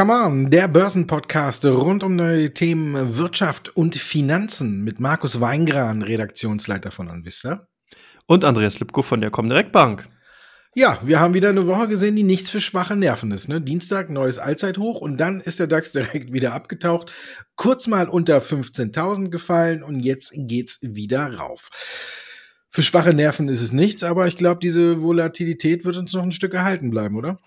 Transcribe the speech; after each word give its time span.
Come 0.00 0.14
on, 0.14 0.50
der 0.50 0.66
Börsenpodcast 0.66 1.66
rund 1.66 2.02
um 2.02 2.16
neue 2.16 2.54
Themen 2.54 3.18
Wirtschaft 3.18 3.76
und 3.76 3.94
Finanzen 3.96 4.80
mit 4.80 4.98
Markus 4.98 5.42
Weingran, 5.42 6.00
Redaktionsleiter 6.00 6.90
von 6.90 7.10
Anvista. 7.10 7.68
Und 8.24 8.46
Andreas 8.46 8.80
Lipko 8.80 9.02
von 9.02 9.20
der 9.20 9.30
Comdirect 9.30 9.72
Bank. 9.72 10.08
Ja, 10.74 10.98
wir 11.02 11.20
haben 11.20 11.34
wieder 11.34 11.50
eine 11.50 11.66
Woche 11.66 11.86
gesehen, 11.86 12.16
die 12.16 12.22
nichts 12.22 12.48
für 12.48 12.62
schwache 12.62 12.96
Nerven 12.96 13.30
ist. 13.30 13.48
Ne? 13.48 13.60
Dienstag, 13.60 14.08
neues 14.08 14.38
Allzeithoch 14.38 15.02
und 15.02 15.18
dann 15.18 15.42
ist 15.42 15.58
der 15.58 15.66
DAX 15.66 15.92
direkt 15.92 16.32
wieder 16.32 16.54
abgetaucht. 16.54 17.12
Kurz 17.56 17.86
mal 17.86 18.08
unter 18.08 18.38
15.000 18.38 19.28
gefallen 19.28 19.82
und 19.82 20.00
jetzt 20.00 20.32
geht's 20.34 20.78
wieder 20.80 21.34
rauf. 21.34 21.68
Für 22.70 22.82
schwache 22.82 23.12
Nerven 23.12 23.50
ist 23.50 23.60
es 23.60 23.72
nichts, 23.72 24.02
aber 24.02 24.26
ich 24.28 24.38
glaube, 24.38 24.60
diese 24.62 25.02
Volatilität 25.02 25.84
wird 25.84 25.98
uns 25.98 26.14
noch 26.14 26.22
ein 26.22 26.32
Stück 26.32 26.54
erhalten 26.54 26.88
bleiben, 26.88 27.16
oder? 27.16 27.38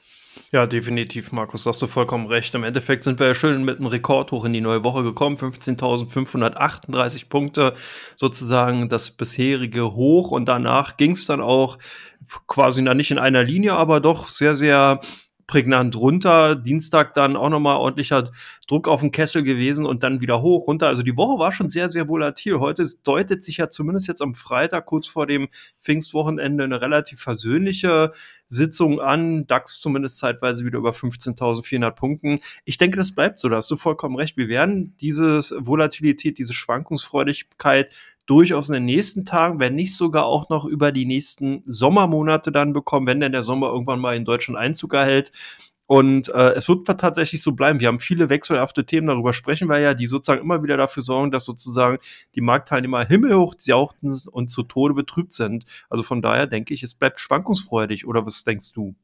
Ja, 0.51 0.67
definitiv, 0.67 1.31
Markus, 1.31 1.65
hast 1.65 1.81
du 1.81 1.87
vollkommen 1.87 2.27
recht. 2.27 2.53
Im 2.55 2.63
Endeffekt 2.63 3.03
sind 3.03 3.19
wir 3.19 3.27
ja 3.27 3.33
schön 3.33 3.63
mit 3.63 3.77
einem 3.77 3.87
Rekordhoch 3.87 4.45
in 4.45 4.53
die 4.53 4.61
neue 4.61 4.83
Woche 4.83 5.03
gekommen. 5.03 5.35
15.538 5.35 7.29
Punkte, 7.29 7.73
sozusagen 8.15 8.89
das 8.89 9.11
bisherige 9.11 9.93
Hoch. 9.93 10.31
Und 10.31 10.45
danach 10.45 10.97
ging 10.97 11.11
es 11.11 11.25
dann 11.25 11.41
auch 11.41 11.77
quasi 12.47 12.81
nicht 12.81 13.11
in 13.11 13.19
einer 13.19 13.43
Linie, 13.43 13.73
aber 13.73 13.99
doch 13.99 14.27
sehr, 14.27 14.55
sehr 14.55 14.99
prägnant 15.47 15.95
runter. 15.95 16.55
Dienstag 16.55 17.13
dann 17.13 17.35
auch 17.35 17.49
nochmal 17.49 17.77
ordentlicher 17.77 18.31
Druck 18.67 18.87
auf 18.87 19.01
den 19.01 19.11
Kessel 19.11 19.43
gewesen 19.43 19.85
und 19.85 20.03
dann 20.03 20.21
wieder 20.21 20.41
hoch, 20.41 20.67
runter. 20.67 20.87
Also 20.87 21.03
die 21.03 21.17
Woche 21.17 21.37
war 21.37 21.51
schon 21.51 21.69
sehr, 21.69 21.89
sehr 21.89 22.07
volatil. 22.07 22.59
Heute 22.59 22.83
deutet 23.03 23.43
sich 23.43 23.57
ja 23.57 23.69
zumindest 23.69 24.07
jetzt 24.07 24.21
am 24.21 24.35
Freitag, 24.35 24.85
kurz 24.85 25.07
vor 25.07 25.27
dem 25.27 25.49
Pfingstwochenende, 25.79 26.63
eine 26.63 26.79
relativ 26.79 27.19
versöhnliche 27.19 28.13
Sitzung 28.47 29.01
an. 29.01 29.47
DAX 29.47 29.81
zumindest 29.81 30.17
zeitweise 30.17 30.65
wieder 30.65 30.79
über 30.79 30.91
15.400 30.91 31.91
Punkten. 31.91 32.39
Ich 32.63 32.77
denke, 32.77 32.97
das 32.97 33.13
bleibt 33.13 33.39
so. 33.39 33.49
Da 33.49 33.57
hast 33.57 33.69
du 33.69 33.75
vollkommen 33.75 34.15
recht. 34.15 34.37
Wir 34.37 34.47
werden 34.47 34.95
diese 35.01 35.41
Volatilität, 35.59 36.37
diese 36.37 36.53
Schwankungsfreudigkeit 36.53 37.93
durchaus 38.25 38.69
in 38.69 38.75
den 38.75 38.85
nächsten 38.85 39.25
Tagen, 39.25 39.59
wenn 39.59 39.75
nicht 39.75 39.95
sogar 39.95 40.25
auch 40.25 40.47
noch 40.47 40.65
über 40.65 40.93
die 40.93 41.05
nächsten 41.05 41.63
Sommermonate 41.65 42.53
dann 42.53 42.71
bekommen, 42.71 43.07
wenn 43.07 43.19
denn 43.19 43.33
der 43.33 43.43
Sommer 43.43 43.67
irgendwann 43.67 43.99
mal 43.99 44.15
in 44.15 44.23
Deutschland 44.23 44.57
Einzug 44.57 44.93
erhält. 44.93 45.31
Und 45.85 46.29
äh, 46.29 46.53
es 46.53 46.69
wird 46.69 46.87
tatsächlich 46.87 47.41
so 47.41 47.51
bleiben. 47.51 47.79
Wir 47.79 47.89
haben 47.89 47.99
viele 47.99 48.29
wechselhafte 48.29 48.85
Themen, 48.85 49.07
darüber 49.07 49.33
sprechen 49.33 49.67
wir 49.67 49.79
ja, 49.79 49.93
die 49.93 50.07
sozusagen 50.07 50.41
immer 50.41 50.63
wieder 50.63 50.77
dafür 50.77 51.03
sorgen, 51.03 51.31
dass 51.31 51.45
sozusagen 51.45 51.97
die 52.35 52.41
Marktteilnehmer 52.41 53.05
himmelhoch 53.05 53.55
jauchten 53.63 54.13
und 54.31 54.47
zu 54.49 54.63
Tode 54.63 54.93
betrübt 54.93 55.33
sind. 55.33 55.65
Also 55.89 56.03
von 56.03 56.21
daher 56.21 56.47
denke 56.47 56.73
ich, 56.73 56.83
es 56.83 56.93
bleibt 56.93 57.19
schwankungsfreudig. 57.19 58.07
Oder 58.07 58.25
was 58.25 58.43
denkst 58.43 58.71
du? 58.71 58.95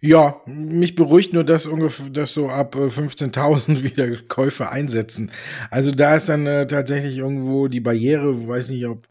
Ja, 0.00 0.40
mich 0.46 0.94
beruhigt 0.94 1.32
nur, 1.32 1.44
dass 1.44 1.66
ungefähr, 1.66 2.10
dass 2.10 2.34
so 2.34 2.48
ab 2.48 2.76
15.000 2.76 3.78
äh, 3.78 3.82
wieder 3.82 4.16
Käufe 4.28 4.70
einsetzen. 4.70 5.30
Also 5.70 5.90
da 5.90 6.14
ist 6.14 6.28
dann 6.28 6.46
äh, 6.46 6.66
tatsächlich 6.66 7.16
irgendwo 7.16 7.68
die 7.68 7.80
Barriere, 7.80 8.46
weiß 8.46 8.70
nicht, 8.70 8.86
ob 8.86 9.08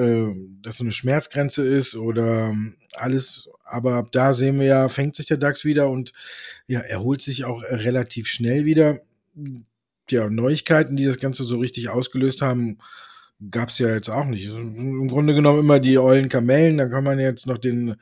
äh, 0.00 0.34
das 0.62 0.78
so 0.78 0.84
eine 0.84 0.92
Schmerzgrenze 0.92 1.66
ist 1.66 1.94
oder 1.94 2.50
ähm, 2.50 2.76
alles. 2.94 3.48
Aber 3.64 3.94
ab 3.94 4.12
da 4.12 4.34
sehen 4.34 4.58
wir 4.58 4.66
ja, 4.66 4.88
fängt 4.88 5.16
sich 5.16 5.26
der 5.26 5.36
DAX 5.36 5.64
wieder 5.64 5.88
und 5.88 6.12
ja, 6.66 6.80
erholt 6.80 7.22
sich 7.22 7.44
auch 7.44 7.62
relativ 7.62 8.26
schnell 8.26 8.64
wieder. 8.64 9.00
Ja, 10.10 10.28
Neuigkeiten, 10.28 10.96
die 10.96 11.04
das 11.04 11.18
Ganze 11.18 11.44
so 11.44 11.58
richtig 11.58 11.88
ausgelöst 11.88 12.42
haben, 12.42 12.78
gab 13.50 13.68
es 13.68 13.78
ja 13.78 13.94
jetzt 13.94 14.08
auch 14.08 14.24
nicht. 14.24 14.46
Im 14.48 15.08
Grunde 15.08 15.34
genommen 15.34 15.60
immer 15.60 15.78
die 15.78 15.98
ollen 15.98 16.28
Kamellen. 16.28 16.78
Da 16.78 16.88
kann 16.88 17.04
man 17.04 17.20
jetzt 17.20 17.46
noch 17.46 17.58
den 17.58 17.96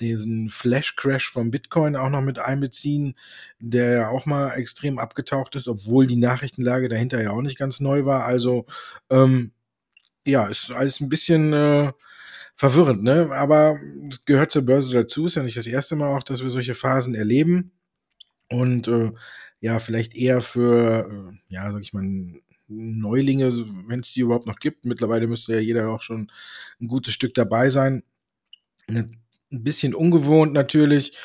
diesen 0.00 0.48
Flash-Crash 0.48 1.30
vom 1.30 1.50
Bitcoin 1.50 1.96
auch 1.96 2.10
noch 2.10 2.22
mit 2.22 2.38
einbeziehen, 2.38 3.14
der 3.58 3.90
ja 3.90 4.08
auch 4.10 4.26
mal 4.26 4.50
extrem 4.50 4.98
abgetaucht 4.98 5.56
ist, 5.56 5.68
obwohl 5.68 6.06
die 6.06 6.16
Nachrichtenlage 6.16 6.88
dahinter 6.88 7.20
ja 7.22 7.30
auch 7.30 7.42
nicht 7.42 7.58
ganz 7.58 7.80
neu 7.80 8.04
war. 8.04 8.24
Also 8.24 8.66
ähm, 9.10 9.52
ja, 10.28 10.46
ist 10.46 10.70
alles 10.70 11.00
ein 11.00 11.08
bisschen 11.08 11.52
äh, 11.52 11.92
verwirrend, 12.54 13.02
ne? 13.02 13.30
Aber 13.32 13.78
es 14.10 14.24
gehört 14.24 14.52
zur 14.52 14.62
Börse 14.62 14.92
dazu. 14.92 15.26
Ist 15.26 15.36
ja 15.36 15.42
nicht 15.42 15.56
das 15.56 15.66
erste 15.66 15.96
Mal 15.96 16.14
auch, 16.16 16.22
dass 16.22 16.42
wir 16.42 16.50
solche 16.50 16.74
Phasen 16.74 17.14
erleben. 17.14 17.72
Und 18.50 18.88
äh, 18.88 19.12
ja, 19.60 19.78
vielleicht 19.78 20.14
eher 20.14 20.40
für, 20.40 21.08
äh, 21.10 21.38
ja, 21.48 21.70
sag 21.72 21.82
ich 21.82 21.92
mal, 21.92 22.04
Neulinge, 22.68 23.52
wenn 23.86 24.00
es 24.00 24.12
die 24.12 24.20
überhaupt 24.20 24.46
noch 24.46 24.58
gibt. 24.58 24.84
Mittlerweile 24.84 25.26
müsste 25.26 25.54
ja 25.54 25.60
jeder 25.60 25.88
auch 25.88 26.02
schon 26.02 26.30
ein 26.80 26.88
gutes 26.88 27.14
Stück 27.14 27.34
dabei 27.34 27.70
sein. 27.70 28.02
Ein 28.88 29.18
bisschen 29.50 29.94
ungewohnt 29.94 30.52
natürlich, 30.52 31.16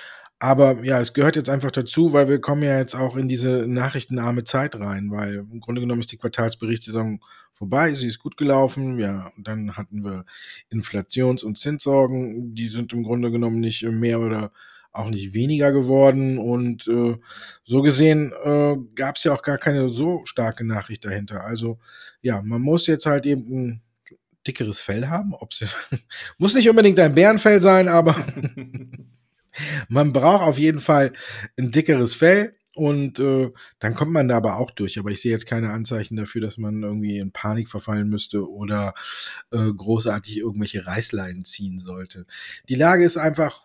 aber 0.44 0.84
ja, 0.84 1.00
es 1.00 1.14
gehört 1.14 1.38
jetzt 1.38 1.50
einfach 1.50 1.72
dazu, 1.72 2.12
weil 2.12 2.28
wir 2.28 2.42
kommen 2.42 2.64
ja 2.64 2.78
jetzt 2.78 2.96
auch 2.96 3.16
in 3.16 3.30
diese 3.30 3.66
nachrichtenarme 3.66 4.44
Zeit 4.44 4.76
rein, 4.76 5.10
weil 5.10 5.36
im 5.36 5.62
Grunde 5.62 5.80
genommen 5.80 6.02
ist 6.02 6.12
die 6.12 6.18
Quartalsberichtssaison 6.18 7.22
vorbei, 7.54 7.94
sie 7.94 8.08
ist 8.08 8.20
gut 8.20 8.36
gelaufen, 8.36 9.00
ja, 9.00 9.32
dann 9.38 9.78
hatten 9.78 10.04
wir 10.04 10.26
Inflations- 10.70 11.46
und 11.46 11.58
Zinssorgen, 11.58 12.54
die 12.56 12.68
sind 12.68 12.92
im 12.92 13.04
Grunde 13.04 13.32
genommen 13.32 13.62
nicht 13.62 13.84
mehr 13.84 14.20
oder 14.20 14.52
auch 14.92 15.10
nicht 15.10 15.34
weniger 15.34 15.72
geworden 15.72 16.38
und 16.38 16.90
äh, 16.90 17.16
so 17.64 17.82
gesehen 17.82 18.34
äh, 18.44 18.76
gab 18.96 19.16
es 19.16 19.24
ja 19.24 19.32
auch 19.32 19.44
gar 19.44 19.58
keine 19.58 19.88
so 19.88 20.26
starke 20.26 20.66
Nachricht 20.66 21.06
dahinter. 21.06 21.46
Also 21.46 21.80
ja, 22.22 22.42
man 22.42 22.62
muss 22.62 22.86
jetzt 22.88 23.06
halt 23.06 23.26
eben 23.26 23.46
ein 23.48 23.82
dickeres 24.46 24.82
Fell 24.82 25.08
haben. 25.08 25.34
Ob's, 25.34 25.64
muss 26.38 26.54
nicht 26.54 26.70
unbedingt 26.70 27.00
ein 27.00 27.16
Bärenfell 27.16 27.62
sein, 27.62 27.88
aber 27.88 28.26
man 29.88 30.14
braucht 30.14 30.44
auf 30.44 30.58
jeden 30.58 30.80
Fall 30.80 31.14
ein 31.58 31.72
dickeres 31.72 32.14
Fell. 32.14 32.56
Und 32.76 33.20
äh, 33.20 33.52
dann 33.78 33.94
kommt 33.94 34.12
man 34.12 34.28
da 34.28 34.38
aber 34.38 34.58
auch 34.58 34.72
durch. 34.72 34.98
Aber 34.98 35.12
ich 35.12 35.22
sehe 35.22 35.32
jetzt 35.32 35.46
keine 35.46 35.70
Anzeichen 35.70 36.16
dafür, 36.16 36.42
dass 36.42 36.58
man 36.58 36.82
irgendwie 36.82 37.20
in 37.20 37.32
Panik 37.32 37.70
verfallen 37.70 38.10
müsste 38.10 38.50
oder 38.50 38.96
äh, 39.52 39.72
großartig 39.72 40.38
irgendwelche 40.38 40.88
Reißleinen 40.88 41.46
ziehen 41.46 41.78
sollte. 41.78 42.26
Die 42.70 42.76
Lage 42.76 43.06
ist 43.06 43.18
einfach 43.18 43.64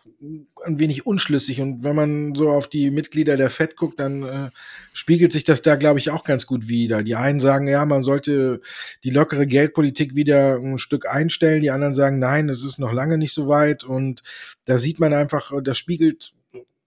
ein 0.63 0.77
wenig 0.77 1.07
unschlüssig. 1.07 1.59
Und 1.59 1.83
wenn 1.83 1.95
man 1.95 2.35
so 2.35 2.51
auf 2.51 2.67
die 2.67 2.91
Mitglieder 2.91 3.35
der 3.35 3.49
FED 3.49 3.75
guckt, 3.75 3.99
dann 3.99 4.23
äh, 4.23 4.49
spiegelt 4.93 5.31
sich 5.31 5.43
das 5.43 5.63
da, 5.63 5.75
glaube 5.75 5.97
ich, 5.97 6.11
auch 6.11 6.23
ganz 6.23 6.45
gut 6.45 6.67
wieder. 6.67 7.01
Die 7.01 7.15
einen 7.15 7.39
sagen, 7.39 7.67
ja, 7.67 7.85
man 7.85 8.03
sollte 8.03 8.61
die 9.03 9.09
lockere 9.09 9.47
Geldpolitik 9.47 10.13
wieder 10.13 10.57
ein 10.57 10.77
Stück 10.77 11.09
einstellen. 11.09 11.63
Die 11.63 11.71
anderen 11.71 11.95
sagen, 11.95 12.19
nein, 12.19 12.47
es 12.47 12.63
ist 12.63 12.77
noch 12.77 12.93
lange 12.93 13.17
nicht 13.17 13.33
so 13.33 13.47
weit. 13.47 13.83
Und 13.83 14.21
da 14.65 14.77
sieht 14.77 14.99
man 14.99 15.13
einfach, 15.13 15.51
das 15.63 15.79
spiegelt 15.79 16.33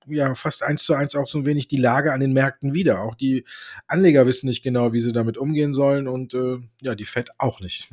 ja 0.07 0.35
fast 0.35 0.63
eins 0.63 0.85
zu 0.85 0.95
eins 0.95 1.15
auch 1.15 1.29
so 1.29 1.39
ein 1.39 1.47
wenig 1.47 1.69
die 1.69 1.77
Lage 1.77 2.13
an 2.13 2.21
den 2.21 2.33
Märkten 2.33 2.75
wieder. 2.75 3.01
Auch 3.03 3.15
die 3.15 3.45
Anleger 3.87 4.27
wissen 4.27 4.47
nicht 4.47 4.63
genau, 4.63 4.93
wie 4.93 5.01
sie 5.01 5.13
damit 5.13 5.39
umgehen 5.39 5.75
sollen 5.75 6.09
und 6.09 6.35
äh, 6.35 6.59
ja, 6.81 6.95
die 6.95 7.05
Fed 7.05 7.31
auch 7.39 7.61
nicht. 7.61 7.91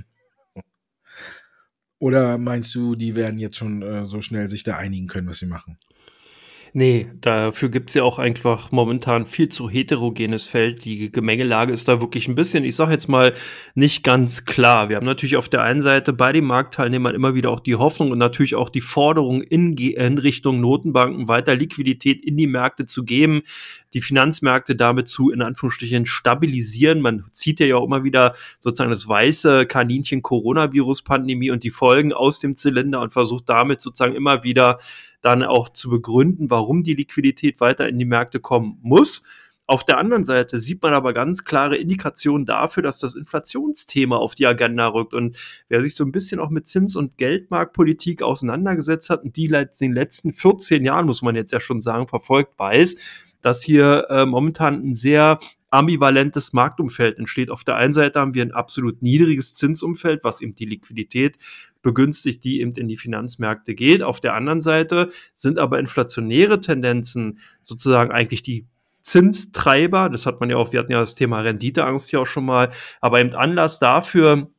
Oder 2.00 2.38
meinst 2.38 2.74
du, 2.75 2.96
die 2.96 3.16
werden 3.16 3.40
jetzt 3.40 3.58
schon 3.58 3.81
äh, 3.81 4.06
so 4.06 4.22
schnell 4.22 4.50
sich 4.50 4.64
da 4.64 4.78
einigen 4.78 5.08
können, 5.08 5.28
was 5.28 5.40
sie 5.40 5.46
machen? 5.46 5.78
Nee, 6.74 7.07
dafür 7.19 7.69
gibt's 7.69 7.96
ja 7.96 8.03
auch 8.03 8.19
einfach 8.19 8.72
momentan 8.72 9.25
viel 9.25 9.50
zu 9.50 9.69
heterogenes 9.69 10.46
Feld. 10.46 10.85
Die 10.85 11.12
Gemengelage 11.12 11.74
ist 11.74 11.88
da 11.88 12.00
wirklich 12.00 12.28
ein 12.28 12.35
bisschen, 12.35 12.63
ich 12.63 12.75
sage 12.75 12.91
jetzt 12.91 13.07
mal, 13.07 13.34
nicht 13.74 14.03
ganz 14.03 14.46
klar. 14.46 14.90
Wir 14.90 14.97
haben 14.97 15.06
natürlich 15.06 15.35
auf 15.35 15.50
der 15.50 15.63
einen 15.63 15.81
Seite 15.81 16.13
bei 16.13 16.31
den 16.31 16.46
Marktteilnehmern 16.46 17.16
immer 17.16 17.34
wieder 17.34 17.50
auch 17.50 17.59
die 17.59 17.75
Hoffnung 17.75 18.12
und 18.12 18.19
natürlich 18.19 18.56
auch 18.56 18.69
die 18.69 18.81
Forderung 18.81 19.41
in, 19.41 19.75
in 19.78 20.19
Richtung 20.19 20.62
Notenbanken 20.62 21.28
weiter 21.28 21.56
Liquidität 21.56 22.24
in 22.24 22.38
die 22.38 22.47
Märkte 22.47 22.86
zu 22.86 23.03
geben, 23.03 23.41
die 23.94 24.01
Finanzmärkte 24.01 24.75
damit 24.75 25.07
zu, 25.07 25.31
in 25.31 25.41
Anführungsstrichen, 25.41 26.06
stabilisieren. 26.06 27.01
Man 27.01 27.25
zieht 27.31 27.59
ja 27.59 27.75
auch 27.78 27.86
immer 27.86 28.03
wieder 28.03 28.36
sozusagen 28.59 28.91
das 28.91 29.07
weiße 29.07 29.66
Kaninchen 29.66 30.22
Coronavirus-Pandemie 30.22 31.50
und 31.50 31.63
die 31.63 31.72
Folgen 31.72 32.13
aus 32.13 32.38
dem 32.40 32.56
Zylinder 32.56 33.01
und 33.01 33.12
versucht 33.12 33.50
damit 33.50 33.81
sozusagen 33.81 34.15
immer 34.15 34.44
wieder 34.44 34.77
dann 35.21 35.44
auch 35.44 35.69
zu 35.69 35.89
begründen, 35.89 36.50
warum 36.50 36.83
die 36.83 36.94
Liquidität 36.94 37.60
weiter 37.60 37.88
in 37.88 38.00
die 38.00 38.06
Märkte 38.06 38.39
kommen 38.39 38.80
muss. 38.81 39.24
Auf 39.69 39.83
der 39.83 40.00
anderen 40.00 40.24
Seite 40.24 40.57
sieht 40.57 40.81
man 40.81 40.94
aber 40.94 41.13
ganz 41.13 41.45
klare 41.45 41.77
Indikationen 41.77 42.48
dafür, 42.48 42.81
dass 42.81 42.98
das 42.98 43.13
Inflationsthema 43.13 44.18
auf 44.18 44.33
die 44.33 44.48
Agenda 44.48 44.88
rückt. 44.88 45.13
Und 45.13 45.38
wer 45.68 45.83
sich 45.83 45.94
so 45.94 46.04
ein 46.04 46.12
bisschen 46.12 46.39
auch 46.39 46.50
mit 46.50 46.66
Zins- 46.66 46.95
und 46.95 47.19
Geldmarktpolitik 47.19 48.24
auseinandergesetzt 48.24 49.12
hat 49.12 49.24
und 49.24 49.36
die 49.36 49.45
in 49.45 49.68
den 49.80 49.94
letzten 49.94 50.33
14 50.33 50.83
Jahren, 50.83 51.06
muss 51.06 51.21
man 51.21 51.36
jetzt 51.36 51.51
ja 51.51 51.60
schon 51.60 51.81
sagen, 51.81 52.07
verfolgt, 52.07 52.57
weiß, 52.57 52.98
dass 53.42 53.62
hier 53.62 54.07
äh, 54.10 54.25
momentan 54.25 54.81
ein 54.83 54.95
sehr 54.95 55.38
ambivalentes 55.69 56.51
Marktumfeld 56.51 57.19
entsteht. 57.19 57.51
Auf 57.51 57.63
der 57.63 57.75
einen 57.75 57.94
Seite 57.94 58.19
haben 58.19 58.33
wir 58.33 58.42
ein 58.42 58.54
absolut 58.54 59.04
niedriges 59.04 59.54
Zinsumfeld, 59.54 60.24
was 60.24 60.42
eben 60.42 60.56
die 60.56 60.65
Liquidität 60.65 61.38
begünstigt, 61.83 62.44
die 62.44 62.62
eben 62.62 62.72
in 62.72 62.88
die 62.88 62.98
Finanzmärkte 62.98 63.75
geht. 63.75 64.01
Auf 64.01 64.19
der 64.19 64.33
anderen 64.33 64.62
Seite 64.62 65.12
sind 65.36 65.60
aber 65.60 65.77
inflationäre 65.77 66.60
Tendenzen 66.60 67.38
sozusagen 67.62 68.12
eigentlich 68.12 68.42
die 68.42 68.65
Zinstreiber. 69.01 70.10
Das 70.10 70.25
hat 70.25 70.40
man 70.40 70.50
ja 70.50 70.57
auch, 70.57 70.72
wir 70.72 70.80
hatten 70.80 70.92
ja 70.92 71.00
das 71.00 71.16
Thema 71.16 71.42
Renditeangst 71.42 72.10
hier 72.10 72.22
auch 72.22 72.28
schon 72.28 72.46
mal, 72.46 72.69
aber 73.01 73.19
eben 73.19 73.34
Anlass 73.34 73.80
dafür, 73.80 74.50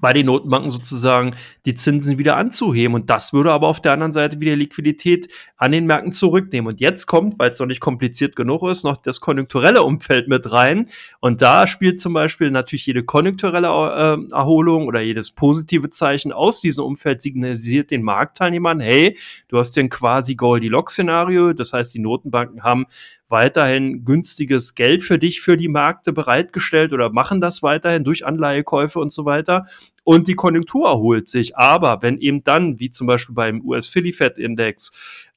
bei 0.00 0.12
den 0.12 0.26
Notenbanken 0.26 0.70
sozusagen 0.70 1.34
die 1.66 1.74
Zinsen 1.74 2.18
wieder 2.18 2.36
anzuheben. 2.36 2.94
Und 2.94 3.10
das 3.10 3.32
würde 3.32 3.52
aber 3.52 3.68
auf 3.68 3.80
der 3.80 3.92
anderen 3.92 4.12
Seite 4.12 4.40
wieder 4.40 4.56
Liquidität 4.56 5.28
an 5.56 5.72
den 5.72 5.86
Märkten 5.86 6.12
zurücknehmen. 6.12 6.72
Und 6.72 6.80
jetzt 6.80 7.06
kommt, 7.06 7.38
weil 7.38 7.50
es 7.50 7.58
noch 7.58 7.66
nicht 7.66 7.80
kompliziert 7.80 8.36
genug 8.36 8.62
ist, 8.64 8.84
noch 8.84 8.96
das 8.96 9.20
konjunkturelle 9.20 9.82
Umfeld 9.82 10.28
mit 10.28 10.50
rein. 10.50 10.86
Und 11.20 11.42
da 11.42 11.66
spielt 11.66 12.00
zum 12.00 12.12
Beispiel 12.12 12.50
natürlich 12.50 12.86
jede 12.86 13.04
konjunkturelle 13.04 13.68
äh, 13.68 14.34
Erholung 14.34 14.86
oder 14.86 15.00
jedes 15.00 15.30
positive 15.30 15.90
Zeichen 15.90 16.32
aus 16.32 16.60
diesem 16.60 16.84
Umfeld 16.84 17.22
signalisiert 17.22 17.90
den 17.90 18.02
Marktteilnehmern, 18.02 18.80
hey, 18.80 19.18
du 19.48 19.58
hast 19.58 19.74
hier 19.74 19.84
ein 19.84 19.88
quasi 19.88 20.34
Goldilocks-Szenario. 20.34 21.52
Das 21.52 21.72
heißt, 21.72 21.94
die 21.94 22.00
Notenbanken 22.00 22.62
haben 22.62 22.86
weiterhin 23.28 24.04
günstiges 24.04 24.74
Geld 24.74 25.02
für 25.02 25.18
dich, 25.18 25.40
für 25.40 25.56
die 25.56 25.68
Märkte 25.68 26.12
bereitgestellt 26.12 26.92
oder 26.92 27.10
machen 27.10 27.40
das 27.40 27.62
weiterhin 27.62 28.04
durch 28.04 28.24
Anleihekäufe 28.26 29.00
und 29.00 29.10
so 29.10 29.24
weiter. 29.24 29.64
Und 30.04 30.26
die 30.26 30.34
Konjunktur 30.34 30.88
erholt 30.88 31.28
sich. 31.28 31.56
Aber 31.56 32.02
wenn 32.02 32.18
eben 32.18 32.42
dann, 32.42 32.80
wie 32.80 32.90
zum 32.90 33.06
Beispiel 33.06 33.34
beim 33.34 33.60
US-Philly-Fed-Index, 33.62 34.92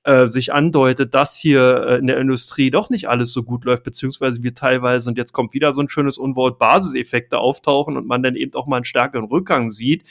äh, 0.06 0.28
sich 0.28 0.54
andeutet, 0.54 1.16
dass 1.16 1.36
hier 1.36 1.88
äh, 1.88 1.98
in 1.98 2.08
der 2.08 2.20
Industrie 2.20 2.70
doch 2.70 2.92
nicht 2.92 3.10
alles 3.10 3.34
so 3.34 3.42
gut 3.42 3.66
läuft, 3.66 3.84
beziehungsweise 3.84 4.44
wir 4.44 4.54
teilweise, 4.54 5.10
und 5.10 5.18
jetzt 5.18 5.34
kommt 5.34 5.54
wieder 5.54 5.74
so 5.74 5.82
ein 5.82 5.90
schönes 5.90 6.20
Unwort, 6.20 6.60
Basiseffekte 6.60 7.40
auftauchen 7.40 7.98
und 7.98 8.06
man 8.06 8.22
dann 8.22 8.36
eben 8.36 8.54
auch 8.54 8.68
mal 8.68 8.78
einen 8.78 8.86
stärkeren 8.86 9.26
Rückgang 9.26 9.72
sieht, 9.72 10.04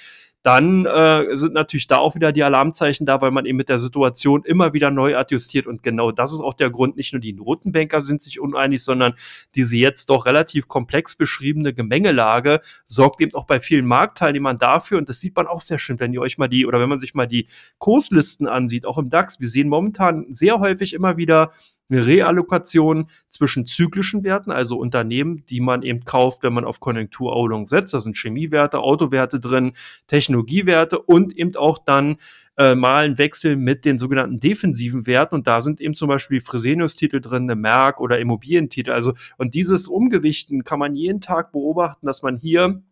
dann 0.44 0.84
äh, 0.84 1.38
sind 1.38 1.54
natürlich 1.54 1.86
da 1.86 1.96
auch 1.96 2.14
wieder 2.14 2.30
die 2.30 2.44
Alarmzeichen 2.44 3.06
da, 3.06 3.22
weil 3.22 3.30
man 3.30 3.46
eben 3.46 3.56
mit 3.56 3.70
der 3.70 3.78
Situation 3.78 4.44
immer 4.44 4.74
wieder 4.74 4.90
neu 4.90 5.16
adjustiert. 5.16 5.66
Und 5.66 5.82
genau 5.82 6.12
das 6.12 6.34
ist 6.34 6.40
auch 6.40 6.52
der 6.52 6.68
Grund, 6.68 6.98
nicht 6.98 7.14
nur 7.14 7.20
die 7.20 7.32
Notenbanker 7.32 8.02
sind 8.02 8.20
sich 8.20 8.38
uneinig, 8.38 8.84
sondern 8.84 9.14
diese 9.54 9.76
jetzt 9.76 10.10
doch 10.10 10.26
relativ 10.26 10.68
komplex 10.68 11.16
beschriebene 11.16 11.72
Gemengelage 11.72 12.60
sorgt 12.84 13.22
eben 13.22 13.34
auch 13.34 13.46
bei 13.46 13.58
vielen 13.58 13.86
Marktteilnehmern 13.86 14.58
dafür. 14.58 14.98
Und 14.98 15.08
das 15.08 15.18
sieht 15.18 15.34
man 15.34 15.46
auch 15.46 15.62
sehr 15.62 15.78
schön, 15.78 15.98
wenn 15.98 16.12
ihr 16.12 16.20
euch 16.20 16.36
mal 16.36 16.48
die 16.48 16.66
oder 16.66 16.78
wenn 16.78 16.90
man 16.90 16.98
sich 16.98 17.14
mal 17.14 17.26
die 17.26 17.46
Kurslisten 17.78 18.46
ansieht, 18.46 18.84
auch 18.84 18.98
im 18.98 19.08
DAX. 19.08 19.40
Wir 19.40 19.48
sehen 19.48 19.70
momentan 19.70 20.26
sehr 20.28 20.60
häufig 20.60 20.92
immer 20.92 21.16
wieder 21.16 21.52
eine 21.94 22.06
Reallokation 22.06 23.08
zwischen 23.28 23.66
zyklischen 23.66 24.24
Werten, 24.24 24.50
also 24.50 24.78
Unternehmen, 24.78 25.44
die 25.46 25.60
man 25.60 25.82
eben 25.82 26.04
kauft, 26.04 26.42
wenn 26.42 26.52
man 26.52 26.64
auf 26.64 26.80
Konjunkturerholung 26.80 27.66
setzt. 27.66 27.94
Da 27.94 28.00
sind 28.00 28.16
Chemiewerte, 28.16 28.80
Autowerte 28.80 29.40
drin, 29.40 29.72
Technologiewerte 30.06 30.98
und 30.98 31.36
eben 31.36 31.54
auch 31.56 31.78
dann 31.78 32.16
äh, 32.56 32.74
mal 32.74 33.04
ein 33.04 33.18
Wechsel 33.18 33.56
mit 33.56 33.84
den 33.84 33.98
sogenannten 33.98 34.40
defensiven 34.40 35.06
Werten. 35.06 35.34
Und 35.36 35.46
da 35.46 35.60
sind 35.60 35.80
eben 35.80 35.94
zum 35.94 36.08
Beispiel 36.08 36.40
Fresenius-Titel 36.40 37.20
drin, 37.20 37.44
eine 37.44 37.56
Merck 37.56 38.00
oder 38.00 38.18
Immobilientitel. 38.18 38.92
Also, 38.92 39.14
und 39.38 39.54
dieses 39.54 39.88
Umgewichten 39.88 40.64
kann 40.64 40.78
man 40.78 40.94
jeden 40.94 41.20
Tag 41.20 41.52
beobachten, 41.52 42.06
dass 42.06 42.22
man 42.22 42.36
hier 42.36 42.82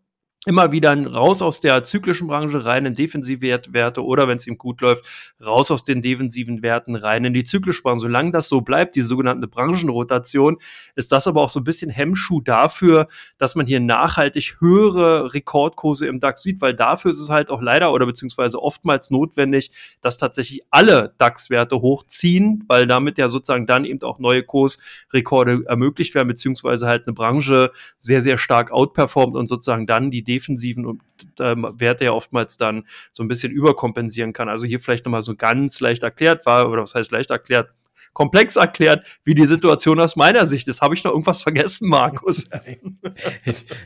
immer 0.44 0.72
wieder 0.72 0.92
raus 1.06 1.40
aus 1.40 1.60
der 1.60 1.84
zyklischen 1.84 2.26
Branche 2.26 2.64
rein 2.64 2.84
in 2.84 2.96
Defensivwerte 2.96 4.04
oder 4.04 4.26
wenn 4.26 4.38
es 4.38 4.46
ihm 4.48 4.58
gut 4.58 4.80
läuft, 4.80 5.04
raus 5.44 5.70
aus 5.70 5.84
den 5.84 6.02
defensiven 6.02 6.62
Werten 6.62 6.96
rein 6.96 7.24
in 7.24 7.32
die 7.32 7.44
zyklische 7.44 7.82
Branche. 7.82 8.00
Solange 8.00 8.32
das 8.32 8.48
so 8.48 8.60
bleibt, 8.60 8.96
die 8.96 9.02
sogenannte 9.02 9.46
Branchenrotation, 9.46 10.58
ist 10.96 11.12
das 11.12 11.28
aber 11.28 11.42
auch 11.42 11.48
so 11.48 11.60
ein 11.60 11.64
bisschen 11.64 11.90
Hemmschuh 11.90 12.40
dafür, 12.40 13.06
dass 13.38 13.54
man 13.54 13.66
hier 13.66 13.78
nachhaltig 13.78 14.56
höhere 14.58 15.32
Rekordkurse 15.32 16.08
im 16.08 16.18
DAX 16.18 16.42
sieht, 16.42 16.60
weil 16.60 16.74
dafür 16.74 17.12
ist 17.12 17.20
es 17.20 17.28
halt 17.28 17.48
auch 17.48 17.62
leider 17.62 17.92
oder 17.92 18.06
beziehungsweise 18.06 18.60
oftmals 18.60 19.12
notwendig, 19.12 19.70
dass 20.00 20.16
tatsächlich 20.16 20.62
alle 20.70 21.14
DAX-Werte 21.18 21.80
hochziehen, 21.80 22.64
weil 22.66 22.88
damit 22.88 23.16
ja 23.16 23.28
sozusagen 23.28 23.66
dann 23.66 23.84
eben 23.84 24.02
auch 24.02 24.18
neue 24.18 24.42
Kursrekorde 24.42 25.62
ermöglicht 25.66 26.16
werden, 26.16 26.26
beziehungsweise 26.26 26.88
halt 26.88 27.06
eine 27.06 27.14
Branche 27.14 27.70
sehr, 27.98 28.22
sehr 28.22 28.38
stark 28.38 28.72
outperformt 28.72 29.36
und 29.36 29.46
sozusagen 29.46 29.86
dann 29.86 30.10
die 30.10 30.31
defensiven 30.32 31.00
ähm, 31.40 31.66
Werte 31.74 32.04
ja 32.04 32.12
oftmals 32.12 32.56
dann 32.56 32.86
so 33.10 33.22
ein 33.22 33.28
bisschen 33.28 33.52
überkompensieren 33.52 34.32
kann. 34.32 34.48
Also 34.48 34.66
hier 34.66 34.80
vielleicht 34.80 35.04
nochmal 35.04 35.22
so 35.22 35.36
ganz 35.36 35.80
leicht 35.80 36.02
erklärt 36.02 36.46
war, 36.46 36.70
oder 36.70 36.82
was 36.82 36.94
heißt 36.94 37.12
leicht 37.12 37.30
erklärt, 37.30 37.70
komplex 38.12 38.56
erklärt, 38.56 39.06
wie 39.24 39.34
die 39.34 39.46
Situation 39.46 40.00
aus 40.00 40.16
meiner 40.16 40.46
Sicht 40.46 40.68
ist. 40.68 40.80
Habe 40.80 40.94
ich 40.94 41.04
noch 41.04 41.12
irgendwas 41.12 41.42
vergessen, 41.42 41.88
Markus? 41.88 42.48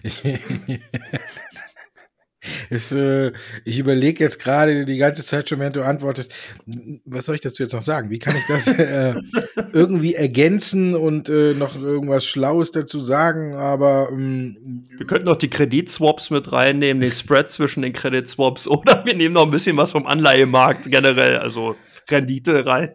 Es, 2.71 2.93
äh, 2.93 3.33
ich 3.65 3.79
überlege 3.79 4.23
jetzt 4.23 4.39
gerade 4.39 4.85
die 4.85 4.99
ganze 4.99 5.25
Zeit 5.25 5.49
schon, 5.49 5.59
während 5.59 5.77
du 5.77 5.83
antwortest, 5.83 6.33
was 7.05 7.27
soll 7.27 7.35
ich 7.37 7.41
dazu 7.41 7.63
jetzt 7.63 7.73
noch 7.73 7.83
sagen? 7.83 8.11
Wie 8.11 8.19
kann 8.19 8.37
ich 8.37 8.47
das 8.47 8.67
äh, 8.69 9.15
irgendwie 9.73 10.15
ergänzen 10.15 10.95
und 10.95 11.29
äh, 11.29 11.55
noch 11.55 11.81
irgendwas 11.81 12.25
Schlaues 12.25 12.73
dazu 12.73 13.01
sagen? 13.01 13.55
Aber 13.55 14.09
ähm, 14.11 14.87
wir 14.97 15.07
könnten 15.07 15.27
noch 15.27 15.37
die 15.37 15.51
Kreditswaps 15.51 16.31
mit 16.31 16.53
reinnehmen, 16.53 17.01
den 17.01 17.13
Spread 17.13 17.49
zwischen 17.49 17.83
den 17.83 17.93
Kreditswaps 17.93 18.69
oder 18.69 19.05
wir 19.05 19.15
nehmen 19.15 19.35
noch 19.35 19.45
ein 19.45 19.51
bisschen 19.51 19.77
was 19.77 19.93
vom 19.93 20.07
Anleihemarkt 20.07 20.91
generell, 20.91 21.39
also 21.39 21.77
Rendite 22.09 22.65
rein. 22.65 22.91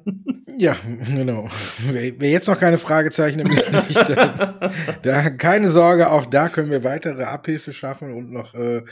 Ja, 0.57 0.75
genau. 1.07 1.49
Wer, 1.91 2.13
wer 2.19 2.29
jetzt 2.29 2.47
noch 2.47 2.59
keine 2.59 2.77
Fragezeichen 2.77 3.39
im 3.39 3.47
Gesicht 3.47 4.15
hat, 4.15 4.71
da 5.01 5.29
keine 5.29 5.69
Sorge, 5.69 6.11
auch 6.11 6.25
da 6.25 6.49
können 6.49 6.69
wir 6.71 6.83
weitere 6.83 7.23
Abhilfe 7.23 7.73
schaffen 7.73 8.13
und 8.13 8.31
noch 8.31 8.53
äh, 8.53 8.83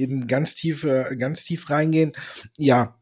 in 0.00 0.26
ganz 0.26 0.54
tief, 0.54 0.86
ganz 1.18 1.44
tief 1.44 1.70
reingehen. 1.70 2.12
Ja, 2.56 3.00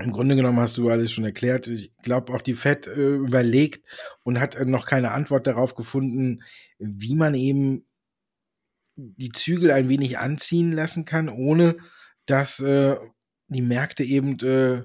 im 0.00 0.12
Grunde 0.12 0.36
genommen 0.36 0.60
hast 0.60 0.76
du 0.76 0.88
alles 0.90 1.10
schon 1.10 1.24
erklärt. 1.24 1.66
Ich 1.66 1.92
glaube, 2.02 2.32
auch 2.32 2.42
die 2.42 2.54
FED 2.54 2.86
äh, 2.86 3.16
überlegt 3.16 3.84
und 4.22 4.38
hat 4.38 4.54
äh, 4.54 4.64
noch 4.64 4.86
keine 4.86 5.10
Antwort 5.10 5.46
darauf 5.46 5.74
gefunden, 5.74 6.42
wie 6.78 7.16
man 7.16 7.34
eben 7.34 7.84
die 8.94 9.30
Zügel 9.30 9.70
ein 9.72 9.88
wenig 9.88 10.18
anziehen 10.18 10.72
lassen 10.72 11.04
kann, 11.04 11.28
ohne 11.28 11.78
dass 12.26 12.60
äh, 12.60 12.96
die 13.48 13.62
Märkte 13.62 14.04
eben 14.04 14.38
äh, 14.40 14.84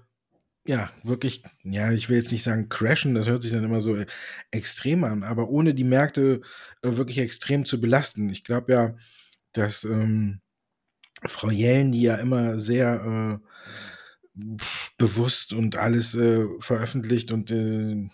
ja 0.65 0.91
wirklich, 1.03 1.43
ja, 1.63 1.91
ich 1.91 2.09
will 2.09 2.17
jetzt 2.17 2.31
nicht 2.31 2.43
sagen 2.43 2.69
crashen, 2.69 3.13
das 3.13 3.27
hört 3.27 3.43
sich 3.43 3.51
dann 3.51 3.63
immer 3.63 3.81
so 3.81 3.95
äh, 3.95 4.07
extrem 4.49 5.03
an, 5.03 5.23
aber 5.23 5.49
ohne 5.49 5.75
die 5.75 5.83
Märkte 5.83 6.41
äh, 6.81 6.95
wirklich 6.95 7.19
extrem 7.19 7.65
zu 7.65 7.79
belasten. 7.79 8.29
Ich 8.29 8.43
glaube 8.43 8.73
ja, 8.73 8.95
dass 9.51 9.83
ähm, 9.83 10.41
Frau 11.25 11.49
Jellen, 11.49 11.91
die 11.91 12.03
ja 12.03 12.15
immer 12.15 12.59
sehr 12.59 13.39
äh, 13.41 13.47
bewusst 14.97 15.53
und 15.53 15.75
alles 15.75 16.15
äh, 16.15 16.45
veröffentlicht 16.59 17.31
und 17.31 17.51
äh, 17.51 18.09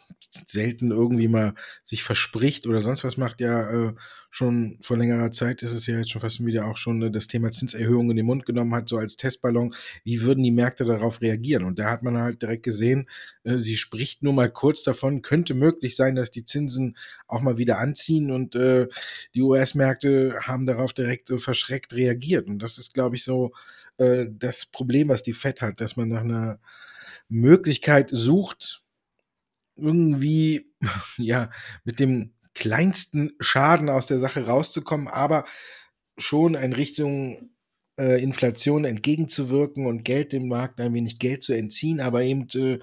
selten 0.45 0.92
irgendwie 0.92 1.27
mal 1.27 1.54
sich 1.83 2.04
verspricht 2.04 2.68
oder 2.68 2.81
sonst 2.81 3.04
was 3.04 3.18
macht, 3.18 3.39
ja 3.39 3.88
äh, 3.89 3.94
schon 4.30 4.77
vor 4.81 4.98
längerer 4.98 5.31
Zeit 5.31 5.63
ist 5.63 5.74
es 5.74 5.88
ja 5.88 5.98
jetzt 5.98 6.12
schon 6.12 6.21
fast 6.21 6.45
wieder 6.45 6.68
auch 6.68 6.77
schon 6.77 7.01
äh, 7.01 7.12
das 7.12 7.27
Thema 7.27 7.51
Zinserhöhung 7.51 8.12
in 8.12 8.18
den 8.18 8.25
Mund 8.25 8.45
genommen 8.45 8.75
hat, 8.75 8.89
so 8.89 8.98
als 8.98 9.16
Testballon. 9.16 9.74
Wie 10.04 10.21
würden 10.21 10.44
die 10.44 10.51
Märkte 10.51 10.86
darauf 10.86 11.21
reagieren? 11.21 11.63
Und 11.63 11.80
da 11.80 11.89
hat 11.89 12.03
man 12.03 12.17
halt 12.17 12.41
direkt 12.41 12.63
gesehen, 12.63 13.10
äh, 13.43 13.58
sie 13.58 13.77
spricht 13.77 14.22
nur 14.22 14.34
mal 14.34 14.51
kurz 14.51 14.84
davon, 14.84 15.22
könnte 15.22 15.53
möglich 15.53 15.96
sein, 15.96 16.15
dass 16.15 16.32
die 16.32 16.46
Zinsen 16.46 16.96
auch 17.27 17.41
mal 17.41 17.58
wieder 17.58 17.79
anziehen 17.79 18.29
und 18.29 18.55
äh, 18.55 18.88
die 19.34 19.41
US-Märkte 19.41 20.39
haben 20.43 20.65
darauf 20.65 20.93
direkt 20.93 21.32
äh, 21.32 21.39
verschreckt 21.39 21.93
reagiert. 21.93 22.48
Und 22.48 22.60
das 22.60 22.77
ist, 22.77 22.93
glaube 22.93 23.15
ich, 23.15 23.24
so 23.24 23.51
äh, 24.00 24.27
das 24.29 24.65
Problem, 24.65 25.10
was 25.10 25.24
die 25.24 25.34
FED 25.34 25.62
hat, 25.62 25.82
dass 25.82 25.96
man 25.96 26.10
nach 26.10 26.22
einer 26.22 26.60
Möglichkeit 27.27 28.10
sucht, 28.12 28.84
irgendwie, 29.75 30.74
ja, 31.18 31.50
mit 31.84 32.00
dem 32.00 32.34
kleinsten 32.53 33.32
Schaden 33.39 33.89
aus 33.89 34.08
der 34.08 34.20
Sache 34.20 34.46
rauszukommen, 34.46 35.08
aber 35.08 35.46
schon 36.18 36.56
in 36.56 36.74
Richtung 36.74 37.51
äh, 37.98 38.22
Inflation 38.22 38.86
entgegenzuwirken 38.86 39.86
und 39.86 40.03
Geld 40.03 40.34
dem 40.34 40.48
Markt 40.48 40.79
ein 40.82 40.94
wenig 40.94 41.20
Geld 41.20 41.44
zu 41.44 41.53
entziehen, 41.53 42.01
aber 42.01 42.24
eben 42.24 42.48
äh, 42.56 42.79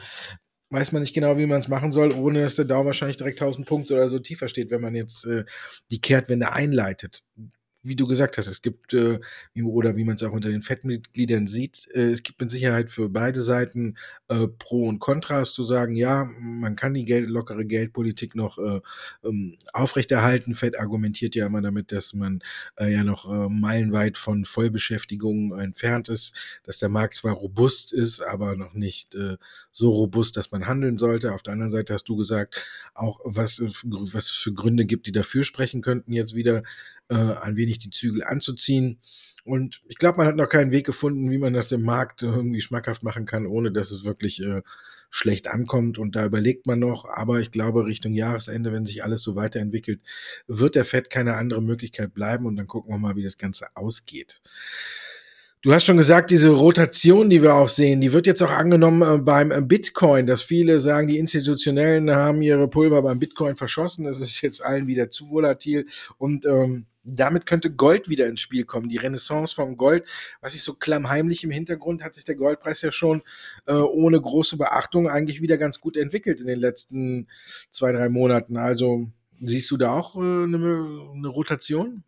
weiß 0.70 0.92
man 0.92 1.02
nicht 1.02 1.14
genau, 1.14 1.36
wie 1.38 1.46
man 1.46 1.60
es 1.60 1.68
machen 1.68 1.92
soll, 1.92 2.12
ohne 2.12 2.42
dass 2.42 2.56
der 2.56 2.64
Daumen 2.64 2.86
wahrscheinlich 2.86 3.16
direkt 3.16 3.40
1000 3.40 3.66
Punkte 3.66 3.94
oder 3.94 4.08
so 4.08 4.18
tiefer 4.18 4.48
steht, 4.48 4.70
wenn 4.70 4.80
man 4.80 4.94
jetzt 4.94 5.24
äh, 5.26 5.44
die 5.90 6.00
Kehrtwende 6.00 6.52
einleitet 6.52 7.22
wie 7.86 7.96
du 7.96 8.06
gesagt 8.06 8.38
hast, 8.38 8.46
es 8.46 8.62
gibt, 8.62 8.94
äh, 8.94 9.18
oder 9.62 9.96
wie 9.96 10.04
man 10.04 10.16
es 10.16 10.22
auch 10.22 10.32
unter 10.32 10.48
den 10.48 10.62
Fettmitgliedern 10.62 11.46
sieht, 11.46 11.88
äh, 11.94 12.10
es 12.10 12.22
gibt 12.22 12.40
mit 12.40 12.50
Sicherheit 12.50 12.90
für 12.90 13.08
beide 13.08 13.42
Seiten 13.42 13.96
äh, 14.28 14.46
Pro 14.46 14.86
und 14.86 14.98
Kontras 14.98 15.52
zu 15.52 15.64
sagen, 15.64 15.94
ja, 15.94 16.28
man 16.40 16.76
kann 16.76 16.94
die 16.94 17.04
Geld, 17.04 17.28
lockere 17.28 17.64
Geldpolitik 17.64 18.34
noch 18.34 18.58
äh, 18.58 18.80
ähm, 19.24 19.56
aufrechterhalten. 19.72 20.54
Fett 20.54 20.78
argumentiert 20.78 21.34
ja 21.34 21.46
immer 21.46 21.62
damit, 21.62 21.92
dass 21.92 22.14
man 22.14 22.40
äh, 22.76 22.92
ja 22.92 23.04
noch 23.04 23.30
äh, 23.30 23.48
meilenweit 23.48 24.16
von 24.16 24.44
Vollbeschäftigung 24.44 25.58
entfernt 25.58 26.08
ist, 26.08 26.34
dass 26.64 26.78
der 26.78 26.88
Markt 26.88 27.14
zwar 27.14 27.34
robust 27.34 27.92
ist, 27.92 28.20
aber 28.20 28.56
noch 28.56 28.74
nicht 28.74 29.14
äh, 29.14 29.36
so 29.72 29.90
robust, 29.90 30.36
dass 30.36 30.50
man 30.50 30.66
handeln 30.66 30.98
sollte. 30.98 31.34
Auf 31.34 31.42
der 31.42 31.52
anderen 31.52 31.70
Seite 31.70 31.94
hast 31.94 32.08
du 32.08 32.16
gesagt, 32.16 32.60
auch 32.94 33.20
was, 33.24 33.60
was 33.60 34.24
es 34.24 34.36
für 34.36 34.52
Gründe 34.52 34.86
gibt, 34.86 35.06
die 35.06 35.12
dafür 35.12 35.44
sprechen 35.44 35.82
könnten, 35.82 36.12
jetzt 36.12 36.34
wieder 36.34 36.62
äh, 37.08 37.14
ein 37.14 37.56
wenig 37.56 37.78
die 37.78 37.90
Zügel 37.90 38.24
anzuziehen. 38.24 38.98
Und 39.44 39.80
ich 39.86 39.98
glaube, 39.98 40.18
man 40.18 40.26
hat 40.26 40.36
noch 40.36 40.48
keinen 40.48 40.72
Weg 40.72 40.86
gefunden, 40.86 41.30
wie 41.30 41.38
man 41.38 41.52
das 41.52 41.68
dem 41.68 41.82
Markt 41.82 42.22
irgendwie 42.22 42.60
schmackhaft 42.60 43.04
machen 43.04 43.26
kann, 43.26 43.46
ohne 43.46 43.70
dass 43.70 43.92
es 43.92 44.04
wirklich 44.04 44.42
äh, 44.42 44.62
schlecht 45.10 45.46
ankommt. 45.46 45.98
Und 45.98 46.16
da 46.16 46.24
überlegt 46.24 46.66
man 46.66 46.80
noch. 46.80 47.04
Aber 47.04 47.38
ich 47.38 47.52
glaube, 47.52 47.86
Richtung 47.86 48.12
Jahresende, 48.12 48.72
wenn 48.72 48.84
sich 48.84 49.04
alles 49.04 49.22
so 49.22 49.36
weiterentwickelt, 49.36 50.00
wird 50.48 50.74
der 50.74 50.84
Fed 50.84 51.10
keine 51.10 51.36
andere 51.36 51.62
Möglichkeit 51.62 52.12
bleiben. 52.12 52.44
Und 52.44 52.56
dann 52.56 52.66
gucken 52.66 52.92
wir 52.92 52.98
mal, 52.98 53.14
wie 53.14 53.22
das 53.22 53.38
Ganze 53.38 53.68
ausgeht. 53.74 54.42
Du 55.62 55.72
hast 55.72 55.84
schon 55.84 55.96
gesagt, 55.96 56.30
diese 56.30 56.50
Rotation, 56.50 57.30
die 57.30 57.42
wir 57.42 57.54
auch 57.54 57.68
sehen, 57.68 58.00
die 58.00 58.12
wird 58.12 58.26
jetzt 58.26 58.42
auch 58.42 58.50
angenommen 58.50 59.02
äh, 59.02 59.20
beim 59.20 59.50
äh, 59.50 59.60
Bitcoin, 59.60 60.26
dass 60.26 60.42
viele 60.42 60.80
sagen, 60.80 61.08
die 61.08 61.18
Institutionellen 61.18 62.10
haben 62.10 62.42
ihre 62.42 62.68
Pulver 62.68 63.02
beim 63.02 63.18
Bitcoin 63.18 63.56
verschossen. 63.56 64.04
Das 64.04 64.20
ist 64.20 64.40
jetzt 64.42 64.62
allen 64.64 64.86
wieder 64.86 65.10
zu 65.10 65.30
volatil 65.30 65.86
und 66.18 66.46
ähm, 66.46 66.86
damit 67.06 67.46
könnte 67.46 67.70
Gold 67.70 68.08
wieder 68.08 68.26
ins 68.26 68.40
Spiel 68.40 68.64
kommen. 68.64 68.88
Die 68.88 68.96
Renaissance 68.96 69.54
vom 69.54 69.76
Gold, 69.76 70.06
was 70.40 70.54
ich 70.54 70.62
so 70.62 70.74
klammheimlich 70.74 71.44
im 71.44 71.50
Hintergrund 71.50 72.02
hat 72.02 72.14
sich 72.14 72.24
der 72.24 72.34
Goldpreis 72.34 72.82
ja 72.82 72.92
schon 72.92 73.22
äh, 73.66 73.72
ohne 73.72 74.20
große 74.20 74.56
Beachtung 74.56 75.08
eigentlich 75.08 75.40
wieder 75.40 75.56
ganz 75.56 75.80
gut 75.80 75.96
entwickelt 75.96 76.40
in 76.40 76.46
den 76.46 76.58
letzten 76.58 77.28
zwei, 77.70 77.92
drei 77.92 78.08
Monaten. 78.08 78.56
Also 78.56 79.06
siehst 79.40 79.70
du 79.70 79.76
da 79.76 79.92
auch 79.92 80.16
äh, 80.16 80.18
eine, 80.18 81.10
eine 81.14 81.28
Rotation? 81.28 82.02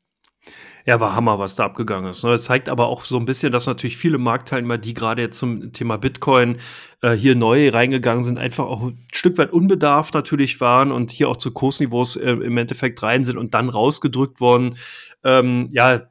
Ja, 0.87 1.00
war 1.00 1.14
Hammer, 1.14 1.38
was 1.38 1.55
da 1.55 1.67
abgegangen 1.67 2.11
ist. 2.11 2.25
Ne? 2.25 2.31
Das 2.31 2.45
zeigt 2.45 2.71
aber 2.71 2.87
auch 2.87 3.05
so 3.05 3.19
ein 3.19 3.26
bisschen, 3.26 3.52
dass 3.52 3.67
natürlich 3.67 3.99
viele 3.99 4.17
Marktteilnehmer, 4.17 4.78
die 4.78 4.95
gerade 4.95 5.21
jetzt 5.21 5.38
zum 5.38 5.73
Thema 5.75 5.99
Bitcoin 5.99 6.57
äh, 7.02 7.12
hier 7.12 7.35
neu 7.35 7.69
reingegangen 7.69 8.23
sind, 8.23 8.38
einfach 8.38 8.64
auch 8.64 8.83
ein 8.83 9.07
Stück 9.12 9.37
weit 9.37 9.52
unbedarft 9.52 10.14
natürlich 10.14 10.61
waren 10.62 10.90
und 10.90 11.11
hier 11.11 11.28
auch 11.28 11.37
zu 11.37 11.52
Kursniveaus 11.52 12.17
äh, 12.17 12.31
im 12.31 12.57
Endeffekt 12.57 13.02
rein 13.02 13.26
sind 13.26 13.37
und 13.37 13.52
dann 13.52 13.69
rausgedrückt 13.69 14.40
worden. 14.40 14.76
Ähm, 15.25 15.69
ja, 15.73 16.09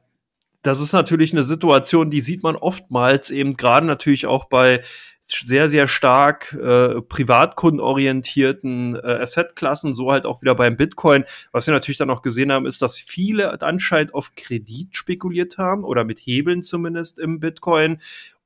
das 0.62 0.80
ist 0.80 0.92
natürlich 0.92 1.32
eine 1.32 1.44
Situation, 1.44 2.10
die 2.10 2.20
sieht 2.20 2.42
man 2.42 2.54
oftmals 2.54 3.30
eben 3.30 3.56
gerade 3.56 3.86
natürlich 3.86 4.26
auch 4.26 4.44
bei 4.44 4.82
sehr, 5.20 5.68
sehr 5.68 5.88
stark 5.88 6.54
äh, 6.54 7.00
privatkundenorientierten 7.02 8.96
äh, 8.96 9.00
Assetklassen, 9.00 9.94
so 9.94 10.10
halt 10.10 10.24
auch 10.24 10.40
wieder 10.42 10.54
beim 10.54 10.76
Bitcoin. 10.76 11.24
Was 11.52 11.66
wir 11.66 11.74
natürlich 11.74 11.98
dann 11.98 12.10
auch 12.10 12.22
gesehen 12.22 12.50
haben, 12.50 12.66
ist, 12.66 12.80
dass 12.80 12.98
viele 12.98 13.60
anscheinend 13.60 14.14
auf 14.14 14.34
Kredit 14.36 14.96
spekuliert 14.96 15.58
haben 15.58 15.84
oder 15.84 16.04
mit 16.04 16.20
Hebeln 16.20 16.62
zumindest 16.62 17.18
im 17.18 17.40
Bitcoin 17.40 17.98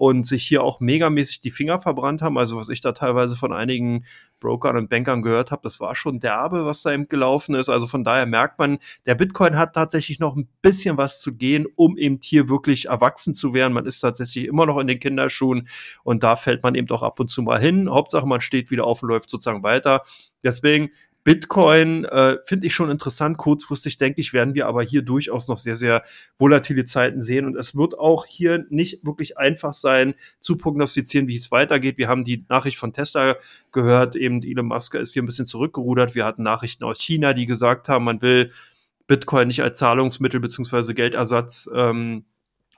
und 0.02 0.26
sich 0.26 0.44
hier 0.44 0.64
auch 0.64 0.80
megamäßig 0.80 1.42
die 1.42 1.52
Finger 1.52 1.78
verbrannt 1.78 2.22
haben. 2.22 2.36
Also 2.36 2.56
was 2.56 2.68
ich 2.68 2.80
da 2.80 2.90
teilweise 2.90 3.36
von 3.36 3.52
einigen 3.52 4.04
Brokern 4.40 4.76
und 4.76 4.90
Bankern 4.90 5.22
gehört 5.22 5.52
habe, 5.52 5.62
das 5.62 5.78
war 5.78 5.94
schon 5.94 6.18
derbe, 6.18 6.66
was 6.66 6.82
da 6.82 6.90
eben 6.90 7.06
gelaufen 7.06 7.54
ist. 7.54 7.68
Also 7.68 7.86
von 7.86 8.02
daher 8.02 8.26
merkt 8.26 8.58
man, 8.58 8.78
der 9.06 9.14
Bitcoin 9.14 9.56
hat 9.56 9.74
tatsächlich 9.74 10.18
noch 10.18 10.34
ein 10.34 10.48
bisschen 10.60 10.96
was 10.96 11.20
zu 11.20 11.36
gehen, 11.36 11.66
um 11.76 11.96
eben 11.96 12.18
hier 12.20 12.48
wirklich 12.48 12.86
erwachsen 12.86 13.32
zu 13.32 13.54
werden. 13.54 13.74
Man 13.74 13.86
ist 13.86 14.00
tatsächlich 14.00 14.46
immer 14.46 14.66
noch 14.66 14.78
in 14.78 14.88
den 14.88 14.98
Kinderschuhen 14.98 15.68
und 16.02 16.24
da 16.24 16.34
fällt 16.34 16.61
man 16.62 16.74
eben 16.74 16.90
auch 16.90 17.02
ab 17.02 17.20
und 17.20 17.28
zu 17.28 17.42
mal 17.42 17.60
hin. 17.60 17.90
Hauptsache, 17.90 18.26
man 18.26 18.40
steht 18.40 18.70
wieder 18.70 18.84
auf 18.84 19.02
und 19.02 19.08
läuft 19.08 19.30
sozusagen 19.30 19.62
weiter. 19.62 20.02
Deswegen 20.42 20.90
Bitcoin 21.24 22.04
äh, 22.04 22.38
finde 22.42 22.66
ich 22.66 22.74
schon 22.74 22.90
interessant. 22.90 23.38
Kurzfristig 23.38 23.96
denke 23.96 24.20
ich, 24.20 24.32
werden 24.32 24.54
wir 24.54 24.66
aber 24.66 24.82
hier 24.82 25.02
durchaus 25.02 25.46
noch 25.46 25.58
sehr, 25.58 25.76
sehr 25.76 26.02
volatile 26.36 26.84
Zeiten 26.84 27.20
sehen. 27.20 27.46
Und 27.46 27.56
es 27.56 27.76
wird 27.76 27.98
auch 27.98 28.26
hier 28.26 28.64
nicht 28.70 29.06
wirklich 29.06 29.38
einfach 29.38 29.72
sein, 29.72 30.14
zu 30.40 30.56
prognostizieren, 30.56 31.28
wie 31.28 31.36
es 31.36 31.52
weitergeht. 31.52 31.96
Wir 31.96 32.08
haben 32.08 32.24
die 32.24 32.44
Nachricht 32.48 32.76
von 32.76 32.92
Tesla 32.92 33.36
gehört, 33.70 34.16
eben 34.16 34.42
Elon 34.42 34.66
Musk 34.66 34.96
ist 34.96 35.12
hier 35.12 35.22
ein 35.22 35.26
bisschen 35.26 35.46
zurückgerudert. 35.46 36.14
Wir 36.16 36.24
hatten 36.24 36.42
Nachrichten 36.42 36.84
aus 36.84 36.98
China, 36.98 37.34
die 37.34 37.46
gesagt 37.46 37.88
haben, 37.88 38.04
man 38.04 38.20
will 38.20 38.50
Bitcoin 39.06 39.46
nicht 39.46 39.62
als 39.62 39.78
Zahlungsmittel 39.78 40.40
beziehungsweise 40.40 40.94
Geldersatz 40.94 41.70
ähm, 41.72 42.24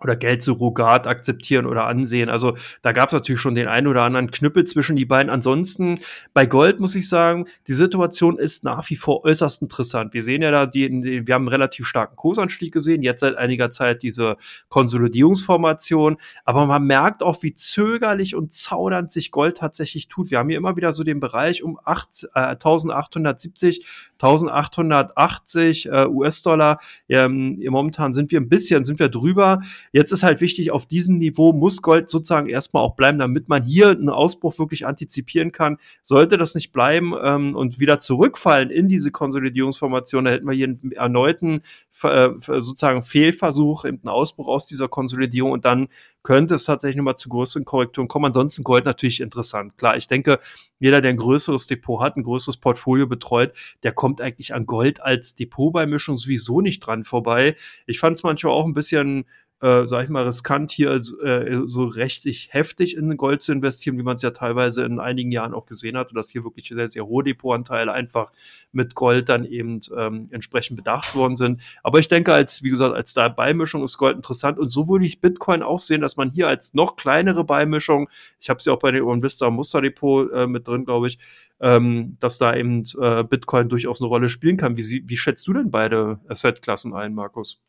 oder 0.00 0.16
Geldsurrogat 0.16 1.06
akzeptieren 1.06 1.66
oder 1.66 1.86
ansehen. 1.86 2.28
Also 2.28 2.56
da 2.82 2.92
gab 2.92 3.08
es 3.08 3.14
natürlich 3.14 3.40
schon 3.40 3.54
den 3.54 3.68
einen 3.68 3.86
oder 3.86 4.02
anderen 4.02 4.30
Knüppel 4.30 4.64
zwischen 4.64 4.96
die 4.96 5.04
beiden. 5.04 5.30
Ansonsten 5.30 6.00
bei 6.34 6.46
Gold 6.46 6.80
muss 6.80 6.94
ich 6.94 7.08
sagen, 7.08 7.46
die 7.68 7.72
Situation 7.72 8.38
ist 8.38 8.64
nach 8.64 8.88
wie 8.90 8.96
vor 8.96 9.24
äußerst 9.24 9.62
interessant. 9.62 10.12
Wir 10.12 10.22
sehen 10.22 10.42
ja 10.42 10.50
da, 10.50 10.66
die, 10.66 11.26
wir 11.26 11.34
haben 11.34 11.42
einen 11.42 11.48
relativ 11.48 11.86
starken 11.86 12.16
Kursanstieg 12.16 12.72
gesehen, 12.72 13.02
jetzt 13.02 13.20
seit 13.20 13.36
einiger 13.36 13.70
Zeit 13.70 14.02
diese 14.02 14.36
Konsolidierungsformation, 14.68 16.18
aber 16.44 16.66
man 16.66 16.84
merkt 16.84 17.22
auch, 17.22 17.42
wie 17.42 17.54
zögerlich 17.54 18.34
und 18.34 18.52
zaudernd 18.52 19.10
sich 19.10 19.30
Gold 19.30 19.56
tatsächlich 19.58 20.08
tut. 20.08 20.30
Wir 20.30 20.38
haben 20.38 20.48
hier 20.48 20.58
immer 20.58 20.76
wieder 20.76 20.92
so 20.92 21.04
den 21.04 21.20
Bereich 21.20 21.62
um 21.62 21.78
8, 21.82 22.28
äh, 22.34 22.40
1870, 22.40 23.86
1880 24.20 25.86
äh, 25.86 26.06
US-Dollar. 26.06 26.80
Ähm, 27.08 27.62
momentan 27.68 28.12
sind 28.12 28.30
wir 28.30 28.40
ein 28.40 28.48
bisschen, 28.48 28.84
sind 28.84 28.98
wir 28.98 29.08
drüber. 29.08 29.60
Jetzt 29.94 30.10
ist 30.10 30.24
halt 30.24 30.40
wichtig, 30.40 30.72
auf 30.72 30.86
diesem 30.86 31.18
Niveau 31.18 31.52
muss 31.52 31.80
Gold 31.80 32.08
sozusagen 32.08 32.48
erstmal 32.48 32.82
auch 32.82 32.96
bleiben, 32.96 33.20
damit 33.20 33.48
man 33.48 33.62
hier 33.62 33.90
einen 33.90 34.08
Ausbruch 34.08 34.58
wirklich 34.58 34.88
antizipieren 34.88 35.52
kann. 35.52 35.78
Sollte 36.02 36.36
das 36.36 36.56
nicht 36.56 36.72
bleiben 36.72 37.14
ähm, 37.22 37.54
und 37.54 37.78
wieder 37.78 38.00
zurückfallen 38.00 38.70
in 38.70 38.88
diese 38.88 39.12
Konsolidierungsformation, 39.12 40.24
dann 40.24 40.34
hätten 40.34 40.46
wir 40.48 40.54
hier 40.54 40.66
einen 40.66 40.90
erneuten 40.90 41.62
äh, 42.02 42.30
sozusagen 42.40 43.02
Fehlversuch, 43.02 43.84
einen 43.84 44.08
Ausbruch 44.08 44.48
aus 44.48 44.66
dieser 44.66 44.88
Konsolidierung 44.88 45.52
und 45.52 45.64
dann 45.64 45.86
könnte 46.24 46.56
es 46.56 46.64
tatsächlich 46.64 46.96
nochmal 46.96 47.16
zu 47.16 47.28
größeren 47.28 47.64
Korrekturen 47.64 48.08
kommen. 48.08 48.24
Ansonsten 48.24 48.64
Gold 48.64 48.86
natürlich 48.86 49.20
interessant. 49.20 49.78
Klar, 49.78 49.96
ich 49.96 50.08
denke, 50.08 50.40
jeder, 50.80 51.02
der 51.02 51.10
ein 51.10 51.16
größeres 51.18 51.68
Depot 51.68 52.00
hat, 52.00 52.16
ein 52.16 52.24
größeres 52.24 52.56
Portfolio 52.56 53.06
betreut, 53.06 53.52
der 53.84 53.92
kommt 53.92 54.20
eigentlich 54.20 54.54
an 54.54 54.66
Gold 54.66 55.00
als 55.00 55.36
Depotbeimischung 55.36 56.16
sowieso 56.16 56.60
nicht 56.60 56.80
dran 56.80 57.04
vorbei. 57.04 57.54
Ich 57.86 58.00
fand 58.00 58.16
es 58.16 58.24
manchmal 58.24 58.54
auch 58.54 58.64
ein 58.64 58.74
bisschen 58.74 59.26
äh, 59.64 59.88
sag 59.88 60.04
ich 60.04 60.11
mal, 60.11 60.25
riskant, 60.25 60.71
hier 60.71 60.90
äh, 60.90 61.61
so 61.66 61.85
rechtlich 61.87 62.49
heftig 62.50 62.99
in 62.99 63.16
Gold 63.16 63.40
zu 63.40 63.50
investieren, 63.50 63.97
wie 63.97 64.02
man 64.02 64.16
es 64.16 64.23
ja 64.23 64.30
teilweise 64.30 64.85
in 64.85 65.00
einigen 65.00 65.33
Jahren 65.33 65.54
auch 65.54 65.64
gesehen 65.64 65.97
hat, 65.97 66.14
dass 66.14 66.28
hier 66.28 66.44
wirklich 66.44 66.68
sehr, 66.68 66.87
sehr 66.87 67.06
hohe 67.06 67.25
Depotanteile 67.25 67.90
einfach 67.90 68.30
mit 68.73 68.94
Gold 68.94 69.30
dann 69.30 69.47
eben 69.47 69.80
ähm, 69.97 70.28
entsprechend 70.33 70.76
bedacht 70.76 71.14
worden 71.14 71.37
sind. 71.37 71.62
Aber 71.83 71.99
ich 71.99 72.09
denke, 72.09 72.35
als, 72.35 72.62
wie 72.62 72.68
gesagt, 72.68 72.94
als 72.94 73.14
da 73.14 73.30
Beimischung 73.30 73.83
ist 73.83 73.97
Gold 73.97 74.16
interessant 74.16 74.59
und 74.59 74.68
so 74.68 74.87
würde 74.87 75.06
ich 75.06 75.23
Bitcoin 75.23 75.62
auch 75.62 75.78
sehen, 75.78 76.02
dass 76.02 76.18
man 76.18 76.28
hier 76.28 76.47
als 76.47 76.75
noch 76.75 76.97
kleinere 76.97 77.44
Beimischung, 77.44 78.11
ich 78.40 78.50
habe 78.50 78.62
sie 78.62 78.71
auch 78.71 78.78
bei 78.78 78.90
den 78.90 79.23
Vista 79.23 79.49
Musterdepot 79.49 80.30
äh, 80.30 80.47
mit 80.47 80.68
drin, 80.68 80.85
glaube 80.85 81.09
ich, 81.09 81.18
ähm, 81.61 82.18
dass 82.21 82.37
da 82.37 82.54
eben 82.54 82.83
äh, 83.00 83.25
Bitcoin 83.25 83.71
durchaus 83.71 84.02
eine 84.02 84.09
Rolle 84.09 84.28
spielen 84.28 84.59
kann. 84.59 84.76
Wie, 84.76 85.04
wie 85.09 85.16
schätzt 85.16 85.47
du 85.49 85.54
denn 85.54 85.71
beide 85.71 86.21
Assetklassen 86.28 86.92
ein, 86.92 87.14
Markus? 87.14 87.62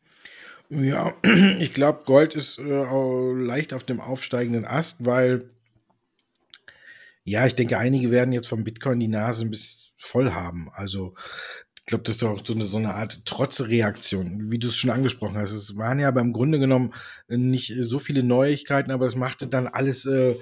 Ja, 0.68 1.14
ich 1.58 1.74
glaube, 1.74 2.04
Gold 2.04 2.34
ist 2.34 2.58
äh, 2.58 2.62
leicht 2.62 3.72
auf 3.72 3.84
dem 3.84 4.00
aufsteigenden 4.00 4.64
Ast, 4.64 5.04
weil 5.04 5.50
ja, 7.24 7.44
ich 7.46 7.56
denke, 7.56 7.78
einige 7.78 8.10
werden 8.12 8.32
jetzt 8.32 8.48
vom 8.48 8.62
Bitcoin 8.62 9.00
die 9.00 9.08
Nase 9.08 9.44
ein 9.44 9.50
bisschen 9.50 9.92
voll 9.96 10.32
haben. 10.32 10.70
Also 10.72 11.14
ich 11.74 11.86
glaube, 11.86 12.04
das 12.04 12.16
ist 12.16 12.22
doch 12.22 12.40
so 12.44 12.54
eine, 12.54 12.64
so 12.64 12.78
eine 12.78 12.94
Art 12.94 13.24
Trotzreaktion, 13.26 14.50
wie 14.50 14.58
du 14.58 14.68
es 14.68 14.76
schon 14.76 14.90
angesprochen 14.90 15.36
hast. 15.36 15.52
Es 15.52 15.76
waren 15.76 15.98
ja 15.98 16.10
beim 16.10 16.32
Grunde 16.32 16.58
genommen 16.58 16.94
nicht 17.28 17.72
so 17.80 17.98
viele 17.98 18.22
Neuigkeiten, 18.22 18.90
aber 18.90 19.06
es 19.06 19.16
machte 19.16 19.48
dann 19.48 19.66
alles 19.66 20.04
äh, 20.06 20.36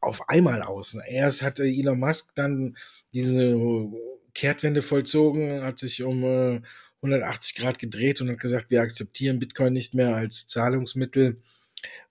auf 0.00 0.28
einmal 0.28 0.62
aus. 0.62 0.96
Erst 1.06 1.42
hatte 1.42 1.64
Elon 1.64 1.98
Musk 1.98 2.30
dann 2.34 2.76
diese 3.12 3.56
Kehrtwende 4.34 4.82
vollzogen, 4.82 5.62
hat 5.62 5.78
sich 5.78 6.02
um 6.02 6.24
äh, 6.24 6.60
180 7.04 7.54
Grad 7.56 7.78
gedreht 7.78 8.20
und 8.20 8.30
hat 8.30 8.40
gesagt, 8.40 8.70
wir 8.70 8.80
akzeptieren 8.80 9.38
Bitcoin 9.38 9.72
nicht 9.72 9.94
mehr 9.94 10.16
als 10.16 10.46
Zahlungsmittel, 10.46 11.40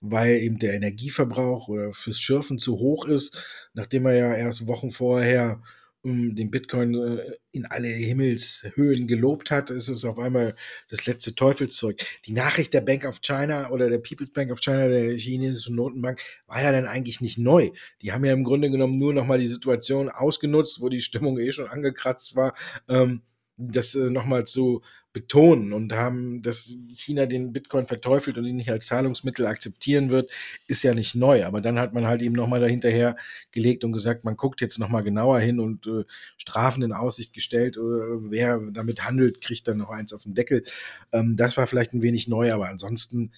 weil 0.00 0.36
eben 0.36 0.58
der 0.58 0.74
Energieverbrauch 0.74 1.68
oder 1.68 1.92
fürs 1.92 2.20
Schürfen 2.20 2.58
zu 2.58 2.78
hoch 2.78 3.06
ist, 3.06 3.36
nachdem 3.74 4.06
er 4.06 4.14
ja 4.14 4.34
erst 4.34 4.66
Wochen 4.66 4.90
vorher 4.90 5.60
um, 6.02 6.34
den 6.34 6.50
Bitcoin 6.50 6.94
äh, 6.94 7.32
in 7.50 7.64
alle 7.64 7.88
Himmelshöhen 7.88 9.06
gelobt 9.06 9.50
hat, 9.50 9.70
ist 9.70 9.88
es 9.88 10.04
auf 10.04 10.18
einmal 10.18 10.54
das 10.90 11.06
letzte 11.06 11.34
Teufelszeug. 11.34 12.04
Die 12.26 12.32
Nachricht 12.32 12.74
der 12.74 12.82
Bank 12.82 13.04
of 13.06 13.22
China 13.22 13.70
oder 13.70 13.88
der 13.88 13.98
People's 13.98 14.30
Bank 14.30 14.52
of 14.52 14.60
China, 14.60 14.88
der 14.88 15.16
chinesischen 15.16 15.76
Notenbank, 15.76 16.20
war 16.46 16.62
ja 16.62 16.72
dann 16.72 16.86
eigentlich 16.86 17.22
nicht 17.22 17.38
neu. 17.38 17.70
Die 18.02 18.12
haben 18.12 18.24
ja 18.24 18.34
im 18.34 18.44
Grunde 18.44 18.70
genommen 18.70 18.98
nur 18.98 19.14
nochmal 19.14 19.38
die 19.38 19.46
Situation 19.46 20.10
ausgenutzt, 20.10 20.82
wo 20.82 20.90
die 20.90 21.00
Stimmung 21.00 21.38
eh 21.38 21.52
schon 21.52 21.68
angekratzt 21.68 22.36
war. 22.36 22.54
Ähm, 22.86 23.22
das 23.56 23.94
äh, 23.94 24.10
nochmal 24.10 24.44
zu 24.44 24.82
betonen 25.12 25.72
und 25.72 25.92
haben, 25.92 26.42
dass 26.42 26.76
China 26.92 27.26
den 27.26 27.52
Bitcoin 27.52 27.86
verteufelt 27.86 28.36
und 28.36 28.46
ihn 28.46 28.56
nicht 28.56 28.70
als 28.70 28.86
Zahlungsmittel 28.86 29.46
akzeptieren 29.46 30.10
wird, 30.10 30.30
ist 30.66 30.82
ja 30.82 30.92
nicht 30.92 31.14
neu. 31.14 31.44
Aber 31.44 31.60
dann 31.60 31.78
hat 31.78 31.94
man 31.94 32.04
halt 32.04 32.20
eben 32.20 32.34
nochmal 32.34 32.60
dahinterher 32.60 33.16
gelegt 33.52 33.84
und 33.84 33.92
gesagt, 33.92 34.24
man 34.24 34.36
guckt 34.36 34.60
jetzt 34.60 34.78
nochmal 34.78 35.04
genauer 35.04 35.38
hin 35.38 35.60
und 35.60 35.86
äh, 35.86 36.04
Strafen 36.36 36.82
in 36.82 36.92
Aussicht 36.92 37.32
gestellt. 37.32 37.76
Äh, 37.76 37.80
wer 37.80 38.58
damit 38.72 39.04
handelt, 39.04 39.40
kriegt 39.40 39.68
dann 39.68 39.78
noch 39.78 39.90
eins 39.90 40.12
auf 40.12 40.24
den 40.24 40.34
Deckel. 40.34 40.64
Ähm, 41.12 41.36
das 41.36 41.56
war 41.56 41.68
vielleicht 41.68 41.94
ein 41.94 42.02
wenig 42.02 42.26
neu, 42.26 42.52
aber 42.52 42.68
ansonsten 42.68 43.30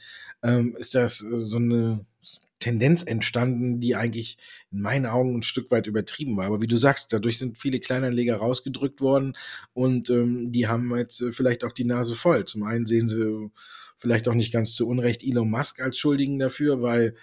ähm, 0.43 0.75
ist 0.79 0.95
das 0.95 1.23
äh, 1.23 1.39
so 1.39 1.59
eine 1.59 2.07
Tendenz 2.59 3.03
entstanden, 3.03 3.81
die 3.81 3.97
eigentlich 3.97 4.39
in 4.71 4.81
meinen 4.81 5.07
Augen 5.07 5.37
ein 5.37 5.43
Stück 5.43 5.71
weit 5.71 5.87
übertrieben 5.87 6.37
war. 6.37 6.47
Aber 6.47 6.61
wie 6.61 6.67
du 6.67 6.77
sagst, 6.77 7.13
dadurch 7.13 7.39
sind 7.39 7.59
viele 7.59 7.81
Kleinanleger 7.81 8.37
rausgedrückt 8.37 9.01
worden 9.01 9.37
und 9.73 10.11
ähm, 10.11 10.53
die 10.53 10.67
haben 10.67 10.95
jetzt 10.97 11.21
äh, 11.21 11.33
vielleicht 11.33 11.65
auch 11.65 11.73
die 11.73 11.85
Nase 11.85 12.15
voll. 12.15 12.45
Zum 12.47 12.63
einen 12.63 12.87
sehen 12.87 13.07
sie 13.07 13.51
vielleicht 13.97 14.29
auch 14.29 14.35
nicht 14.35 14.53
ganz 14.53 14.75
zu 14.75 14.89
Unrecht 14.89 15.23
Elon 15.23 15.51
Musk 15.51 15.81
als 15.81 15.99
Schuldigen 15.99 16.39
dafür, 16.39 16.83
weil 16.83 17.15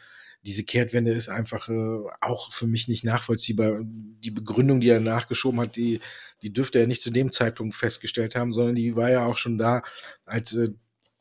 diese 0.46 0.66
Kehrtwende 0.66 1.12
ist 1.12 1.30
einfach 1.30 1.70
äh, 1.70 2.00
auch 2.22 2.52
für 2.52 2.68
mich 2.68 2.88
nicht 2.88 3.06
nachvollziehbar. 3.06 3.80
Die 3.84 4.32
Begründung, 4.32 4.82
die 4.82 4.90
er 4.90 5.00
nachgeschoben 5.00 5.62
hat, 5.62 5.76
die, 5.78 6.02
die 6.42 6.52
dürfte 6.52 6.80
er 6.80 6.88
nicht 6.88 7.02
zu 7.02 7.12
dem 7.12 7.32
Zeitpunkt 7.32 7.76
festgestellt 7.76 8.36
haben, 8.36 8.52
sondern 8.52 8.76
die 8.76 8.96
war 8.96 9.10
ja 9.10 9.26
auch 9.26 9.38
schon 9.38 9.58
da, 9.58 9.84
als 10.26 10.54
äh, 10.56 10.70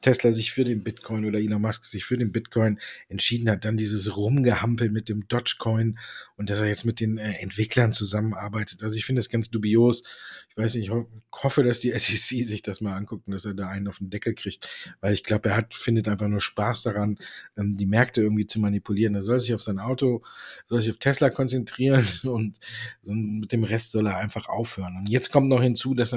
Tesla 0.02 0.32
sich 0.32 0.52
für 0.52 0.64
den 0.64 0.84
Bitcoin 0.84 1.24
oder 1.24 1.38
Elon 1.38 1.62
Musk 1.62 1.84
sich 1.84 2.04
für 2.04 2.16
den 2.16 2.32
Bitcoin 2.32 2.78
entschieden 3.08 3.48
hat, 3.48 3.64
dann 3.64 3.76
dieses 3.76 4.16
Rumgehampel 4.16 4.90
mit 4.90 5.08
dem 5.08 5.26
Dogecoin 5.28 5.98
und 6.42 6.50
dass 6.50 6.58
er 6.58 6.66
jetzt 6.66 6.84
mit 6.84 6.98
den 6.98 7.18
äh, 7.18 7.34
Entwicklern 7.34 7.92
zusammenarbeitet. 7.92 8.82
Also 8.82 8.96
ich 8.96 9.04
finde 9.04 9.20
das 9.20 9.28
ganz 9.28 9.48
dubios. 9.48 10.02
Ich 10.50 10.56
weiß 10.56 10.74
nicht, 10.74 10.86
ich 10.86 10.90
ho 10.90 11.08
hoffe, 11.32 11.62
dass 11.62 11.78
die 11.78 11.92
SEC 11.96 12.44
sich 12.44 12.62
das 12.62 12.80
mal 12.80 12.96
anguckt 12.96 13.28
und 13.28 13.32
dass 13.32 13.44
er 13.44 13.54
da 13.54 13.68
einen 13.68 13.86
auf 13.86 13.98
den 13.98 14.10
Deckel 14.10 14.34
kriegt, 14.34 14.68
weil 15.00 15.12
ich 15.12 15.22
glaube, 15.22 15.50
er 15.50 15.56
hat, 15.56 15.72
findet 15.72 16.08
einfach 16.08 16.26
nur 16.26 16.40
Spaß 16.40 16.82
daran, 16.82 17.16
ähm, 17.56 17.76
die 17.76 17.86
Märkte 17.86 18.22
irgendwie 18.22 18.48
zu 18.48 18.58
manipulieren. 18.58 19.14
Er 19.14 19.22
soll 19.22 19.38
sich 19.38 19.54
auf 19.54 19.62
sein 19.62 19.78
Auto, 19.78 20.24
soll 20.66 20.82
sich 20.82 20.90
auf 20.90 20.98
Tesla 20.98 21.30
konzentrieren 21.30 22.04
und 22.24 22.58
mit 23.04 23.52
dem 23.52 23.62
Rest 23.62 23.92
soll 23.92 24.08
er 24.08 24.16
einfach 24.16 24.48
aufhören. 24.48 24.96
Und 24.96 25.08
jetzt 25.08 25.30
kommt 25.30 25.48
noch 25.48 25.62
hinzu, 25.62 25.94
dass 25.94 26.16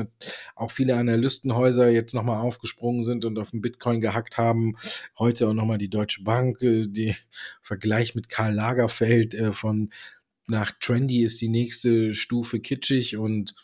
auch 0.55 0.71
viele 0.71 0.95
Analystenhäuser 0.95 1.89
jetzt 1.89 2.15
nochmal 2.15 2.41
aufgesprungen 2.41 3.03
sind 3.03 3.25
und 3.25 3.37
auf 3.37 3.51
den 3.51 3.61
Bitcoin 3.61 4.01
gehackt 4.01 4.39
haben. 4.39 4.75
Heute 5.19 5.47
auch 5.47 5.53
nochmal 5.53 5.77
die 5.77 5.89
Deutsche 5.89 6.23
Bank, 6.23 6.63
äh, 6.63 6.87
die 6.87 7.15
Vergleich 7.61 8.15
mit 8.15 8.27
Karl 8.27 8.55
Lagerfeld 8.55 9.35
äh, 9.35 9.53
von 9.53 9.91
nach 10.47 10.71
Trendy 10.79 11.23
ist 11.23 11.41
die 11.41 11.49
nächste 11.49 12.13
Stufe 12.13 12.59
kitschig 12.59 13.17
und 13.17 13.55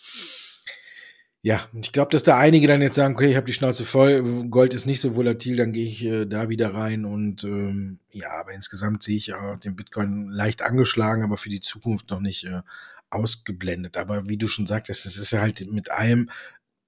ja, 1.43 1.67
ich 1.73 1.91
glaube, 1.91 2.11
dass 2.11 2.21
da 2.21 2.37
einige 2.37 2.67
dann 2.67 2.83
jetzt 2.83 2.95
sagen, 2.95 3.15
okay, 3.15 3.31
ich 3.31 3.35
habe 3.35 3.47
die 3.47 3.53
Schnauze 3.53 3.83
voll, 3.83 4.45
Gold 4.49 4.75
ist 4.75 4.85
nicht 4.85 5.01
so 5.01 5.15
volatil, 5.15 5.55
dann 5.55 5.71
gehe 5.71 5.87
ich 5.87 6.05
äh, 6.05 6.25
da 6.25 6.49
wieder 6.49 6.75
rein 6.75 7.03
und 7.03 7.43
ähm, 7.43 7.97
ja, 8.11 8.29
aber 8.31 8.53
insgesamt 8.53 9.01
sehe 9.01 9.17
ich 9.17 9.33
auch 9.33 9.57
den 9.57 9.75
Bitcoin 9.75 10.29
leicht 10.29 10.61
angeschlagen, 10.61 11.23
aber 11.23 11.37
für 11.37 11.49
die 11.49 11.61
Zukunft 11.61 12.11
noch 12.11 12.19
nicht 12.19 12.43
äh, 12.43 12.61
ausgeblendet. 13.09 13.97
Aber 13.97 14.29
wie 14.29 14.37
du 14.37 14.47
schon 14.47 14.67
sagtest, 14.67 15.07
es 15.07 15.17
ist 15.17 15.31
ja 15.31 15.41
halt 15.41 15.65
mit 15.71 15.89
allem 15.89 16.29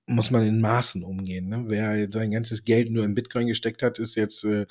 muss 0.06 0.32
man 0.32 0.44
in 0.46 0.60
Maßen 0.60 1.04
umgehen. 1.04 1.48
Ne? 1.48 1.64
Wer 1.68 2.12
sein 2.12 2.32
ganzes 2.32 2.66
Geld 2.66 2.92
nur 2.92 3.06
in 3.06 3.16
Bitcoin 3.16 3.48
gesteckt 3.48 3.84
hat, 3.84 4.00
ist 4.00 4.16
jetzt 4.16 4.44
äh, 4.44 4.66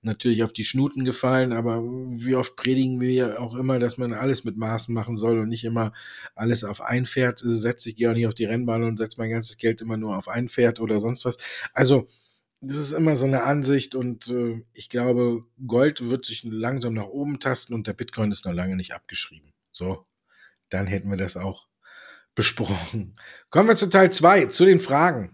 natürlich 0.00 0.42
auf 0.42 0.52
die 0.52 0.64
Schnuten 0.64 1.04
gefallen, 1.04 1.52
aber 1.52 1.82
wie 1.82 2.34
oft 2.34 2.56
predigen 2.56 2.98
wir 3.00 3.40
auch 3.40 3.54
immer, 3.54 3.78
dass 3.78 3.98
man 3.98 4.14
alles 4.14 4.44
mit 4.44 4.56
Maßen 4.56 4.94
machen 4.94 5.16
soll 5.16 5.40
und 5.40 5.50
nicht 5.50 5.64
immer 5.64 5.92
alles 6.34 6.64
auf 6.64 6.80
ein 6.80 7.04
Pferd 7.04 7.40
setzt. 7.44 7.86
Ich 7.86 7.96
gehe 7.96 8.10
auch 8.10 8.14
nicht 8.14 8.26
auf 8.26 8.34
die 8.34 8.46
Rennbahn 8.46 8.82
und 8.82 8.96
setze 8.96 9.20
mein 9.20 9.30
ganzes 9.30 9.58
Geld 9.58 9.82
immer 9.82 9.98
nur 9.98 10.16
auf 10.16 10.28
ein 10.28 10.48
Pferd 10.48 10.80
oder 10.80 11.00
sonst 11.00 11.24
was. 11.26 11.36
Also, 11.74 12.08
das 12.60 12.76
ist 12.76 12.92
immer 12.92 13.14
so 13.16 13.26
eine 13.26 13.44
Ansicht 13.44 13.94
und 13.94 14.28
äh, 14.28 14.64
ich 14.72 14.88
glaube, 14.88 15.44
Gold 15.66 16.08
wird 16.08 16.26
sich 16.26 16.42
langsam 16.44 16.94
nach 16.94 17.06
oben 17.06 17.40
tasten 17.40 17.74
und 17.74 17.86
der 17.86 17.92
Bitcoin 17.92 18.32
ist 18.32 18.46
noch 18.46 18.52
lange 18.52 18.74
nicht 18.74 18.94
abgeschrieben. 18.94 19.52
So, 19.70 20.06
dann 20.70 20.86
hätten 20.86 21.10
wir 21.10 21.16
das 21.16 21.36
auch 21.36 21.67
besprochen. 22.38 23.16
Kommen 23.50 23.68
wir 23.68 23.74
zu 23.74 23.90
Teil 23.90 24.12
2, 24.12 24.46
zu 24.46 24.64
den 24.64 24.78
Fragen. 24.78 25.32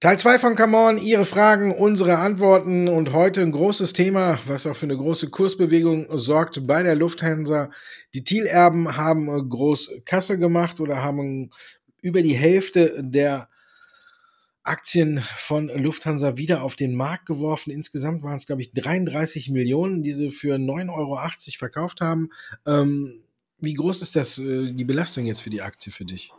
Teil 0.00 0.18
2 0.18 0.38
von 0.38 0.56
Come 0.56 0.78
On, 0.78 0.96
Ihre 0.96 1.26
Fragen, 1.26 1.74
unsere 1.74 2.16
Antworten 2.16 2.88
und 2.88 3.12
heute 3.12 3.42
ein 3.42 3.52
großes 3.52 3.92
Thema, 3.92 4.38
was 4.46 4.66
auch 4.66 4.74
für 4.74 4.86
eine 4.86 4.96
große 4.96 5.28
Kursbewegung 5.28 6.06
sorgt 6.16 6.66
bei 6.66 6.82
der 6.82 6.94
Lufthansa. 6.94 7.68
Die 8.14 8.24
Thiel-Erben 8.24 8.96
haben 8.96 9.26
groß 9.50 10.00
Kasse 10.06 10.38
gemacht 10.38 10.80
oder 10.80 11.02
haben 11.02 11.50
über 12.00 12.22
die 12.22 12.36
Hälfte 12.36 13.02
der 13.02 13.50
Aktien 14.66 15.22
von 15.36 15.68
Lufthansa 15.68 16.36
wieder 16.36 16.62
auf 16.62 16.74
den 16.74 16.94
Markt 16.94 17.26
geworfen. 17.26 17.70
Insgesamt 17.70 18.22
waren 18.22 18.36
es, 18.36 18.46
glaube 18.46 18.62
ich, 18.62 18.72
33 18.72 19.50
Millionen, 19.50 20.02
die 20.02 20.12
sie 20.12 20.30
für 20.30 20.56
9,80 20.56 20.92
Euro 20.92 21.18
verkauft 21.58 22.00
haben. 22.00 22.30
Ähm, 22.66 23.22
wie 23.58 23.74
groß 23.74 24.02
ist 24.02 24.16
das, 24.16 24.38
äh, 24.38 24.72
die 24.72 24.84
Belastung 24.84 25.24
jetzt 25.24 25.40
für 25.40 25.50
die 25.50 25.62
Aktie 25.62 25.92
für 25.92 26.04
dich? 26.04 26.32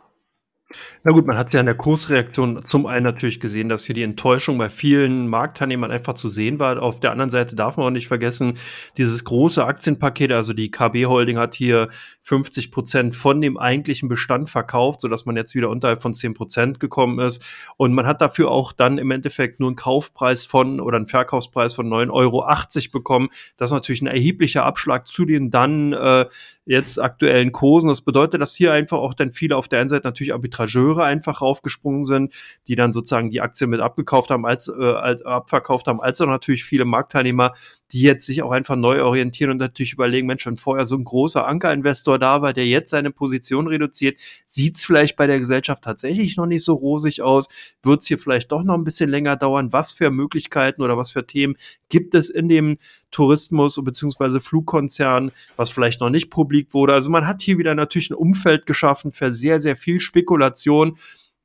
Na 1.02 1.12
gut, 1.12 1.26
man 1.26 1.38
hat 1.38 1.50
ja 1.54 1.60
in 1.60 1.66
der 1.66 1.74
Kursreaktion 1.74 2.62
zum 2.64 2.84
einen 2.84 3.04
natürlich 3.04 3.40
gesehen, 3.40 3.70
dass 3.70 3.86
hier 3.86 3.94
die 3.94 4.02
Enttäuschung 4.02 4.58
bei 4.58 4.68
vielen 4.68 5.26
Marktteilnehmern 5.28 5.90
einfach 5.90 6.12
zu 6.12 6.28
sehen 6.28 6.58
war. 6.58 6.82
Auf 6.82 7.00
der 7.00 7.10
anderen 7.10 7.30
Seite 7.30 7.56
darf 7.56 7.78
man 7.78 7.86
auch 7.86 7.90
nicht 7.90 8.08
vergessen, 8.08 8.58
dieses 8.98 9.24
große 9.24 9.64
Aktienpaket, 9.64 10.30
also 10.30 10.52
die 10.52 10.70
KB 10.70 11.06
Holding 11.06 11.38
hat 11.38 11.54
hier 11.54 11.88
50 12.22 12.70
Prozent 12.70 13.16
von 13.16 13.40
dem 13.40 13.56
eigentlichen 13.56 14.10
Bestand 14.10 14.50
verkauft, 14.50 15.00
sodass 15.00 15.24
man 15.24 15.36
jetzt 15.36 15.54
wieder 15.54 15.70
unterhalb 15.70 16.02
von 16.02 16.12
10 16.12 16.34
Prozent 16.34 16.80
gekommen 16.80 17.18
ist. 17.18 17.42
Und 17.78 17.94
man 17.94 18.06
hat 18.06 18.20
dafür 18.20 18.50
auch 18.50 18.72
dann 18.72 18.98
im 18.98 19.10
Endeffekt 19.10 19.60
nur 19.60 19.70
einen 19.70 19.76
Kaufpreis 19.76 20.44
von 20.44 20.80
oder 20.80 20.96
einen 20.96 21.06
Verkaufspreis 21.06 21.72
von 21.72 21.88
9,80 21.88 22.12
Euro 22.12 22.46
bekommen. 22.92 23.28
Das 23.56 23.70
ist 23.70 23.74
natürlich 23.74 24.02
ein 24.02 24.06
erheblicher 24.06 24.64
Abschlag 24.64 25.08
zu 25.08 25.24
den 25.24 25.50
dann 25.50 25.94
äh, 25.94 26.26
jetzt 26.68 27.00
aktuellen 27.00 27.50
Kursen. 27.50 27.88
Das 27.88 28.02
bedeutet, 28.02 28.42
dass 28.42 28.54
hier 28.54 28.72
einfach 28.72 28.98
auch 28.98 29.14
dann 29.14 29.32
viele 29.32 29.56
auf 29.56 29.68
der 29.68 29.80
einen 29.80 29.88
Seite 29.88 30.06
natürlich 30.06 30.34
Arbitrageure 30.58 31.04
einfach 31.04 31.40
raufgesprungen 31.40 32.04
sind, 32.04 32.34
die 32.66 32.74
dann 32.74 32.92
sozusagen 32.92 33.30
die 33.30 33.40
Aktie 33.40 33.66
mit 33.66 33.80
abgekauft 33.80 34.30
haben, 34.30 34.46
als, 34.46 34.68
äh, 34.68 35.22
abverkauft 35.24 35.86
haben, 35.86 36.00
als 36.00 36.20
auch 36.20 36.26
natürlich 36.26 36.64
viele 36.64 36.84
Marktteilnehmer, 36.84 37.52
die 37.92 38.02
jetzt 38.02 38.26
sich 38.26 38.42
auch 38.42 38.50
einfach 38.50 38.76
neu 38.76 39.02
orientieren 39.02 39.50
und 39.50 39.58
natürlich 39.58 39.94
überlegen, 39.94 40.26
Mensch, 40.26 40.44
wenn 40.46 40.56
vorher 40.56 40.84
so 40.84 40.96
ein 40.96 41.04
großer 41.04 41.46
Ankerinvestor 41.46 42.18
da 42.18 42.42
war, 42.42 42.52
der 42.52 42.66
jetzt 42.66 42.90
seine 42.90 43.10
Position 43.10 43.66
reduziert, 43.66 44.18
sieht 44.46 44.76
es 44.76 44.84
vielleicht 44.84 45.16
bei 45.16 45.26
der 45.26 45.38
Gesellschaft 45.38 45.84
tatsächlich 45.84 46.36
noch 46.36 46.46
nicht 46.46 46.64
so 46.64 46.74
rosig 46.74 47.22
aus, 47.22 47.48
wird 47.82 48.02
es 48.02 48.08
hier 48.08 48.18
vielleicht 48.18 48.52
doch 48.52 48.62
noch 48.62 48.74
ein 48.74 48.84
bisschen 48.84 49.08
länger 49.08 49.36
dauern, 49.36 49.72
was 49.72 49.92
für 49.92 50.10
Möglichkeiten 50.10 50.82
oder 50.82 50.98
was 50.98 51.12
für 51.12 51.26
Themen 51.26 51.56
gibt 51.88 52.14
es 52.14 52.28
in 52.28 52.48
dem 52.48 52.78
Tourismus 53.10 53.82
bzw. 53.82 54.40
Flugkonzern, 54.40 55.32
was 55.56 55.70
vielleicht 55.70 56.00
noch 56.00 56.10
nicht 56.10 56.30
publik 56.30 56.74
wurde. 56.74 56.92
Also 56.92 57.10
man 57.10 57.26
hat 57.26 57.40
hier 57.40 57.56
wieder 57.56 57.74
natürlich 57.74 58.10
ein 58.10 58.14
Umfeld 58.14 58.66
geschaffen 58.66 59.12
für 59.12 59.32
sehr, 59.32 59.60
sehr 59.60 59.76
viel 59.76 60.00
Spekulation. 60.00 60.47
Situation. 60.56 60.96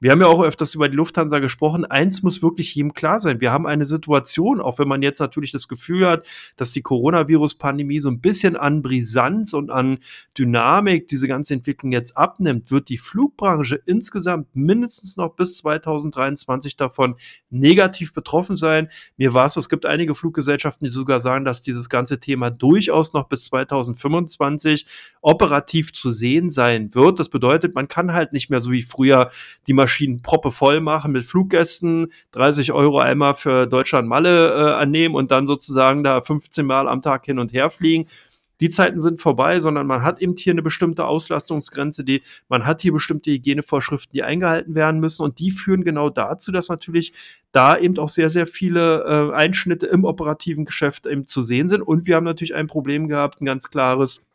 Wir 0.03 0.11
haben 0.11 0.19
ja 0.19 0.27
auch 0.27 0.43
öfters 0.43 0.75
über 0.75 0.89
die 0.89 0.97
Lufthansa 0.97 1.39
gesprochen. 1.39 1.85
Eins 1.85 2.23
muss 2.23 2.43
wirklich 2.43 2.75
jedem 2.75 2.93
klar 2.93 3.21
sein. 3.21 3.39
Wir 3.39 3.53
haben 3.53 3.65
eine 3.65 3.85
Situation, 3.85 4.59
auch 4.59 4.77
wenn 4.77 4.89
man 4.89 5.01
jetzt 5.01 5.19
natürlich 5.19 5.53
das 5.53 5.69
Gefühl 5.69 6.05
hat, 6.05 6.25
dass 6.57 6.73
die 6.73 6.81
Coronavirus-Pandemie 6.81 8.01
so 8.01 8.09
ein 8.09 8.19
bisschen 8.19 8.57
an 8.57 8.81
Brisanz 8.81 9.53
und 9.53 9.71
an 9.71 9.99
Dynamik 10.37 11.07
diese 11.07 11.29
ganze 11.29 11.53
Entwicklung 11.53 11.93
jetzt 11.93 12.17
abnimmt, 12.17 12.69
wird 12.69 12.89
die 12.89 12.97
Flugbranche 12.97 13.79
insgesamt 13.85 14.53
mindestens 14.53 15.15
noch 15.15 15.37
bis 15.37 15.59
2023 15.59 16.75
davon 16.75 17.15
negativ 17.49 18.11
betroffen 18.11 18.57
sein. 18.57 18.89
Mir 19.15 19.33
war 19.33 19.45
es 19.45 19.53
so, 19.53 19.61
es 19.61 19.69
gibt 19.69 19.85
einige 19.85 20.15
Fluggesellschaften, 20.15 20.83
die 20.83 20.91
sogar 20.91 21.21
sagen, 21.21 21.45
dass 21.45 21.61
dieses 21.61 21.87
ganze 21.87 22.19
Thema 22.19 22.51
durchaus 22.51 23.13
noch 23.13 23.29
bis 23.29 23.45
2025 23.45 24.85
operativ 25.21 25.93
zu 25.93 26.11
sehen 26.11 26.49
sein 26.49 26.93
wird. 26.93 27.19
Das 27.19 27.29
bedeutet, 27.29 27.73
man 27.73 27.87
kann 27.87 28.11
halt 28.11 28.33
nicht 28.33 28.49
mehr 28.49 28.59
so 28.59 28.69
wie 28.71 28.81
früher 28.81 29.31
die 29.65 29.71
Maschinen 29.71 29.92
Maschinen 29.93 30.21
proppe 30.23 30.51
voll 30.51 30.79
machen 30.81 31.11
mit 31.11 31.23
Fluggästen, 31.23 32.11
30 32.31 32.71
Euro 32.71 32.97
einmal 32.97 33.35
für 33.35 33.67
Deutschland-Malle 33.67 34.49
äh, 34.49 34.73
annehmen 34.73 35.13
und 35.13 35.29
dann 35.29 35.45
sozusagen 35.45 36.03
da 36.03 36.21
15 36.21 36.65
Mal 36.65 36.87
am 36.87 37.03
Tag 37.03 37.25
hin 37.25 37.37
und 37.37 37.53
her 37.53 37.69
fliegen. 37.69 38.07
Die 38.59 38.69
Zeiten 38.69 38.99
sind 38.99 39.21
vorbei, 39.21 39.59
sondern 39.59 39.85
man 39.85 40.01
hat 40.01 40.19
eben 40.19 40.35
hier 40.35 40.53
eine 40.53 40.63
bestimmte 40.63 41.05
Auslastungsgrenze, 41.05 42.03
die, 42.03 42.23
man 42.49 42.65
hat 42.65 42.81
hier 42.81 42.93
bestimmte 42.93 43.29
Hygienevorschriften, 43.29 44.13
die 44.13 44.23
eingehalten 44.23 44.73
werden 44.73 44.99
müssen 44.99 45.23
und 45.23 45.37
die 45.37 45.51
führen 45.51 45.83
genau 45.83 46.09
dazu, 46.09 46.51
dass 46.51 46.69
natürlich 46.69 47.13
da 47.51 47.77
eben 47.77 47.99
auch 47.99 48.09
sehr, 48.09 48.31
sehr 48.31 48.47
viele 48.47 49.03
äh, 49.03 49.35
Einschnitte 49.35 49.85
im 49.87 50.05
operativen 50.05 50.65
Geschäft 50.65 51.05
eben 51.05 51.27
zu 51.27 51.43
sehen 51.43 51.67
sind. 51.67 51.83
Und 51.83 52.07
wir 52.07 52.15
haben 52.15 52.23
natürlich 52.23 52.55
ein 52.55 52.67
Problem 52.67 53.07
gehabt, 53.07 53.41
ein 53.41 53.45
ganz 53.45 53.69
klares, 53.69 54.25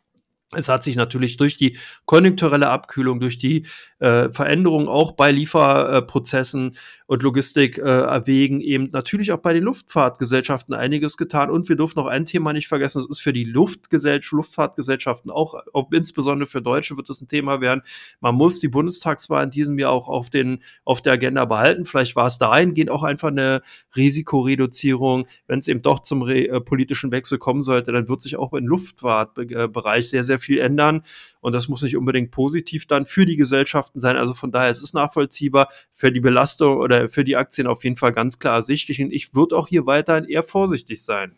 es 0.55 0.67
hat 0.67 0.83
sich 0.83 0.95
natürlich 0.95 1.37
durch 1.37 1.57
die 1.57 1.77
konjunkturelle 2.05 2.69
Abkühlung, 2.69 3.19
durch 3.19 3.37
die 3.37 3.67
äh, 3.99 4.31
Veränderung 4.31 4.87
auch 4.87 5.11
bei 5.11 5.31
Lieferprozessen 5.31 6.75
und 7.05 7.21
Logistik 7.21 7.77
äh, 7.77 7.81
erwägen, 7.81 8.59
eben 8.59 8.89
natürlich 8.91 9.31
auch 9.31 9.39
bei 9.39 9.53
den 9.53 9.63
Luftfahrtgesellschaften 9.63 10.73
einiges 10.73 11.17
getan. 11.17 11.51
Und 11.51 11.69
wir 11.69 11.75
dürfen 11.75 11.99
noch 11.99 12.07
ein 12.07 12.25
Thema 12.25 12.51
nicht 12.53 12.67
vergessen, 12.67 12.99
es 12.99 13.09
ist 13.09 13.21
für 13.21 13.33
die 13.33 13.43
Luftgesellschaft, 13.43 14.31
Luftfahrtgesellschaften 14.31 15.29
auch, 15.29 15.53
auch, 15.73 15.91
insbesondere 15.91 16.47
für 16.47 16.61
Deutsche 16.61 16.97
wird 16.97 17.09
es 17.09 17.21
ein 17.21 17.27
Thema 17.27 17.61
werden. 17.61 17.83
Man 18.19 18.33
muss 18.33 18.59
die 18.59 18.69
Bundestagswahl 18.69 19.43
in 19.43 19.51
diesem 19.51 19.77
Jahr 19.77 19.91
auch 19.91 20.07
auf, 20.07 20.31
den, 20.31 20.63
auf 20.83 21.01
der 21.01 21.13
Agenda 21.13 21.45
behalten. 21.45 21.85
Vielleicht 21.85 22.15
war 22.15 22.25
es 22.25 22.39
dahingehend 22.39 22.89
auch 22.89 23.03
einfach 23.03 23.29
eine 23.29 23.61
Risikoreduzierung. 23.95 25.27
Wenn 25.47 25.59
es 25.59 25.67
eben 25.67 25.81
doch 25.81 25.99
zum 25.99 26.27
äh, 26.27 26.59
politischen 26.61 27.11
Wechsel 27.11 27.37
kommen 27.37 27.61
sollte, 27.61 27.91
dann 27.91 28.09
wird 28.09 28.21
sich 28.21 28.37
auch 28.37 28.53
im 28.53 28.67
Luftfahrtbereich 28.67 30.09
sehr, 30.09 30.23
sehr 30.23 30.38
viel 30.39 30.59
ändern. 30.59 31.03
Und 31.41 31.53
das 31.53 31.67
muss 31.67 31.83
nicht 31.83 31.95
unbedingt 31.95 32.31
positiv 32.31 32.87
dann 32.87 33.05
für 33.05 33.25
die 33.25 33.37
Gesellschaften 33.37 33.99
sein. 33.99 34.17
Also 34.17 34.33
von 34.33 34.51
daher, 34.51 34.71
es 34.71 34.81
ist 34.81 34.93
nachvollziehbar 34.93 35.69
für 35.93 36.11
die 36.11 36.19
Belastung 36.19 36.77
oder 36.77 37.09
für 37.09 37.23
die 37.23 37.35
Aktien 37.35 37.67
auf 37.67 37.83
jeden 37.83 37.97
Fall 37.97 38.13
ganz 38.13 38.39
klar 38.39 38.55
ersichtlich. 38.55 39.01
Und 39.01 39.11
ich 39.11 39.35
würde 39.35 39.55
auch 39.55 39.67
hier 39.67 39.85
weiterhin 39.85 40.25
eher 40.25 40.43
vorsichtig 40.43 41.03
sein. 41.03 41.37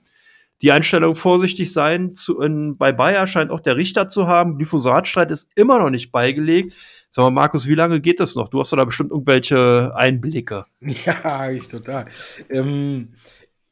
Die 0.62 0.72
Einstellung 0.72 1.16
vorsichtig 1.16 1.74
sein, 1.74 2.14
zu, 2.14 2.40
in, 2.40 2.78
bei 2.78 2.92
Bayer 2.92 3.26
scheint 3.26 3.50
auch 3.50 3.62
der 3.62 3.78
Richter 3.78 4.10
zu 4.10 4.28
haben. 4.28 4.58
Glyphosatstreit 4.58 5.32
ist 5.32 5.50
immer 5.56 5.80
noch 5.80 5.90
nicht 5.90 6.12
beigelegt. 6.12 6.76
Sag 7.10 7.24
mal, 7.24 7.32
Markus, 7.32 7.68
wie 7.68 7.74
lange 7.74 8.00
geht 8.00 8.20
das 8.20 8.36
noch? 8.36 8.48
Du 8.48 8.60
hast 8.60 8.72
da 8.72 8.86
bestimmt 8.86 9.12
irgendwelche 9.12 9.94
Einblicke. 9.96 10.66
Ja, 11.06 11.50
ich 11.50 11.68
total. 11.68 12.06
Ähm, 12.50 13.10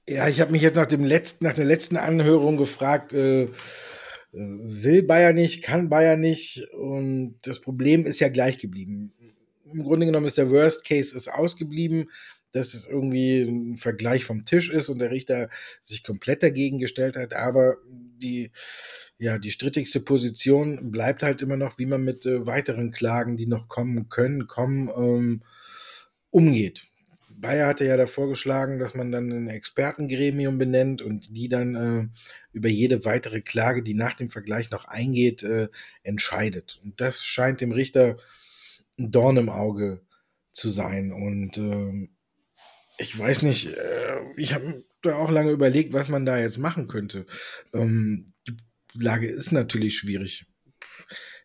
ja, 0.07 0.27
ich 0.27 0.41
habe 0.41 0.51
mich 0.51 0.63
jetzt 0.63 0.75
nach 0.77 0.87
dem 0.87 1.03
letzten, 1.03 1.45
nach 1.45 1.53
der 1.53 1.65
letzten 1.65 1.95
Anhörung 1.95 2.57
gefragt, 2.57 3.13
äh, 3.13 3.49
will 4.31 5.03
Bayer 5.03 5.33
nicht, 5.33 5.63
kann 5.63 5.89
Bayer 5.89 6.17
nicht 6.17 6.67
und 6.73 7.35
das 7.41 7.59
Problem 7.59 8.05
ist 8.05 8.19
ja 8.19 8.29
gleich 8.29 8.57
geblieben. 8.57 9.13
Im 9.71 9.83
Grunde 9.83 10.05
genommen 10.05 10.25
ist 10.25 10.37
der 10.37 10.49
Worst 10.49 10.85
Case 10.85 11.15
ist 11.15 11.27
ausgeblieben, 11.27 12.09
dass 12.51 12.73
es 12.73 12.87
irgendwie 12.87 13.41
ein 13.41 13.77
Vergleich 13.77 14.25
vom 14.25 14.45
Tisch 14.45 14.71
ist 14.71 14.89
und 14.89 14.99
der 14.99 15.11
Richter 15.11 15.49
sich 15.81 16.03
komplett 16.03 16.41
dagegen 16.41 16.79
gestellt 16.79 17.15
hat, 17.15 17.33
aber 17.33 17.77
die 17.87 18.51
ja, 19.19 19.37
die 19.37 19.51
strittigste 19.51 19.99
Position 19.99 20.91
bleibt 20.91 21.23
halt 21.23 21.41
immer 21.41 21.57
noch, 21.57 21.77
wie 21.77 21.85
man 21.85 22.01
mit 22.01 22.25
äh, 22.25 22.45
weiteren 22.45 22.89
Klagen, 22.89 23.35
die 23.35 23.47
noch 23.47 23.67
kommen 23.67 24.07
können, 24.07 24.47
kommen, 24.47 24.89
ähm, 24.95 25.43
umgeht. 26.31 26.83
Bayer 27.39 27.67
hatte 27.67 27.85
ja 27.85 27.95
da 27.97 28.05
vorgeschlagen, 28.05 28.79
dass 28.79 28.95
man 28.95 29.11
dann 29.11 29.31
ein 29.31 29.47
Expertengremium 29.47 30.57
benennt 30.57 31.01
und 31.01 31.35
die 31.35 31.47
dann 31.47 31.75
äh, 31.75 32.07
über 32.51 32.69
jede 32.69 33.05
weitere 33.05 33.41
Klage, 33.41 33.83
die 33.83 33.93
nach 33.93 34.15
dem 34.15 34.29
Vergleich 34.29 34.71
noch 34.71 34.85
eingeht, 34.85 35.43
äh, 35.43 35.69
entscheidet. 36.03 36.79
Und 36.83 36.99
das 36.99 37.23
scheint 37.23 37.61
dem 37.61 37.71
Richter 37.71 38.17
ein 38.97 39.11
Dorn 39.11 39.37
im 39.37 39.49
Auge 39.49 40.01
zu 40.51 40.69
sein. 40.69 41.11
Und 41.11 41.57
äh, 41.57 42.09
ich 42.97 43.17
weiß 43.17 43.43
nicht, 43.43 43.67
äh, 43.67 44.19
ich 44.35 44.53
habe 44.53 44.83
da 45.01 45.15
auch 45.15 45.31
lange 45.31 45.51
überlegt, 45.51 45.93
was 45.93 46.09
man 46.09 46.25
da 46.25 46.37
jetzt 46.37 46.57
machen 46.57 46.87
könnte. 46.87 47.25
Ähm, 47.73 48.33
die 48.47 48.57
Lage 48.93 49.27
ist 49.27 49.51
natürlich 49.51 49.97
schwierig 49.97 50.45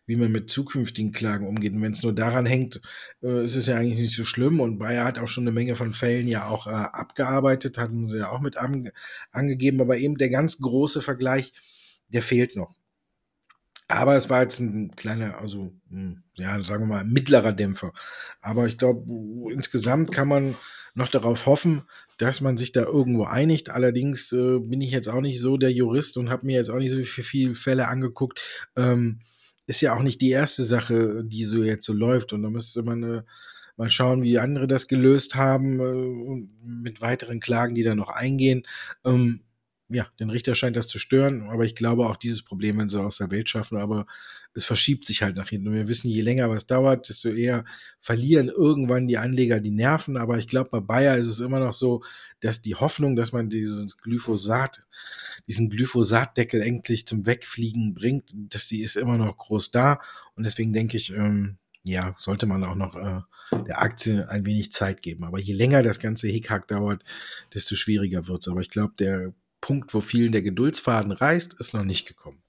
wie 0.05 0.15
man 0.15 0.31
mit 0.31 0.49
zukünftigen 0.49 1.11
Klagen 1.11 1.47
umgeht. 1.47 1.73
Und 1.73 1.81
wenn 1.81 1.93
es 1.93 2.03
nur 2.03 2.13
daran 2.13 2.45
hängt, 2.45 2.81
äh, 3.23 3.43
ist 3.43 3.55
es 3.55 3.67
ja 3.67 3.75
eigentlich 3.75 3.99
nicht 3.99 4.15
so 4.15 4.25
schlimm. 4.25 4.59
Und 4.59 4.79
Bayer 4.79 5.05
hat 5.05 5.19
auch 5.19 5.29
schon 5.29 5.43
eine 5.43 5.51
Menge 5.51 5.75
von 5.75 5.93
Fällen 5.93 6.27
ja 6.27 6.47
auch 6.47 6.67
äh, 6.67 6.71
abgearbeitet, 6.71 7.77
hatten 7.77 8.07
sie 8.07 8.19
ja 8.19 8.29
auch 8.29 8.41
mit 8.41 8.57
ange 8.57 8.91
angegeben. 9.31 9.81
Aber 9.81 9.97
eben 9.97 10.17
der 10.17 10.29
ganz 10.29 10.59
große 10.59 11.01
Vergleich, 11.01 11.53
der 12.09 12.21
fehlt 12.21 12.55
noch. 12.55 12.75
Aber 13.87 14.15
es 14.15 14.29
war 14.29 14.41
jetzt 14.41 14.59
ein 14.59 14.95
kleiner, 14.95 15.37
also 15.37 15.71
hm, 15.89 16.23
ja, 16.35 16.63
sagen 16.63 16.83
wir 16.83 16.95
mal, 16.95 17.05
mittlerer 17.05 17.51
Dämpfer. 17.51 17.93
Aber 18.41 18.65
ich 18.65 18.77
glaube, 18.77 19.05
insgesamt 19.51 20.11
kann 20.11 20.27
man 20.27 20.55
noch 20.95 21.09
darauf 21.09 21.45
hoffen, 21.45 21.83
dass 22.17 22.41
man 22.41 22.57
sich 22.57 22.71
da 22.71 22.83
irgendwo 22.83 23.25
einigt. 23.25 23.69
Allerdings 23.69 24.31
äh, 24.31 24.59
bin 24.59 24.81
ich 24.81 24.91
jetzt 24.91 25.09
auch 25.09 25.21
nicht 25.21 25.39
so 25.41 25.57
der 25.57 25.71
Jurist 25.71 26.17
und 26.17 26.29
habe 26.29 26.45
mir 26.45 26.55
jetzt 26.55 26.69
auch 26.69 26.77
nicht 26.77 26.91
so 26.91 27.03
viele 27.03 27.53
Fälle 27.53 27.87
angeguckt. 27.87 28.41
Ähm, 28.75 29.19
ist 29.67 29.81
ja 29.81 29.95
auch 29.95 30.03
nicht 30.03 30.21
die 30.21 30.29
erste 30.29 30.65
Sache, 30.65 31.23
die 31.25 31.43
so 31.43 31.63
jetzt 31.63 31.85
so 31.85 31.93
läuft. 31.93 32.33
Und 32.33 32.43
da 32.43 32.49
müsste 32.49 32.83
man 32.83 33.03
äh, 33.03 33.21
mal 33.77 33.89
schauen, 33.89 34.23
wie 34.23 34.39
andere 34.39 34.67
das 34.67 34.87
gelöst 34.87 35.35
haben, 35.35 35.79
äh, 35.79 36.47
mit 36.63 37.01
weiteren 37.01 37.39
Klagen, 37.39 37.75
die 37.75 37.83
da 37.83 37.95
noch 37.95 38.09
eingehen. 38.09 38.63
Ähm, 39.03 39.41
ja, 39.89 40.07
den 40.19 40.29
Richter 40.29 40.55
scheint 40.55 40.75
das 40.75 40.87
zu 40.87 40.97
stören, 40.97 41.43
aber 41.49 41.65
ich 41.65 41.75
glaube 41.75 42.07
auch 42.07 42.15
dieses 42.15 42.41
Problem, 42.41 42.77
wenn 42.77 42.89
sie 42.89 42.99
aus 42.99 43.17
der 43.17 43.29
Welt 43.29 43.49
schaffen, 43.49 43.77
aber 43.77 44.07
es 44.55 44.65
verschiebt 44.65 45.05
sich 45.05 45.21
halt 45.21 45.35
nach 45.35 45.49
hinten. 45.49 45.67
Und 45.67 45.73
wir 45.75 45.87
wissen, 45.87 46.09
je 46.09 46.21
länger 46.21 46.49
was 46.49 46.65
dauert, 46.65 47.09
desto 47.09 47.29
eher 47.29 47.65
verlieren 47.99 48.47
irgendwann 48.47 49.07
die 49.07 49.17
Anleger 49.17 49.59
die 49.59 49.71
Nerven. 49.71 50.15
Aber 50.15 50.37
ich 50.37 50.47
glaube, 50.47 50.69
bei 50.71 50.79
Bayer 50.79 51.17
ist 51.17 51.27
es 51.27 51.41
immer 51.41 51.59
noch 51.59 51.73
so, 51.73 52.03
dass 52.39 52.61
die 52.61 52.75
Hoffnung, 52.75 53.17
dass 53.17 53.33
man 53.33 53.49
dieses 53.49 53.97
Glyphosat, 53.97 54.87
diesen 55.47 55.69
Glyphosatdeckel 55.69 56.61
endlich 56.61 57.05
zum 57.05 57.25
Wegfliegen 57.25 57.93
bringt, 57.93 58.31
dass 58.33 58.67
die 58.67 58.81
ist 58.81 58.95
immer 58.95 59.17
noch 59.17 59.37
groß 59.37 59.71
da. 59.71 59.99
Und 60.35 60.45
deswegen 60.45 60.71
denke 60.71 60.95
ich, 60.95 61.13
ähm, 61.13 61.57
ja, 61.83 62.15
sollte 62.17 62.45
man 62.45 62.63
auch 62.63 62.75
noch 62.75 62.95
äh, 62.95 63.21
der 63.67 63.81
Aktie 63.81 64.27
ein 64.29 64.45
wenig 64.45 64.71
Zeit 64.71 65.01
geben. 65.01 65.25
Aber 65.25 65.39
je 65.39 65.53
länger 65.53 65.83
das 65.83 65.99
ganze 65.99 66.27
Hickhack 66.27 66.67
dauert, 66.69 67.03
desto 67.53 67.75
schwieriger 67.75 68.27
wird 68.27 68.41
es. 68.41 68.47
Aber 68.47 68.61
ich 68.61 68.69
glaube, 68.69 68.93
der 68.97 69.33
Punkt, 69.61 69.93
wo 69.93 70.01
vielen 70.01 70.31
der 70.31 70.41
Geduldsfaden 70.41 71.11
reißt, 71.11 71.55
ist 71.59 71.73
noch 71.73 71.83
nicht 71.83 72.07
gekommen. 72.07 72.41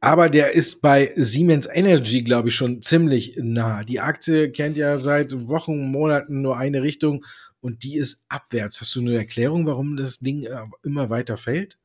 Aber 0.00 0.28
der 0.28 0.52
ist 0.52 0.82
bei 0.82 1.12
Siemens 1.14 1.68
Energy, 1.72 2.22
glaube 2.22 2.48
ich, 2.48 2.56
schon 2.56 2.82
ziemlich 2.82 3.36
nah. 3.36 3.84
Die 3.84 4.00
Aktie 4.00 4.50
kennt 4.50 4.76
ja 4.76 4.96
seit 4.96 5.48
Wochen, 5.48 5.90
Monaten 5.92 6.42
nur 6.42 6.58
eine 6.58 6.82
Richtung 6.82 7.24
und 7.60 7.84
die 7.84 7.96
ist 7.96 8.24
abwärts. 8.28 8.80
Hast 8.80 8.94
du 8.96 9.00
eine 9.00 9.16
Erklärung, 9.16 9.66
warum 9.66 9.96
das 9.96 10.18
Ding 10.18 10.42
äh, 10.42 10.64
immer 10.82 11.08
weiter 11.10 11.36
fällt? 11.36 11.78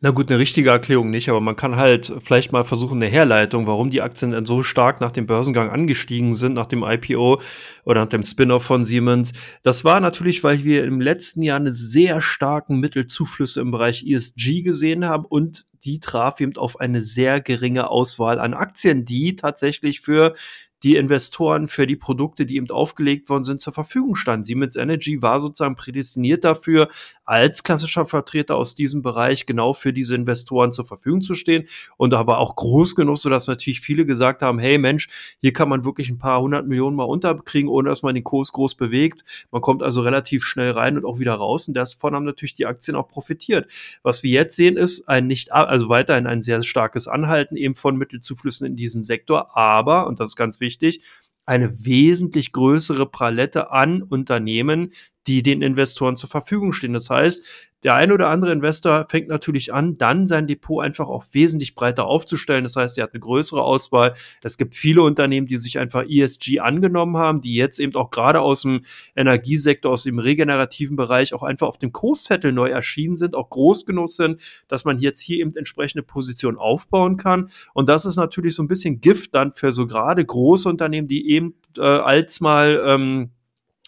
Na 0.00 0.10
gut, 0.10 0.30
eine 0.30 0.38
richtige 0.38 0.70
Erklärung 0.70 1.10
nicht, 1.10 1.28
aber 1.28 1.40
man 1.40 1.56
kann 1.56 1.76
halt 1.76 2.12
vielleicht 2.22 2.52
mal 2.52 2.64
versuchen, 2.64 3.02
eine 3.02 3.10
Herleitung, 3.10 3.66
warum 3.66 3.90
die 3.90 4.02
Aktien 4.02 4.32
dann 4.32 4.44
so 4.44 4.62
stark 4.62 5.00
nach 5.00 5.10
dem 5.10 5.26
Börsengang 5.26 5.70
angestiegen 5.70 6.34
sind, 6.34 6.52
nach 6.52 6.66
dem 6.66 6.84
IPO 6.84 7.40
oder 7.84 8.02
nach 8.02 8.08
dem 8.08 8.22
Spin-off 8.22 8.64
von 8.64 8.84
Siemens. 8.84 9.32
Das 9.62 9.84
war 9.84 10.00
natürlich, 10.00 10.44
weil 10.44 10.64
wir 10.64 10.84
im 10.84 11.00
letzten 11.00 11.42
Jahr 11.42 11.58
eine 11.58 11.72
sehr 11.72 12.20
starken 12.20 12.78
Mittelzuflüsse 12.78 13.60
im 13.60 13.70
Bereich 13.70 14.04
ESG 14.06 14.62
gesehen 14.62 15.06
haben 15.06 15.24
und 15.24 15.64
die 15.86 16.00
traf 16.00 16.40
eben 16.40 16.56
auf 16.56 16.80
eine 16.80 17.02
sehr 17.02 17.40
geringe 17.40 17.88
Auswahl 17.88 18.38
an 18.40 18.54
Aktien, 18.54 19.04
die 19.04 19.36
tatsächlich 19.36 20.00
für 20.00 20.34
die 20.82 20.96
Investoren 20.96 21.66
für 21.68 21.86
die 21.86 21.96
Produkte, 21.96 22.46
die 22.46 22.56
eben 22.56 22.70
aufgelegt 22.70 23.28
worden 23.28 23.42
sind, 23.42 23.60
zur 23.60 23.72
Verfügung 23.72 24.14
standen. 24.14 24.44
Siemens 24.44 24.76
Energy 24.76 25.20
war 25.20 25.40
sozusagen 25.40 25.74
prädestiniert 25.74 26.44
dafür, 26.44 26.88
als 27.24 27.64
klassischer 27.64 28.06
Vertreter 28.06 28.54
aus 28.54 28.76
diesem 28.76 29.02
Bereich 29.02 29.46
genau 29.46 29.72
für 29.72 29.92
diese 29.92 30.14
Investoren 30.14 30.70
zur 30.70 30.84
Verfügung 30.84 31.22
zu 31.22 31.34
stehen. 31.34 31.66
Und 31.96 32.10
da 32.10 32.28
war 32.28 32.38
auch 32.38 32.54
groß 32.54 32.94
genug, 32.94 33.18
sodass 33.18 33.48
natürlich 33.48 33.80
viele 33.80 34.06
gesagt 34.06 34.42
haben, 34.42 34.60
hey 34.60 34.78
Mensch, 34.78 35.08
hier 35.40 35.52
kann 35.52 35.68
man 35.68 35.84
wirklich 35.84 36.08
ein 36.08 36.18
paar 36.18 36.40
hundert 36.40 36.68
Millionen 36.68 36.94
mal 36.94 37.02
unterkriegen, 37.02 37.68
ohne 37.68 37.88
dass 37.88 38.04
man 38.04 38.14
den 38.14 38.22
Kurs 38.22 38.52
groß 38.52 38.76
bewegt. 38.76 39.24
Man 39.50 39.62
kommt 39.62 39.82
also 39.82 40.02
relativ 40.02 40.44
schnell 40.44 40.70
rein 40.70 40.96
und 40.96 41.04
auch 41.04 41.18
wieder 41.18 41.34
raus. 41.34 41.66
Und 41.66 41.74
davon 41.74 42.14
haben 42.14 42.24
natürlich 42.24 42.54
die 42.54 42.66
Aktien 42.66 42.96
auch 42.96 43.08
profitiert. 43.08 43.68
Was 44.04 44.22
wir 44.22 44.30
jetzt 44.30 44.54
sehen, 44.54 44.76
ist 44.76 45.08
ein 45.08 45.26
nicht, 45.26 45.52
also 45.52 45.75
weiterhin 45.88 46.26
ein 46.26 46.42
sehr 46.42 46.62
starkes 46.62 47.08
Anhalten 47.08 47.56
eben 47.56 47.74
von 47.74 47.96
Mittelzuflüssen 47.96 48.66
in 48.66 48.76
diesem 48.76 49.04
Sektor. 49.04 49.56
Aber, 49.56 50.06
und 50.06 50.20
das 50.20 50.30
ist 50.30 50.36
ganz 50.36 50.60
wichtig, 50.60 51.02
eine 51.46 51.84
wesentlich 51.84 52.52
größere 52.52 53.06
Palette 53.06 53.70
an 53.70 54.02
Unternehmen, 54.02 54.92
die 55.26 55.42
den 55.42 55.62
Investoren 55.62 56.16
zur 56.16 56.28
Verfügung 56.28 56.72
stehen. 56.72 56.92
Das 56.92 57.10
heißt, 57.10 57.44
der 57.86 57.94
ein 57.94 58.10
oder 58.10 58.30
andere 58.30 58.50
Investor 58.50 59.06
fängt 59.08 59.28
natürlich 59.28 59.72
an, 59.72 59.96
dann 59.96 60.26
sein 60.26 60.48
Depot 60.48 60.82
einfach 60.82 61.06
auch 61.06 61.24
wesentlich 61.30 61.76
breiter 61.76 62.06
aufzustellen. 62.06 62.64
Das 62.64 62.74
heißt, 62.74 62.98
er 62.98 63.04
hat 63.04 63.14
eine 63.14 63.20
größere 63.20 63.62
Auswahl. 63.62 64.14
Es 64.42 64.56
gibt 64.56 64.74
viele 64.74 65.02
Unternehmen, 65.02 65.46
die 65.46 65.56
sich 65.56 65.78
einfach 65.78 66.02
ESG 66.02 66.58
angenommen 66.58 67.16
haben, 67.16 67.42
die 67.42 67.54
jetzt 67.54 67.78
eben 67.78 67.94
auch 67.94 68.10
gerade 68.10 68.40
aus 68.40 68.62
dem 68.62 68.80
Energiesektor, 69.14 69.92
aus 69.92 70.02
dem 70.02 70.18
regenerativen 70.18 70.96
Bereich 70.96 71.32
auch 71.32 71.44
einfach 71.44 71.68
auf 71.68 71.78
dem 71.78 71.92
Kurszettel 71.92 72.50
neu 72.50 72.70
erschienen 72.70 73.16
sind, 73.16 73.36
auch 73.36 73.50
groß 73.50 73.86
genug 73.86 74.08
sind, 74.08 74.40
dass 74.66 74.84
man 74.84 74.98
jetzt 74.98 75.20
hier 75.20 75.38
eben 75.38 75.54
entsprechende 75.54 76.02
Positionen 76.02 76.58
aufbauen 76.58 77.16
kann. 77.16 77.50
Und 77.72 77.88
das 77.88 78.04
ist 78.04 78.16
natürlich 78.16 78.56
so 78.56 78.64
ein 78.64 78.68
bisschen 78.68 79.00
Gift 79.00 79.32
dann 79.32 79.52
für 79.52 79.70
so 79.70 79.86
gerade 79.86 80.24
große 80.24 80.68
Unternehmen, 80.68 81.06
die 81.06 81.30
eben 81.30 81.54
äh, 81.78 81.82
als 81.82 82.40
mal 82.40 82.82
ähm, 82.84 83.30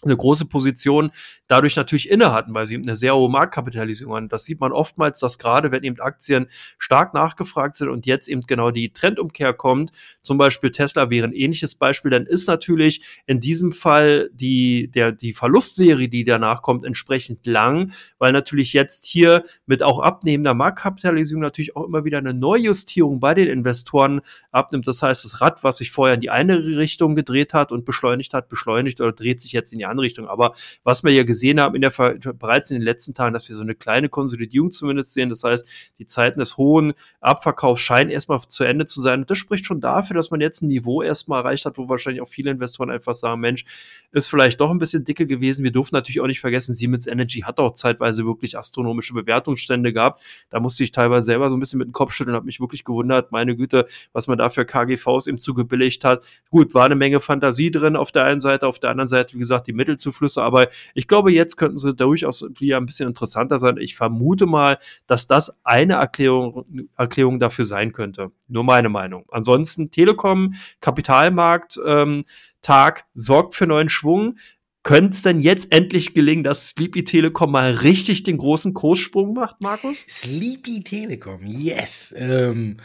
eine 0.03 0.15
große 0.15 0.45
Position 0.45 1.11
dadurch 1.47 1.75
natürlich 1.75 2.09
inne 2.09 2.31
hatten, 2.31 2.53
weil 2.53 2.65
sie 2.65 2.75
eine 2.75 2.95
sehr 2.95 3.15
hohe 3.15 3.29
Marktkapitalisierung 3.29 4.15
haben. 4.15 4.29
Das 4.29 4.45
sieht 4.45 4.59
man 4.59 4.71
oftmals, 4.71 5.19
dass 5.19 5.39
gerade 5.39 5.71
wenn 5.71 5.83
eben 5.83 5.99
Aktien 5.99 6.47
stark 6.77 7.13
nachgefragt 7.13 7.75
sind 7.75 7.89
und 7.89 8.05
jetzt 8.05 8.29
eben 8.29 8.43
genau 8.43 8.71
die 8.71 8.93
Trendumkehr 8.93 9.53
kommt, 9.53 9.91
zum 10.21 10.37
Beispiel 10.37 10.71
Tesla 10.71 11.09
wäre 11.09 11.27
ein 11.27 11.33
ähnliches 11.33 11.75
Beispiel, 11.75 12.11
dann 12.11 12.25
ist 12.25 12.47
natürlich 12.47 13.03
in 13.25 13.41
diesem 13.41 13.73
Fall 13.73 14.29
die, 14.33 14.89
der, 14.89 15.11
die 15.11 15.33
Verlustserie, 15.33 16.07
die 16.07 16.23
danach 16.23 16.61
kommt, 16.61 16.85
entsprechend 16.85 17.45
lang, 17.45 17.91
weil 18.19 18.31
natürlich 18.31 18.71
jetzt 18.73 19.05
hier 19.05 19.43
mit 19.65 19.83
auch 19.83 19.99
abnehmender 19.99 20.53
Marktkapitalisierung 20.53 21.41
natürlich 21.41 21.75
auch 21.75 21.85
immer 21.85 22.05
wieder 22.05 22.19
eine 22.19 22.33
Neujustierung 22.33 23.19
bei 23.19 23.33
den 23.33 23.49
Investoren 23.49 24.21
abnimmt. 24.51 24.87
Das 24.87 25.01
heißt, 25.01 25.25
das 25.25 25.41
Rad, 25.41 25.63
was 25.63 25.77
sich 25.77 25.91
vorher 25.91 26.15
in 26.15 26.21
die 26.21 26.29
eine 26.29 26.65
Richtung 26.65 27.15
gedreht 27.15 27.53
hat 27.53 27.73
und 27.73 27.83
beschleunigt 27.83 28.33
hat, 28.33 28.47
beschleunigt 28.47 29.01
oder 29.01 29.11
dreht 29.11 29.41
sich 29.41 29.51
jetzt 29.51 29.73
in 29.73 29.79
die 29.79 29.88
andere 29.89 30.05
Richtung. 30.05 30.27
Aber 30.27 30.53
was 30.83 31.03
wir 31.03 31.11
ja 31.11 31.23
gesehen 31.23 31.59
haben 31.59 31.75
in 31.75 31.81
der, 31.81 31.91
bereits 31.91 32.71
in 32.71 32.77
den 32.77 32.83
letzten 32.83 33.13
Tagen, 33.13 33.33
dass 33.33 33.49
wir 33.49 33.55
so 33.55 33.61
eine 33.61 33.75
kleine 33.75 34.09
Konsolidierung 34.09 34.71
zumindest 34.71 35.13
sehen. 35.13 35.29
Das 35.29 35.43
heißt, 35.43 35.67
die 35.99 36.05
Zeiten 36.05 36.39
des 36.39 36.57
hohen 36.57 36.93
Abverkaufs 37.19 37.81
scheinen 37.81 38.09
erstmal 38.09 38.39
zu 38.47 38.63
Ende 38.63 38.85
zu 38.85 39.01
sein. 39.01 39.21
Und 39.21 39.29
das 39.29 39.37
spricht 39.37 39.65
schon 39.65 39.81
dafür, 39.81 40.15
dass 40.15 40.31
man 40.31 40.41
jetzt 40.41 40.61
ein 40.61 40.67
Niveau 40.67 41.01
erstmal 41.01 41.41
erreicht 41.41 41.65
hat, 41.65 41.77
wo 41.77 41.89
wahrscheinlich 41.89 42.21
auch 42.21 42.27
viele 42.27 42.51
Investoren 42.51 42.89
einfach 42.89 43.15
sagen, 43.15 43.41
Mensch, 43.41 43.65
ist 44.11 44.27
vielleicht 44.27 44.59
doch 44.59 44.71
ein 44.71 44.79
bisschen 44.79 45.05
dicke 45.05 45.27
gewesen. 45.27 45.63
Wir 45.63 45.71
durften 45.71 45.95
natürlich 45.95 46.21
auch 46.21 46.27
nicht 46.27 46.39
vergessen, 46.39 46.73
Siemens 46.73 47.07
Energy 47.07 47.41
hat 47.41 47.59
auch 47.59 47.73
zeitweise 47.73 48.25
wirklich 48.25 48.57
astronomische 48.57 49.13
Bewertungsstände 49.13 49.93
gehabt. 49.93 50.21
Da 50.49 50.59
musste 50.59 50.83
ich 50.83 50.91
teilweise 50.91 51.25
selber 51.25 51.49
so 51.49 51.55
ein 51.55 51.59
bisschen 51.59 51.79
mit 51.79 51.87
dem 51.87 51.91
Kopf 51.91 52.11
schütteln 52.11 52.33
und 52.33 52.37
habe 52.37 52.45
mich 52.45 52.59
wirklich 52.59 52.83
gewundert, 52.83 53.31
meine 53.31 53.55
Güte, 53.55 53.85
was 54.13 54.27
man 54.27 54.37
da 54.37 54.49
für 54.49 54.65
KGVs 54.65 55.27
eben 55.27 55.37
zugebilligt 55.37 56.03
hat. 56.03 56.23
Gut, 56.49 56.73
war 56.73 56.85
eine 56.85 56.95
Menge 56.95 57.19
Fantasie 57.19 57.71
drin 57.71 57.95
auf 57.95 58.11
der 58.11 58.25
einen 58.25 58.39
Seite, 58.39 58.67
auf 58.67 58.79
der 58.79 58.89
anderen 58.89 59.07
Seite, 59.07 59.35
wie 59.35 59.39
gesagt, 59.39 59.67
die 59.67 59.73
Mittelzuflüsse, 59.79 60.43
aber 60.43 60.67
ich 60.93 61.07
glaube, 61.07 61.31
jetzt 61.31 61.57
könnten 61.57 61.77
sie 61.77 61.95
durchaus 61.95 62.45
wieder 62.59 62.77
ein 62.77 62.85
bisschen 62.85 63.07
interessanter 63.07 63.59
sein. 63.59 63.77
Ich 63.77 63.95
vermute 63.95 64.45
mal, 64.45 64.77
dass 65.07 65.25
das 65.27 65.59
eine 65.63 65.93
Erklärung, 65.93 66.65
Erklärung 66.95 67.39
dafür 67.39 67.65
sein 67.65 67.91
könnte. 67.91 68.31
Nur 68.47 68.63
meine 68.63 68.89
Meinung. 68.89 69.25
Ansonsten 69.31 69.89
Telekom, 69.89 70.53
Kapitalmarkt, 70.81 71.79
ähm, 71.85 72.25
Tag 72.61 73.05
sorgt 73.13 73.55
für 73.55 73.67
neuen 73.67 73.89
Schwung 73.89 74.35
Könnte 74.83 75.13
es 75.13 75.21
denn 75.23 75.41
jetzt 75.41 75.73
endlich 75.73 76.13
gelingen, 76.13 76.43
dass 76.43 76.69
Sleepy 76.69 77.03
Telekom 77.03 77.51
mal 77.51 77.71
richtig 77.71 78.23
den 78.23 78.37
großen 78.37 78.73
Kurssprung 78.73 79.33
macht, 79.33 79.61
Markus? 79.61 80.05
Sleepy 80.07 80.83
Telekom, 80.83 81.45
yes. 81.45 82.13
Ähm, 82.17 82.77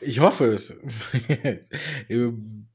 ich 0.00 0.18
hoffe 0.18 0.46
es. 0.46 0.76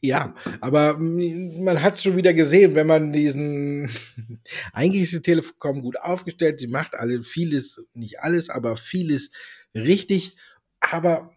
ja, 0.00 0.34
aber 0.60 0.96
man 0.98 1.82
hat 1.82 1.94
es 1.94 2.02
schon 2.02 2.16
wieder 2.16 2.32
gesehen, 2.32 2.74
wenn 2.74 2.86
man 2.86 3.12
diesen. 3.12 3.90
Eigentlich 4.72 5.02
ist 5.02 5.12
die 5.12 5.22
Telekom 5.22 5.82
gut 5.82 5.98
aufgestellt. 6.00 6.60
Sie 6.60 6.68
macht 6.68 6.94
alle 6.94 7.22
vieles, 7.22 7.84
nicht 7.92 8.20
alles, 8.20 8.48
aber 8.50 8.76
vieles 8.76 9.30
richtig. 9.74 10.36
Aber 10.80 11.32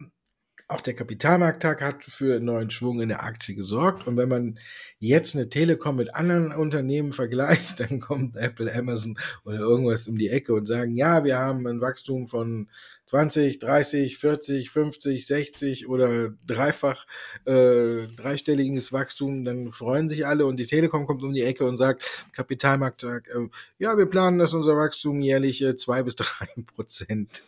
auch 0.66 0.80
der 0.80 0.94
Kapitalmarkttag 0.94 1.82
hat 1.82 2.04
für 2.04 2.40
neuen 2.40 2.70
Schwung 2.70 3.02
in 3.02 3.10
der 3.10 3.22
Aktie 3.22 3.54
gesorgt. 3.54 4.06
Und 4.06 4.16
wenn 4.16 4.30
man 4.30 4.58
jetzt 4.98 5.36
eine 5.36 5.50
Telekom 5.50 5.96
mit 5.96 6.14
anderen 6.14 6.52
Unternehmen 6.52 7.12
vergleicht, 7.12 7.80
dann 7.80 8.00
kommt 8.00 8.36
Apple, 8.36 8.74
Amazon 8.74 9.18
oder 9.44 9.58
irgendwas 9.58 10.08
um 10.08 10.16
die 10.16 10.30
Ecke 10.30 10.54
und 10.54 10.64
sagen, 10.64 10.96
ja, 10.96 11.22
wir 11.24 11.38
haben 11.38 11.66
ein 11.66 11.82
Wachstum 11.82 12.28
von 12.28 12.70
20, 13.06 13.58
30, 13.58 14.18
40, 14.18 14.70
50, 14.70 15.26
60 15.26 15.88
oder 15.88 16.30
dreifach 16.46 17.06
äh, 17.44 18.06
dreistelliges 18.16 18.92
Wachstum, 18.92 19.44
dann 19.44 19.72
freuen 19.72 20.08
sich 20.08 20.26
alle 20.26 20.46
und 20.46 20.58
die 20.58 20.66
Telekom 20.66 21.06
kommt 21.06 21.22
um 21.22 21.32
die 21.32 21.42
Ecke 21.42 21.66
und 21.66 21.76
sagt, 21.76 22.26
Kapitalmarkttag, 22.32 23.28
äh, 23.28 23.48
ja, 23.78 23.96
wir 23.98 24.06
planen, 24.06 24.38
dass 24.38 24.54
unser 24.54 24.76
Wachstum 24.76 25.20
jährlich 25.20 25.62
äh, 25.62 25.76
zwei 25.76 26.02
bis 26.02 26.16
drei 26.16 26.46
Prozent 26.74 27.42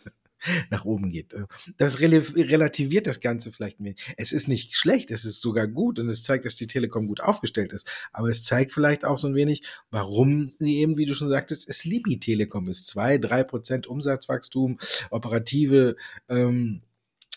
nach 0.69 0.85
oben 0.85 1.09
geht. 1.09 1.33
Äh, 1.33 1.45
das 1.77 1.99
relativiert 1.99 3.07
das 3.07 3.19
Ganze 3.19 3.51
vielleicht 3.51 3.79
mehr. 3.79 3.95
Es 4.17 4.31
ist 4.31 4.47
nicht 4.47 4.75
schlecht, 4.75 5.11
es 5.11 5.25
ist 5.25 5.41
sogar 5.41 5.67
gut 5.67 5.99
und 5.99 6.09
es 6.09 6.23
zeigt, 6.23 6.45
dass 6.45 6.55
die 6.55 6.67
Telekom 6.67 7.07
gut 7.07 7.21
aufgestellt 7.21 7.73
ist. 7.73 7.91
Aber 8.11 8.29
es 8.29 8.43
zeigt 8.43 8.71
vielleicht 8.71 9.05
auch 9.05 9.17
so 9.17 9.27
ein 9.27 9.35
wenig, 9.35 9.63
warum 9.91 10.53
sie 10.59 10.77
eben, 10.77 10.97
wie 10.97 11.05
du 11.05 11.13
schon 11.13 11.29
sagtest, 11.29 11.71
Sleepy 11.71 12.19
Telekom 12.19 12.67
ist. 12.69 12.87
Zwei, 12.87 13.17
drei 13.17 13.43
Prozent 13.43 13.87
Umsatzwachstum, 13.87 14.79
operative 15.09 15.95
ähm, 16.29 16.81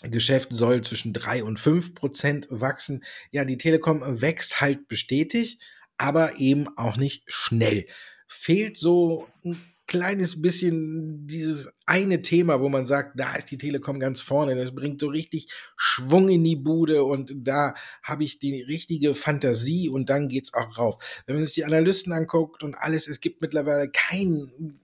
Geschäft 0.02 0.48
soll 0.52 0.82
zwischen 0.82 1.12
drei 1.12 1.44
und 1.44 1.60
fünf 1.60 1.94
Prozent 1.94 2.46
wachsen. 2.50 3.04
Ja, 3.30 3.44
die 3.44 3.58
Telekom 3.58 4.02
wächst 4.20 4.60
halt 4.60 4.88
bestätigt, 4.88 5.60
aber 5.98 6.38
eben 6.38 6.68
auch 6.78 6.96
nicht 6.96 7.22
schnell. 7.26 7.86
Fehlt 8.26 8.76
so 8.76 9.28
ein 9.44 9.60
kleines 9.90 10.40
bisschen 10.40 11.26
dieses 11.26 11.68
eine 11.84 12.22
Thema, 12.22 12.60
wo 12.60 12.68
man 12.68 12.86
sagt, 12.86 13.18
da 13.18 13.34
ist 13.34 13.50
die 13.50 13.58
Telekom 13.58 13.98
ganz 13.98 14.20
vorne, 14.20 14.54
das 14.54 14.72
bringt 14.72 15.00
so 15.00 15.08
richtig 15.08 15.48
Schwung 15.76 16.28
in 16.28 16.44
die 16.44 16.54
Bude 16.54 17.02
und 17.02 17.32
da 17.34 17.74
habe 18.04 18.22
ich 18.22 18.38
die 18.38 18.62
richtige 18.62 19.16
Fantasie 19.16 19.88
und 19.88 20.08
dann 20.08 20.28
geht's 20.28 20.54
auch 20.54 20.78
rauf. 20.78 21.22
Wenn 21.26 21.34
man 21.34 21.44
sich 21.44 21.54
die 21.54 21.64
Analysten 21.64 22.12
anguckt 22.12 22.62
und 22.62 22.76
alles, 22.76 23.08
es 23.08 23.20
gibt 23.20 23.42
mittlerweile 23.42 23.90
keinen 23.90 24.79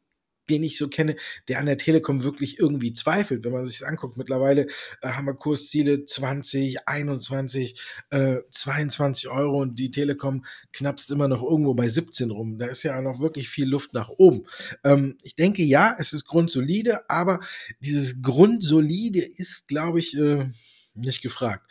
den 0.49 0.63
ich 0.63 0.77
so 0.77 0.89
kenne, 0.89 1.17
der 1.49 1.59
an 1.59 1.67
der 1.67 1.79
Telekom 1.79 2.23
wirklich 2.23 2.59
irgendwie 2.59 2.93
zweifelt. 2.93 3.45
Wenn 3.45 3.53
man 3.53 3.65
sich 3.65 3.79
das 3.79 3.89
anguckt, 3.89 4.17
mittlerweile 4.17 4.67
äh, 5.03 5.09
haben 5.09 5.27
wir 5.27 5.35
Kursziele 5.35 6.05
20, 6.05 6.89
21, 6.89 7.81
äh, 8.11 8.39
22 8.51 9.29
Euro 9.29 9.61
und 9.61 9.79
die 9.79 9.91
Telekom 9.91 10.45
knappst 10.73 11.11
immer 11.11 11.29
noch 11.29 11.43
irgendwo 11.43 11.75
bei 11.75 11.89
17 11.89 12.31
rum. 12.31 12.59
Da 12.59 12.67
ist 12.67 12.83
ja 12.83 13.01
noch 13.01 13.21
wirklich 13.21 13.49
viel 13.49 13.69
Luft 13.69 13.93
nach 13.95 14.09
oben. 14.09 14.47
Ähm, 14.85 15.19
ich 15.23 15.35
denke, 15.37 15.63
ja, 15.63 15.97
es 15.99 16.13
ist 16.13 16.27
grundsolide, 16.27 17.09
aber 17.09 17.41
dieses 17.81 18.23
Grundsolide 18.23 19.21
ist, 19.21 19.69
glaube 19.69 20.01
ich, 20.01 20.17
äh, 20.17 20.51
nicht 20.97 21.23
gefragt. 21.23 21.67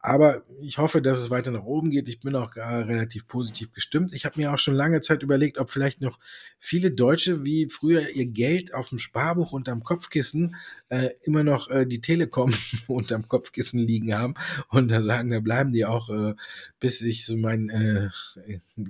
Aber 0.00 0.42
ich 0.60 0.78
hoffe, 0.78 1.02
dass 1.02 1.18
es 1.18 1.30
weiter 1.30 1.50
nach 1.50 1.64
oben 1.64 1.90
geht. 1.90 2.08
Ich 2.08 2.20
bin 2.20 2.34
auch 2.36 2.56
relativ 2.56 3.26
positiv 3.26 3.72
gestimmt. 3.72 4.12
Ich 4.12 4.24
habe 4.24 4.40
mir 4.40 4.52
auch 4.52 4.58
schon 4.58 4.74
lange 4.74 5.00
Zeit 5.00 5.22
überlegt, 5.22 5.58
ob 5.58 5.70
vielleicht 5.70 6.00
noch 6.00 6.18
viele 6.58 6.90
Deutsche 6.90 7.44
wie 7.44 7.68
früher 7.68 8.10
ihr 8.10 8.26
Geld 8.26 8.74
auf 8.74 8.88
dem 8.88 8.98
Sparbuch 8.98 9.52
unterm 9.52 9.82
Kopfkissen 9.82 10.56
äh, 10.88 11.10
immer 11.22 11.42
noch 11.42 11.70
äh, 11.70 11.86
die 11.86 12.00
Telekom 12.00 12.52
unterm 12.86 13.28
Kopfkissen 13.28 13.80
liegen 13.80 14.14
haben 14.14 14.34
und 14.68 14.90
da 14.90 15.02
sagen, 15.02 15.30
da 15.30 15.40
bleiben 15.40 15.72
die 15.72 15.84
auch, 15.84 16.10
äh, 16.10 16.34
bis 16.78 17.00
ich 17.00 17.24
so 17.24 17.36
meinen 17.36 17.70
äh, 17.70 18.08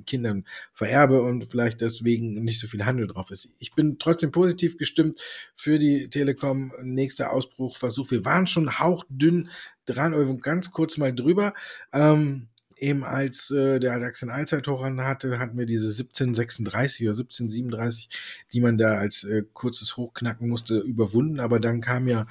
Kindern 0.06 0.44
vererbe 0.72 1.22
und 1.22 1.50
vielleicht 1.50 1.80
deswegen 1.80 2.44
nicht 2.44 2.60
so 2.60 2.66
viel 2.66 2.84
Handel 2.84 3.06
drauf 3.06 3.30
ist. 3.30 3.50
Ich 3.58 3.74
bin 3.74 3.98
trotzdem 3.98 4.32
positiv 4.32 4.76
gestimmt 4.78 5.20
für 5.54 5.78
die 5.78 6.08
Telekom. 6.08 6.72
Nächster 6.82 7.32
Ausbruchversuch. 7.32 8.10
Wir 8.10 8.24
waren 8.24 8.46
schon 8.46 8.78
hauchdünn 8.78 9.48
dran, 9.86 10.14
oder 10.14 10.32
ganz 10.34 10.70
kurz 10.70 10.96
mal 10.96 11.14
drüber. 11.14 11.54
Ähm, 11.92 12.48
eben 12.80 13.04
als 13.04 13.50
äh, 13.50 13.78
der 13.78 13.98
DAX 13.98 14.22
in 14.22 14.30
Allzeithoch 14.30 14.82
hatte, 14.82 15.38
hatten 15.38 15.58
wir 15.58 15.66
diese 15.66 15.88
1736 15.88 17.02
oder 17.02 17.10
1737, 17.10 18.08
die 18.52 18.60
man 18.60 18.78
da 18.78 18.94
als 18.94 19.24
äh, 19.24 19.42
kurzes 19.52 19.96
Hochknacken 19.96 20.48
musste, 20.48 20.78
überwunden. 20.78 21.40
Aber 21.40 21.60
dann 21.60 21.80
kam 21.80 22.08
ja 22.08 22.26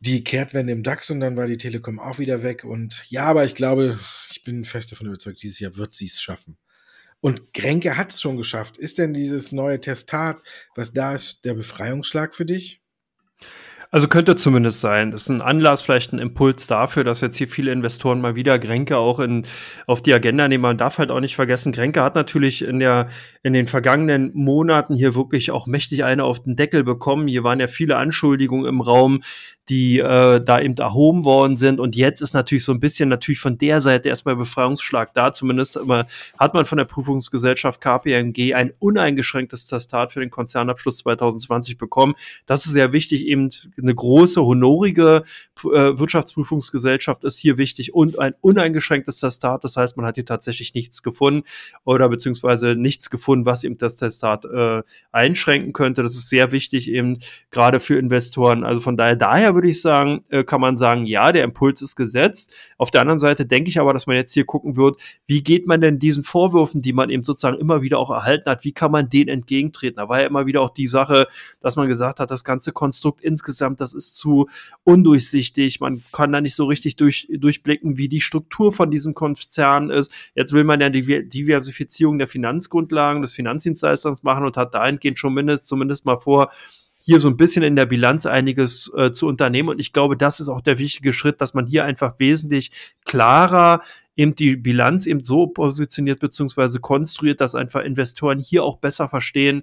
die 0.00 0.24
Kehrtwende 0.24 0.72
im 0.72 0.82
DAX 0.82 1.10
und 1.10 1.20
dann 1.20 1.36
war 1.36 1.46
die 1.46 1.58
Telekom 1.58 1.98
auch 1.98 2.18
wieder 2.18 2.42
weg. 2.42 2.64
Und 2.64 3.04
ja, 3.08 3.24
aber 3.24 3.44
ich 3.44 3.54
glaube, 3.54 3.98
ich 4.30 4.42
bin 4.42 4.64
fest 4.64 4.92
davon 4.92 5.06
überzeugt, 5.06 5.42
dieses 5.42 5.60
Jahr 5.60 5.76
wird 5.76 5.94
sie 5.94 6.06
es 6.06 6.20
schaffen. 6.20 6.56
Und 7.20 7.52
Grenke 7.52 7.98
hat 7.98 8.12
es 8.12 8.20
schon 8.20 8.38
geschafft. 8.38 8.78
Ist 8.78 8.96
denn 8.96 9.12
dieses 9.12 9.52
neue 9.52 9.78
Testat, 9.78 10.40
was 10.74 10.94
da 10.94 11.14
ist, 11.14 11.44
der 11.44 11.52
Befreiungsschlag 11.52 12.34
für 12.34 12.46
dich? 12.46 12.80
Also 13.92 14.06
könnte 14.06 14.36
zumindest 14.36 14.80
sein. 14.80 15.12
Ist 15.12 15.28
ein 15.30 15.40
Anlass, 15.40 15.82
vielleicht 15.82 16.12
ein 16.12 16.20
Impuls 16.20 16.68
dafür, 16.68 17.02
dass 17.02 17.20
jetzt 17.22 17.36
hier 17.36 17.48
viele 17.48 17.72
Investoren 17.72 18.20
mal 18.20 18.36
wieder 18.36 18.60
Grenke 18.60 18.96
auch 18.96 19.18
in, 19.18 19.44
auf 19.88 20.00
die 20.00 20.14
Agenda 20.14 20.46
nehmen. 20.46 20.62
Man 20.62 20.78
darf 20.78 20.98
halt 20.98 21.10
auch 21.10 21.18
nicht 21.18 21.34
vergessen, 21.34 21.72
Grenke 21.72 22.00
hat 22.00 22.14
natürlich 22.14 22.62
in 22.62 22.78
der, 22.78 23.08
in 23.42 23.52
den 23.52 23.66
vergangenen 23.66 24.30
Monaten 24.32 24.94
hier 24.94 25.16
wirklich 25.16 25.50
auch 25.50 25.66
mächtig 25.66 26.04
eine 26.04 26.22
auf 26.22 26.40
den 26.40 26.54
Deckel 26.54 26.84
bekommen. 26.84 27.26
Hier 27.26 27.42
waren 27.42 27.58
ja 27.58 27.66
viele 27.66 27.96
Anschuldigungen 27.96 28.66
im 28.66 28.80
Raum, 28.80 29.22
die 29.70 29.98
äh, 29.98 30.40
da 30.40 30.60
eben 30.60 30.76
erhoben 30.76 31.24
worden 31.24 31.56
sind. 31.56 31.80
Und 31.80 31.96
jetzt 31.96 32.20
ist 32.20 32.34
natürlich 32.34 32.64
so 32.64 32.72
ein 32.72 32.80
bisschen 32.80 33.08
natürlich 33.08 33.40
von 33.40 33.56
der 33.56 33.80
Seite 33.80 34.08
erstmal 34.08 34.36
Befreiungsschlag 34.36 35.14
da. 35.14 35.32
Zumindest 35.32 35.76
immer 35.76 36.06
hat 36.38 36.54
man 36.54 36.64
von 36.64 36.78
der 36.78 36.84
Prüfungsgesellschaft 36.84 37.80
KPMG 37.80 38.54
ein 38.54 38.72
uneingeschränktes 38.78 39.66
Testat 39.66 40.12
für 40.12 40.20
den 40.20 40.30
Konzernabschluss 40.30 40.98
2020 40.98 41.78
bekommen. 41.78 42.14
Das 42.46 42.66
ist 42.66 42.72
sehr 42.72 42.92
wichtig, 42.92 43.26
eben 43.26 43.48
eine 43.82 43.94
große, 43.94 44.44
honorige 44.44 45.22
äh, 45.64 45.98
Wirtschaftsprüfungsgesellschaft 45.98 47.24
ist 47.24 47.38
hier 47.38 47.58
wichtig 47.58 47.94
und 47.94 48.18
ein 48.18 48.34
uneingeschränktes 48.40 49.20
Testat. 49.20 49.64
Das 49.64 49.76
heißt, 49.76 49.96
man 49.96 50.06
hat 50.06 50.14
hier 50.16 50.24
tatsächlich 50.24 50.74
nichts 50.74 51.02
gefunden 51.02 51.46
oder 51.84 52.08
beziehungsweise 52.08 52.74
nichts 52.74 53.10
gefunden, 53.10 53.46
was 53.46 53.64
eben 53.64 53.78
das 53.78 53.96
Testat 53.96 54.44
äh, 54.44 54.82
einschränken 55.12 55.72
könnte. 55.72 56.02
Das 56.02 56.14
ist 56.14 56.28
sehr 56.28 56.52
wichtig 56.52 56.90
eben 56.90 57.18
gerade 57.50 57.80
für 57.80 57.98
Investoren. 57.98 58.64
Also 58.64 58.80
von 58.80 58.96
daher, 58.96 59.16
daher 59.16 59.54
würde 59.54 59.68
ich 59.68 59.80
sagen, 59.80 60.24
äh, 60.30 60.44
kann 60.44 60.60
man 60.60 60.76
sagen, 60.76 61.06
ja, 61.06 61.32
der 61.32 61.44
Impuls 61.44 61.82
ist 61.82 61.96
gesetzt. 61.96 62.52
Auf 62.78 62.90
der 62.90 63.02
anderen 63.02 63.18
Seite 63.18 63.46
denke 63.46 63.70
ich 63.70 63.78
aber, 63.80 63.92
dass 63.92 64.06
man 64.06 64.16
jetzt 64.16 64.32
hier 64.32 64.44
gucken 64.44 64.76
wird, 64.76 65.00
wie 65.26 65.42
geht 65.42 65.66
man 65.66 65.80
denn 65.80 65.98
diesen 65.98 66.24
Vorwürfen, 66.24 66.82
die 66.82 66.92
man 66.92 67.10
eben 67.10 67.24
sozusagen 67.24 67.58
immer 67.58 67.82
wieder 67.82 67.98
auch 67.98 68.10
erhalten 68.10 68.50
hat, 68.50 68.64
wie 68.64 68.72
kann 68.72 68.90
man 68.90 69.08
denen 69.08 69.28
entgegentreten? 69.28 69.96
Da 69.96 70.08
war 70.08 70.20
ja 70.20 70.26
immer 70.26 70.46
wieder 70.46 70.60
auch 70.62 70.70
die 70.70 70.86
Sache, 70.86 71.28
dass 71.60 71.76
man 71.76 71.88
gesagt 71.88 72.20
hat, 72.20 72.30
das 72.30 72.44
ganze 72.44 72.72
Konstrukt 72.72 73.20
insgesamt 73.20 73.69
insgesamt, 73.70 73.80
das 73.80 73.94
ist 73.94 74.16
zu 74.16 74.48
undurchsichtig. 74.84 75.80
Man 75.80 76.02
kann 76.12 76.32
da 76.32 76.40
nicht 76.40 76.54
so 76.54 76.66
richtig 76.66 76.96
durch, 76.96 77.28
durchblicken, 77.30 77.96
wie 77.96 78.08
die 78.08 78.20
Struktur 78.20 78.72
von 78.72 78.90
diesem 78.90 79.14
Konzern 79.14 79.90
ist. 79.90 80.12
Jetzt 80.34 80.52
will 80.52 80.64
man 80.64 80.80
ja 80.80 80.90
die 80.90 81.28
Diversifizierung 81.28 82.18
der 82.18 82.28
Finanzgrundlagen 82.28 83.22
des 83.22 83.32
Finanzdienstleisters 83.32 84.22
machen 84.22 84.44
und 84.44 84.56
hat 84.56 84.74
dahingehend 84.74 85.18
schon 85.18 85.34
mindest, 85.34 85.66
zumindest 85.66 86.04
mal 86.04 86.18
vor, 86.18 86.50
hier 87.02 87.18
so 87.18 87.28
ein 87.28 87.38
bisschen 87.38 87.62
in 87.62 87.76
der 87.76 87.86
Bilanz 87.86 88.26
einiges 88.26 88.92
äh, 88.94 89.10
zu 89.10 89.26
unternehmen. 89.26 89.70
Und 89.70 89.78
ich 89.78 89.94
glaube, 89.94 90.18
das 90.18 90.38
ist 90.38 90.50
auch 90.50 90.60
der 90.60 90.78
wichtige 90.78 91.14
Schritt, 91.14 91.40
dass 91.40 91.54
man 91.54 91.66
hier 91.66 91.84
einfach 91.84 92.18
wesentlich 92.18 92.72
klarer 93.06 93.80
eben 94.16 94.34
die 94.34 94.56
Bilanz 94.56 95.06
eben 95.06 95.24
so 95.24 95.46
positioniert 95.46 96.20
bzw. 96.20 96.78
konstruiert, 96.78 97.40
dass 97.40 97.54
einfach 97.54 97.82
Investoren 97.82 98.38
hier 98.38 98.64
auch 98.64 98.76
besser 98.76 99.08
verstehen, 99.08 99.62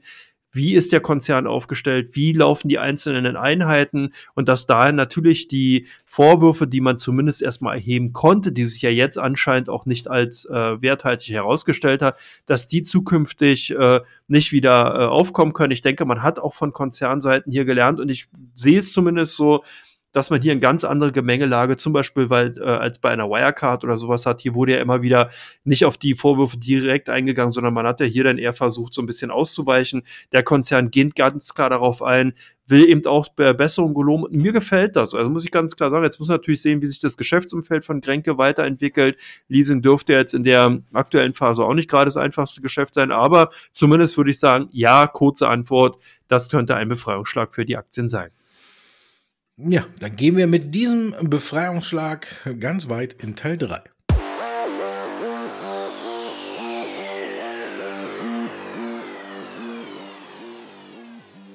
wie 0.52 0.76
ist 0.76 0.92
der 0.92 1.02
Konzern 1.02 1.48
aufgestellt, 1.48 2.16
wie 2.16 2.34
laufen 2.34 2.68
die 2.68 2.80
einzelnen 2.80 3.36
Einheiten 3.36 4.14
und 4.34 4.48
dass 4.48 4.66
da 4.66 4.92
natürlich 4.92 5.48
die 5.48 5.88
Vorwürfe, 6.06 6.68
die 6.68 6.82
man 6.82 6.98
zumindest 6.98 7.42
erstmal 7.42 7.76
erheben 7.76 8.14
konnte, 8.14 8.52
die 8.52 8.66
sich 8.66 8.82
ja 8.82 8.90
jetzt 8.90 9.18
anscheinend 9.18 9.70
auch 9.70 9.86
nicht 9.86 10.08
als 10.08 10.46
äh, 10.46 10.82
werthaltig 10.82 11.30
herausgestellt 11.30 12.02
hat, 12.02 12.18
dass 12.46 12.68
die 12.68 12.84
zukünftig 12.84 13.72
äh, 13.72 14.02
nicht 14.28 14.52
wieder 14.52 14.96
äh, 14.96 15.06
aufkommen 15.06 15.54
können. 15.54 15.72
Ich 15.72 15.82
denke, 15.82 16.06
man 16.06 16.24
hat 16.24 16.40
auch 16.40 16.54
von 16.54 16.74
Konzernseiten 16.74 17.52
hier 17.52 17.66
gelernt 17.66 18.00
und 18.00 18.10
ich 18.10 18.28
sehe 18.56 18.80
es 18.80 18.92
zumindest 18.92 19.36
so, 19.38 19.64
dass 20.18 20.32
man 20.32 20.42
hier 20.42 20.52
eine 20.52 20.60
ganz 20.60 20.84
andere 20.84 21.12
Gemengelage, 21.12 21.78
zum 21.78 21.94
Beispiel 21.94 22.32
weil, 22.32 22.58
äh, 22.58 22.64
als 22.64 22.98
bei 22.98 23.12
einer 23.12 23.30
Wirecard 23.30 23.84
oder 23.84 23.98
sowas 23.98 24.26
hat. 24.26 24.42
Hier 24.42 24.56
wurde 24.56 24.72
ja 24.72 24.80
immer 24.80 25.04
wieder 25.04 25.30
nicht 25.64 25.86
auf 25.86 25.96
die 25.96 26.16
Vorwürfe 26.16 26.58
direkt 26.58 27.08
eingegangen, 27.08 27.52
sondern 27.52 27.76
man 27.76 27.86
hat 27.86 28.00
ja 28.00 28.08
hier 28.08 28.24
dann 28.24 28.40
eher 28.40 28.56
versucht, 28.56 28.96
so 28.96 29.04
ein 29.04 29.06
bisschen 29.06 29.30
auszuweichen. 29.30 30.02
Der 30.32 30.42
Konzern 30.42 30.90
geht 30.90 31.14
ganz 31.14 31.54
klar 31.54 31.70
darauf 31.70 32.02
ein, 32.02 32.34
will 32.66 32.90
eben 32.90 33.06
auch 33.06 33.30
Besserung 33.30 33.94
geloben. 33.94 34.26
Mir 34.32 34.54
gefällt 34.54 34.96
das. 34.96 35.14
Also 35.14 35.30
muss 35.30 35.46
ich 35.46 35.52
ganz 35.52 35.76
klar 35.76 35.92
sagen, 35.92 36.04
jetzt 36.04 36.18
muss 36.18 36.30
man 36.30 36.38
natürlich 36.38 36.64
sehen, 36.64 36.82
wie 36.82 36.88
sich 36.88 37.00
das 37.00 37.16
Geschäftsumfeld 37.16 37.86
von 37.86 38.02
Grenke 38.02 38.40
weiterentwickelt. 38.40 39.18
Leasing 39.50 39.84
dürfte 39.84 40.14
jetzt 40.14 40.34
in 40.34 40.44
der 40.44 40.80
aktuellen 40.94 41.36
Phase 41.36 41.64
auch 41.64 41.76
nicht 41.76 41.92
gerade 41.92 42.06
das 42.06 42.18
einfachste 42.18 42.62
Geschäft 42.62 42.96
sein, 42.96 43.12
aber 43.12 43.52
zumindest 43.72 44.18
würde 44.18 44.32
ich 44.32 44.40
sagen, 44.40 44.68
ja, 44.72 45.06
kurze 45.06 45.48
Antwort, 45.48 45.98
das 46.28 46.50
könnte 46.50 46.76
ein 46.76 46.90
Befreiungsschlag 46.90 47.54
für 47.54 47.66
die 47.66 47.78
Aktien 47.78 48.10
sein. 48.10 48.32
Ja, 49.60 49.88
dann 50.00 50.16
gehen 50.16 50.38
wir 50.38 50.46
mit 50.46 50.76
diesem 50.76 51.16
Befreiungsschlag 51.20 52.28
ganz 52.60 52.90
weit 52.90 53.14
in 53.14 53.36
Teil 53.36 53.58
3. 53.58 53.82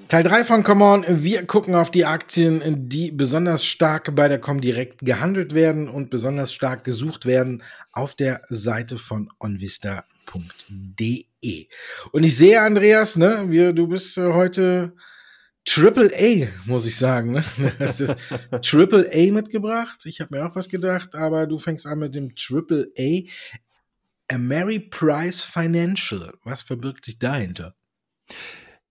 Teil 0.08 0.24
3 0.24 0.44
von 0.44 0.64
Come 0.64 0.84
On. 0.84 1.04
Wir 1.22 1.46
gucken 1.46 1.76
auf 1.76 1.92
die 1.92 2.04
Aktien, 2.04 2.88
die 2.88 3.12
besonders 3.12 3.64
stark 3.64 4.16
bei 4.16 4.26
der 4.26 4.40
Comdirect 4.40 4.98
gehandelt 4.98 5.54
werden 5.54 5.88
und 5.88 6.10
besonders 6.10 6.52
stark 6.52 6.82
gesucht 6.82 7.24
werden 7.24 7.62
auf 7.92 8.16
der 8.16 8.42
Seite 8.48 8.98
von 8.98 9.30
onvista.de. 9.38 9.94
Und 12.10 12.24
ich 12.24 12.36
sehe, 12.36 12.62
Andreas, 12.62 13.14
ne, 13.14 13.44
wir, 13.46 13.72
du 13.72 13.86
bist 13.86 14.18
äh, 14.18 14.32
heute 14.32 14.92
Triple 15.64 16.10
A, 16.16 16.48
muss 16.66 16.86
ich 16.86 16.96
sagen. 16.96 17.32
Ne? 17.32 17.44
Das 17.78 18.00
ist 18.00 18.16
Triple 18.62 19.10
A 19.12 19.32
mitgebracht. 19.32 20.04
Ich 20.06 20.20
habe 20.20 20.36
mir 20.36 20.46
auch 20.46 20.56
was 20.56 20.68
gedacht, 20.68 21.14
aber 21.14 21.46
du 21.46 21.58
fängst 21.58 21.86
an 21.86 22.00
mit 22.00 22.14
dem 22.14 22.34
Triple 22.34 22.92
A. 22.98 24.34
Ameriprise 24.34 25.46
Financial. 25.46 26.32
Was 26.42 26.62
verbirgt 26.62 27.04
sich 27.04 27.18
dahinter? 27.18 27.74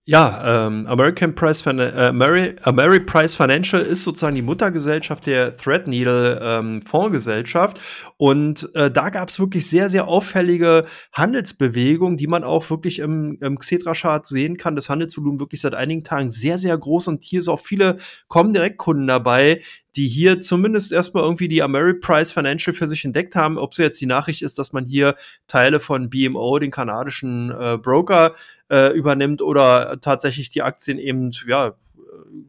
Ja, 0.04 0.66
ähm, 0.66 0.88
American 0.88 1.32
Price, 1.32 1.62
Fin 1.62 1.78
äh, 1.78 1.92
Ameri 2.08 2.56
Ameriprise 2.62 3.36
Financial 3.36 3.80
ist 3.80 4.02
sozusagen 4.02 4.34
die 4.34 4.42
Muttergesellschaft 4.42 5.26
der 5.26 5.56
Threadneedle 5.56 6.40
ähm, 6.42 6.82
Fondsgesellschaft. 6.82 7.78
Und 8.16 8.68
äh, 8.74 8.90
da 8.90 9.10
gab 9.10 9.28
es 9.28 9.38
wirklich 9.38 9.70
sehr, 9.70 9.88
sehr 9.90 10.08
auffällige 10.08 10.86
Handelsbewegungen, 11.12 12.16
die 12.16 12.26
man 12.26 12.42
auch 12.42 12.68
wirklich 12.68 12.98
im, 12.98 13.38
im 13.40 13.60
Xetra-Chart 13.60 14.26
sehen 14.26 14.56
kann. 14.56 14.74
Das 14.74 14.88
Handelsvolumen 14.88 15.38
wirklich 15.38 15.60
seit 15.60 15.76
einigen 15.76 16.02
Tagen 16.02 16.32
sehr, 16.32 16.58
sehr 16.58 16.76
groß. 16.76 17.06
Und 17.06 17.22
hier 17.22 17.38
ist 17.38 17.46
auch 17.46 17.60
viele 17.60 17.98
kommen 18.26 18.52
direkt 18.52 18.78
Kunden 18.78 19.06
dabei, 19.06 19.60
die 19.96 20.08
hier 20.08 20.40
zumindest 20.40 20.92
erstmal 20.92 21.22
irgendwie 21.22 21.48
die 21.48 21.62
Ameriprise 21.62 22.32
Financial 22.32 22.74
für 22.74 22.88
sich 22.88 23.04
entdeckt 23.04 23.36
haben. 23.36 23.58
Ob 23.58 23.72
es 23.72 23.78
jetzt 23.78 24.00
die 24.00 24.06
Nachricht 24.06 24.42
ist, 24.42 24.58
dass 24.58 24.72
man 24.72 24.86
hier 24.86 25.16
Teile 25.46 25.80
von 25.80 26.08
BMO, 26.08 26.58
den 26.58 26.70
kanadischen 26.70 27.50
äh, 27.50 27.78
Broker, 27.78 28.34
äh, 28.70 28.96
übernimmt 28.96 29.42
oder 29.42 29.98
tatsächlich 30.00 30.50
die 30.50 30.62
Aktien 30.62 30.98
eben, 30.98 31.30
ja, 31.46 31.74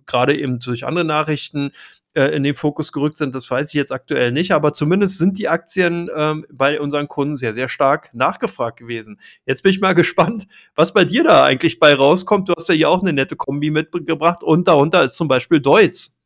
gerade 0.05 0.37
eben 0.37 0.59
durch 0.59 0.85
andere 0.85 1.05
Nachrichten 1.05 1.71
äh, 2.13 2.35
in 2.35 2.43
den 2.43 2.55
Fokus 2.55 2.91
gerückt 2.91 3.17
sind, 3.17 3.33
das 3.33 3.49
weiß 3.49 3.69
ich 3.69 3.73
jetzt 3.73 3.91
aktuell 3.91 4.31
nicht, 4.31 4.51
aber 4.51 4.73
zumindest 4.73 5.17
sind 5.17 5.37
die 5.37 5.49
Aktien 5.49 6.09
ähm, 6.15 6.45
bei 6.51 6.79
unseren 6.79 7.07
Kunden 7.07 7.37
sehr, 7.37 7.53
sehr 7.53 7.69
stark 7.69 8.13
nachgefragt 8.13 8.77
gewesen. 8.77 9.19
Jetzt 9.45 9.63
bin 9.63 9.71
ich 9.71 9.81
mal 9.81 9.93
gespannt, 9.95 10.47
was 10.75 10.93
bei 10.93 11.05
dir 11.05 11.23
da 11.23 11.43
eigentlich 11.43 11.79
bei 11.79 11.93
rauskommt. 11.93 12.49
Du 12.49 12.53
hast 12.55 12.69
ja 12.69 12.75
hier 12.75 12.89
auch 12.89 13.01
eine 13.01 13.13
nette 13.13 13.35
Kombi 13.35 13.71
mitgebracht 13.71 14.43
und 14.43 14.67
darunter 14.67 15.03
ist 15.03 15.15
zum 15.15 15.27
Beispiel 15.27 15.59
Deutz. 15.59 16.19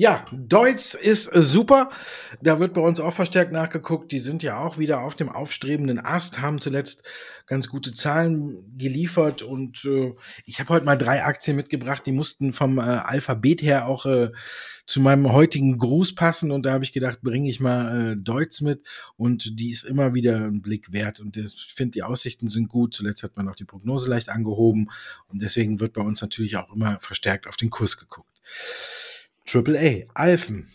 Ja, 0.00 0.24
Deutz 0.32 0.94
ist 0.94 1.26
äh, 1.28 1.42
super. 1.42 1.90
Da 2.40 2.58
wird 2.58 2.72
bei 2.72 2.80
uns 2.80 3.00
auch 3.00 3.12
verstärkt 3.12 3.52
nachgeguckt. 3.52 4.12
Die 4.12 4.20
sind 4.20 4.42
ja 4.42 4.58
auch 4.58 4.78
wieder 4.78 5.02
auf 5.02 5.14
dem 5.14 5.28
aufstrebenden 5.28 5.98
Ast, 5.98 6.40
haben 6.40 6.58
zuletzt 6.58 7.02
ganz 7.46 7.68
gute 7.68 7.92
Zahlen 7.92 8.64
geliefert 8.78 9.42
und 9.42 9.84
äh, 9.84 10.14
ich 10.46 10.58
habe 10.58 10.70
heute 10.70 10.86
mal 10.86 10.96
drei 10.96 11.22
Aktien 11.22 11.54
mitgebracht, 11.54 12.06
die 12.06 12.12
mussten 12.12 12.54
vom 12.54 12.78
äh, 12.78 12.80
Alphabet 12.80 13.60
her 13.60 13.88
auch 13.88 14.06
äh, 14.06 14.30
zu 14.86 15.02
meinem 15.02 15.30
heutigen 15.32 15.76
Gruß 15.76 16.14
passen 16.14 16.50
und 16.50 16.64
da 16.64 16.72
habe 16.72 16.84
ich 16.84 16.92
gedacht, 16.92 17.20
bringe 17.20 17.50
ich 17.50 17.60
mal 17.60 18.12
äh, 18.12 18.16
Deutz 18.16 18.62
mit 18.62 18.88
und 19.18 19.60
die 19.60 19.68
ist 19.68 19.82
immer 19.82 20.14
wieder 20.14 20.36
ein 20.36 20.62
Blick 20.62 20.94
wert 20.94 21.20
und 21.20 21.36
ich 21.36 21.74
finde, 21.74 21.90
die 21.90 22.04
Aussichten 22.04 22.48
sind 22.48 22.68
gut. 22.68 22.94
Zuletzt 22.94 23.22
hat 23.22 23.36
man 23.36 23.50
auch 23.50 23.56
die 23.56 23.66
Prognose 23.66 24.08
leicht 24.08 24.30
angehoben 24.30 24.88
und 25.28 25.42
deswegen 25.42 25.78
wird 25.78 25.92
bei 25.92 26.00
uns 26.00 26.22
natürlich 26.22 26.56
auch 26.56 26.72
immer 26.74 26.98
verstärkt 27.02 27.46
auf 27.46 27.58
den 27.58 27.68
Kurs 27.68 27.98
geguckt. 27.98 28.40
AAA, 29.50 30.04
Alphen. 30.14 30.66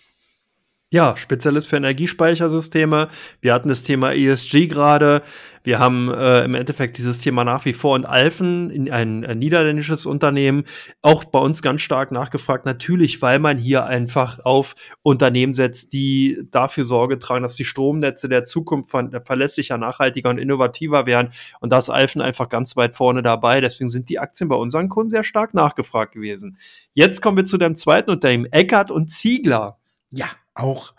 Ja, 0.96 1.18
Spezialist 1.18 1.68
für 1.68 1.76
Energiespeichersysteme. 1.76 3.10
Wir 3.42 3.54
hatten 3.54 3.68
das 3.68 3.84
Thema 3.84 4.14
ESG 4.14 4.68
gerade. 4.68 5.24
Wir 5.62 5.78
haben 5.78 6.10
äh, 6.10 6.46
im 6.46 6.56
Endeffekt 6.56 6.98
dieses 6.98 7.20
Thema 7.20 7.44
nach 7.44 7.66
wie 7.66 7.74
vor 7.74 7.98
in 7.98 8.06
Alphen, 8.06 8.70
in 8.70 8.90
ein, 8.90 9.26
ein, 9.26 9.38
niederländisches 9.38 10.06
Unternehmen, 10.06 10.64
auch 11.02 11.26
bei 11.26 11.40
uns 11.40 11.62
ganz 11.62 11.82
stark 11.82 12.14
nachgefragt. 12.14 12.66
Natürlich, 12.66 13.22
weil 13.22 13.40
man 13.40 13.58
hier 13.58 13.84
einfach 13.84 14.40
auf 14.46 14.74
Unternehmen 15.02 15.54
setzt, 15.54 15.92
die 15.92 16.42
dafür 16.50 16.86
Sorge 16.86 17.20
tragen, 17.20 17.44
dass 17.44 17.58
die 17.58 17.66
Stromnetze 17.66 18.30
der 18.30 18.46
Zukunft 18.46 18.90
verlässlicher, 19.26 19.78
nachhaltiger 19.78 20.30
und 20.30 20.38
innovativer 20.38 21.06
werden. 21.06 21.28
Und 21.60 21.74
da 21.74 21.78
ist 21.80 21.90
Alphen 21.90 22.22
einfach 22.22 22.48
ganz 22.48 22.78
weit 22.78 22.96
vorne 22.96 23.22
dabei. 23.22 23.60
Deswegen 23.60 23.90
sind 23.90 24.08
die 24.08 24.20
Aktien 24.20 24.48
bei 24.48 24.56
unseren 24.56 24.88
Kunden 24.88 25.10
sehr 25.10 25.26
stark 25.26 25.54
nachgefragt 25.54 26.14
gewesen. 26.14 26.56
Jetzt 26.94 27.22
kommen 27.22 27.36
wir 27.36 27.44
zu 27.44 27.58
dem 27.58 27.76
zweiten 27.76 28.12
Unternehmen, 28.12 28.46
Eckert 28.46 28.92
und 28.92 29.12
Ziegler. 29.12 29.78
Ja, 30.14 30.30
auch 30.56 30.94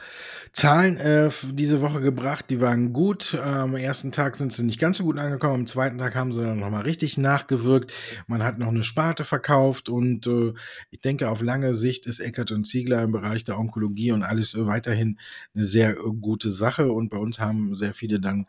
Zahlen 0.52 0.96
äh, 0.96 1.30
diese 1.52 1.82
Woche 1.82 2.00
gebracht, 2.00 2.46
die 2.48 2.60
waren 2.60 2.92
gut. 2.92 3.34
Äh, 3.34 3.40
am 3.40 3.74
ersten 3.74 4.12
Tag 4.12 4.36
sind 4.36 4.52
sie 4.52 4.62
nicht 4.62 4.78
ganz 4.78 4.98
so 4.98 5.04
gut 5.04 5.18
angekommen, 5.18 5.54
am 5.54 5.66
zweiten 5.66 5.98
Tag 5.98 6.14
haben 6.14 6.32
sie 6.32 6.42
dann 6.42 6.60
nochmal 6.60 6.82
richtig 6.82 7.18
nachgewirkt. 7.18 7.92
Man 8.26 8.42
hat 8.42 8.58
noch 8.58 8.68
eine 8.68 8.82
Sparte 8.82 9.24
verkauft 9.24 9.88
und 9.88 10.26
äh, 10.26 10.54
ich 10.90 11.00
denke, 11.00 11.30
auf 11.30 11.42
lange 11.42 11.74
Sicht 11.74 12.06
ist 12.06 12.20
Eckert 12.20 12.52
und 12.52 12.66
Ziegler 12.66 13.02
im 13.02 13.12
Bereich 13.12 13.44
der 13.44 13.58
Onkologie 13.58 14.12
und 14.12 14.22
alles 14.22 14.54
äh, 14.54 14.66
weiterhin 14.66 15.18
eine 15.54 15.64
sehr 15.64 15.90
äh, 15.90 16.10
gute 16.20 16.50
Sache. 16.50 16.92
Und 16.92 17.10
bei 17.10 17.18
uns 17.18 17.38
haben 17.38 17.74
sehr 17.76 17.92
viele 17.92 18.20
dann 18.20 18.46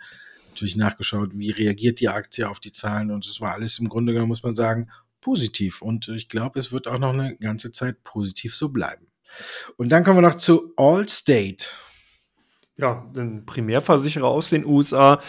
natürlich 0.51 0.77
nachgeschaut, 0.77 1.31
wie 1.33 1.51
reagiert 1.51 1.99
die 1.99 2.09
Aktie 2.09 2.49
auf 2.49 2.59
die 2.59 2.71
Zahlen 2.71 3.11
und 3.11 3.25
es 3.25 3.41
war 3.41 3.53
alles 3.53 3.79
im 3.79 3.89
Grunde 3.89 4.13
genommen, 4.13 4.29
muss 4.29 4.43
man 4.43 4.55
sagen, 4.55 4.89
positiv. 5.21 5.81
Und 5.81 6.07
ich 6.09 6.29
glaube, 6.29 6.59
es 6.59 6.71
wird 6.71 6.87
auch 6.87 6.99
noch 6.99 7.13
eine 7.13 7.35
ganze 7.37 7.71
Zeit 7.71 8.03
positiv 8.03 8.55
so 8.55 8.69
bleiben. 8.69 9.06
Und 9.77 9.89
dann 9.89 10.03
kommen 10.03 10.17
wir 10.17 10.29
noch 10.29 10.37
zu 10.37 10.73
Allstate. 10.77 11.65
Ja, 12.77 13.05
ein 13.17 13.45
Primärversicherer 13.45 14.27
aus 14.27 14.51
den 14.51 14.65
USA, 14.65 15.19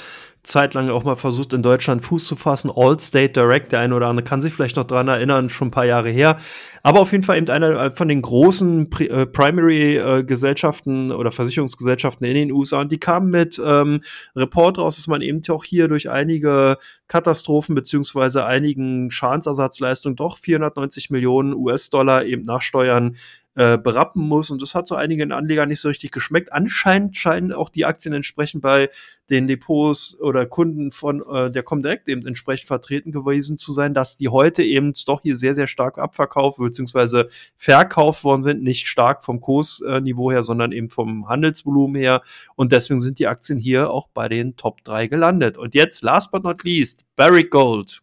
zeitlang 0.42 0.88
auch 0.90 1.04
mal 1.04 1.16
versucht, 1.16 1.52
in 1.52 1.62
Deutschland 1.62 2.02
Fuß 2.02 2.26
zu 2.26 2.36
fassen. 2.36 2.70
Allstate 2.74 3.28
Direct, 3.30 3.72
der 3.72 3.80
eine 3.80 3.94
oder 3.94 4.08
andere 4.08 4.24
kann 4.24 4.42
sich 4.42 4.52
vielleicht 4.52 4.76
noch 4.76 4.84
dran 4.84 5.08
erinnern, 5.08 5.50
schon 5.50 5.68
ein 5.68 5.72
paar 5.72 5.84
Jahre 5.84 6.10
her. 6.10 6.38
Aber 6.82 7.00
auf 7.00 7.12
jeden 7.12 7.24
Fall 7.24 7.36
eben 7.36 7.48
einer 7.48 7.90
von 7.90 8.08
den 8.08 8.22
großen 8.22 8.90
äh, 9.00 9.26
Primary-Gesellschaften 9.26 11.10
äh, 11.10 11.14
oder 11.14 11.32
Versicherungsgesellschaften 11.32 12.26
in 12.26 12.34
den 12.34 12.52
USA. 12.52 12.80
Und 12.80 12.92
die 12.92 13.00
kamen 13.00 13.30
mit 13.30 13.60
ähm, 13.64 14.00
Report 14.34 14.78
raus, 14.78 14.96
dass 14.96 15.06
man 15.06 15.20
eben 15.20 15.42
auch 15.50 15.64
hier 15.64 15.88
durch 15.88 16.08
einige 16.08 16.78
Katastrophen 17.08 17.74
beziehungsweise 17.74 18.44
einigen 18.44 19.10
Schadensersatzleistungen 19.10 20.16
doch 20.16 20.38
490 20.38 21.10
Millionen 21.10 21.54
US-Dollar 21.54 22.24
eben 22.24 22.42
nachsteuern 22.42 23.16
äh, 23.58 23.76
berappen 23.76 24.22
muss. 24.22 24.50
Und 24.50 24.62
das 24.62 24.76
hat 24.76 24.86
so 24.86 24.94
einigen 24.94 25.32
Anlegern 25.32 25.68
nicht 25.68 25.80
so 25.80 25.88
richtig 25.88 26.12
geschmeckt. 26.12 26.52
Anscheinend 26.52 27.16
scheinen 27.16 27.52
auch 27.52 27.70
die 27.70 27.84
Aktien 27.84 28.14
entsprechend 28.14 28.62
bei 28.62 28.88
den 29.30 29.48
Depots 29.48 30.16
oder 30.20 30.46
Kunden 30.46 30.92
von 30.92 31.24
äh, 31.28 31.50
der 31.50 31.64
Comdirect 31.64 32.08
eben 32.08 32.24
entsprechend 32.24 32.68
vertreten 32.68 33.10
gewesen 33.10 33.58
zu 33.58 33.72
sein, 33.72 33.94
dass 33.94 34.16
die 34.16 34.28
heute 34.28 34.62
eben 34.62 34.92
doch 35.06 35.22
hier 35.22 35.34
sehr, 35.34 35.56
sehr 35.56 35.66
stark 35.66 35.98
abverkauft 35.98 36.58
bzw. 36.58 37.24
verkauft 37.56 38.22
worden 38.22 38.44
sind. 38.44 38.62
Nicht 38.62 38.86
stark 38.86 39.24
vom 39.24 39.40
Kursniveau 39.40 40.30
her, 40.30 40.44
sondern 40.44 40.70
eben 40.70 40.88
vom 40.88 41.28
Handelsvolumen 41.28 42.00
her. 42.00 42.22
Und 42.54 42.70
deswegen 42.70 43.00
sind 43.00 43.18
die 43.18 43.26
Aktien 43.26 43.58
hier 43.58 43.90
auch 43.90 44.06
bei 44.06 44.28
den 44.28 44.54
Top 44.54 44.84
3 44.84 45.08
gelandet. 45.08 45.58
Und 45.58 45.74
jetzt, 45.74 46.02
last 46.02 46.30
but 46.30 46.44
not 46.44 46.62
least, 46.62 47.06
Barrick 47.16 47.50
Gold. 47.50 48.02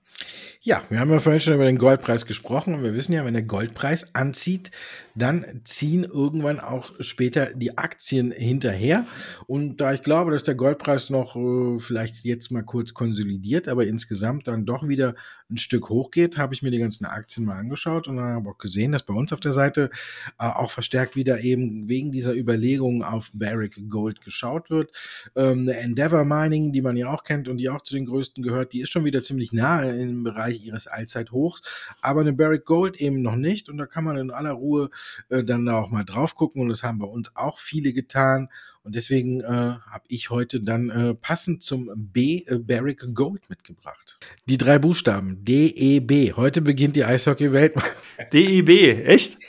Ja, 0.61 0.81
wir 0.89 0.99
haben 0.99 1.11
ja 1.11 1.19
vorhin 1.19 1.41
schon 1.41 1.53
über 1.53 1.65
den 1.65 1.77
Goldpreis 1.77 2.25
gesprochen 2.25 2.73
und 2.73 2.83
wir 2.83 2.95
wissen 2.95 3.13
ja, 3.13 3.23
wenn 3.23 3.35
der 3.35 3.43
Goldpreis 3.43 4.15
anzieht, 4.15 4.71
dann 5.13 5.45
ziehen 5.63 6.03
irgendwann 6.03 6.59
auch 6.59 6.91
später 7.01 7.53
die 7.53 7.77
Aktien 7.77 8.31
hinterher. 8.31 9.05
Und 9.45 9.77
da 9.77 9.93
ich 9.93 10.01
glaube, 10.01 10.31
dass 10.31 10.43
der 10.43 10.55
Goldpreis 10.55 11.11
noch 11.11 11.35
äh, 11.35 11.77
vielleicht 11.77 12.25
jetzt 12.25 12.51
mal 12.51 12.63
kurz 12.63 12.95
konsolidiert, 12.95 13.67
aber 13.67 13.85
insgesamt 13.85 14.47
dann 14.47 14.65
doch 14.65 14.87
wieder 14.87 15.15
ein 15.51 15.57
Stück 15.57 15.89
hochgeht, 15.89 16.37
habe 16.37 16.55
ich 16.55 16.63
mir 16.63 16.71
die 16.71 16.79
ganzen 16.79 17.05
Aktien 17.05 17.45
mal 17.45 17.59
angeschaut 17.59 18.07
und 18.07 18.17
dann 18.17 18.33
habe 18.33 18.49
auch 18.49 18.57
gesehen, 18.57 18.91
dass 18.91 19.03
bei 19.03 19.13
uns 19.13 19.31
auf 19.31 19.39
der 19.39 19.53
Seite 19.53 19.91
äh, 20.39 20.47
auch 20.47 20.71
verstärkt 20.71 21.15
wieder 21.15 21.41
eben 21.41 21.87
wegen 21.87 22.11
dieser 22.11 22.35
Überlegungen 22.35 23.03
auf 23.03 23.29
Barrick 23.33 23.79
Gold 23.89 24.21
geschaut 24.21 24.71
wird. 24.71 24.91
Ähm, 25.35 25.69
Endeavor 25.69 26.25
Mining, 26.25 26.73
die 26.73 26.81
man 26.81 26.97
ja 26.97 27.09
auch 27.09 27.23
kennt 27.23 27.47
und 27.47 27.57
die 27.57 27.69
auch 27.69 27.81
zu 27.81 27.93
den 27.93 28.07
größten 28.07 28.43
gehört, 28.43 28.73
die 28.73 28.81
ist 28.81 28.91
schon 28.91 29.05
wieder 29.05 29.21
ziemlich 29.21 29.53
nah 29.53 29.83
in 29.83 30.04
im 30.09 30.23
Bereich 30.23 30.63
ihres 30.63 30.87
Allzeithochs, 30.87 31.61
aber 32.01 32.21
eine 32.21 32.33
Barrick 32.33 32.65
Gold 32.65 32.97
eben 32.97 33.21
noch 33.21 33.35
nicht. 33.35 33.69
Und 33.69 33.77
da 33.77 33.85
kann 33.85 34.03
man 34.03 34.17
in 34.17 34.31
aller 34.31 34.51
Ruhe 34.51 34.89
äh, 35.29 35.43
dann 35.43 35.65
da 35.65 35.79
auch 35.79 35.89
mal 35.89 36.03
drauf 36.03 36.35
gucken. 36.35 36.61
Und 36.61 36.69
das 36.69 36.83
haben 36.83 36.99
bei 36.99 37.07
uns 37.07 37.35
auch 37.35 37.59
viele 37.59 37.93
getan. 37.93 38.49
Und 38.83 38.93
deswegen 38.93 39.41
äh, 39.41 39.45
habe 39.45 40.03
ich 40.07 40.29
heute 40.29 40.61
dann 40.61 40.89
äh, 40.89 41.15
passend 41.15 41.63
zum 41.63 41.91
B 41.95 42.43
äh, 42.45 42.59
Barrick 42.59 43.03
Gold 43.15 43.49
mitgebracht. 43.49 44.19
Die 44.47 44.57
drei 44.57 44.77
Buchstaben 44.77 45.43
DEB. 45.43 46.35
Heute 46.35 46.61
beginnt 46.61 46.95
die 46.95 47.03
Eishockey-Weltmeisterschaft. 47.03 48.33
DEB, 48.33 49.05
echt? 49.05 49.39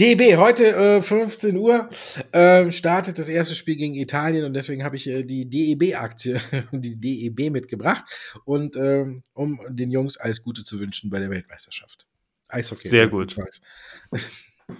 DEB, 0.00 0.38
heute 0.38 0.64
äh, 0.74 1.02
15 1.02 1.58
Uhr 1.58 1.90
äh, 2.32 2.72
startet 2.72 3.18
das 3.18 3.28
erste 3.28 3.54
Spiel 3.54 3.76
gegen 3.76 3.94
Italien 3.96 4.46
und 4.46 4.54
deswegen 4.54 4.82
habe 4.82 4.96
ich 4.96 5.06
äh, 5.06 5.24
die 5.24 5.50
DEB-Aktie, 5.50 6.40
die 6.72 6.98
DEB 6.98 7.52
mitgebracht 7.52 8.04
und 8.46 8.76
ähm, 8.76 9.22
um 9.34 9.60
den 9.68 9.90
Jungs 9.90 10.16
alles 10.16 10.42
Gute 10.42 10.64
zu 10.64 10.80
wünschen 10.80 11.10
bei 11.10 11.18
der 11.18 11.28
Weltmeisterschaft. 11.28 12.06
Eishockey. 12.48 12.88
Sehr 12.88 13.08
gut. 13.08 13.36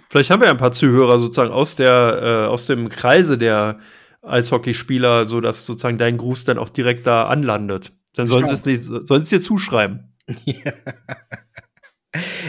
Vielleicht 0.09 0.31
haben 0.31 0.41
wir 0.41 0.49
ein 0.49 0.57
paar 0.57 0.71
Zuhörer 0.71 1.19
sozusagen 1.19 1.51
aus 1.51 1.75
der 1.75 2.21
äh, 2.23 2.47
aus 2.47 2.65
dem 2.65 2.89
Kreise 2.89 3.37
der 3.37 3.77
Eishockeyspieler, 4.23 5.27
so 5.27 5.39
dass 5.39 5.67
sozusagen 5.67 5.99
dein 5.99 6.17
Gruß 6.17 6.45
dann 6.45 6.57
auch 6.57 6.69
direkt 6.69 7.05
da 7.05 7.27
anlandet. 7.27 7.91
Dann 8.15 8.27
sollen 8.27 8.47
sie 8.47 8.73
es, 8.73 8.85
sollen 8.85 9.21
sie 9.21 9.35
es 9.35 9.41
dir 9.41 9.41
zuschreiben. 9.41 10.15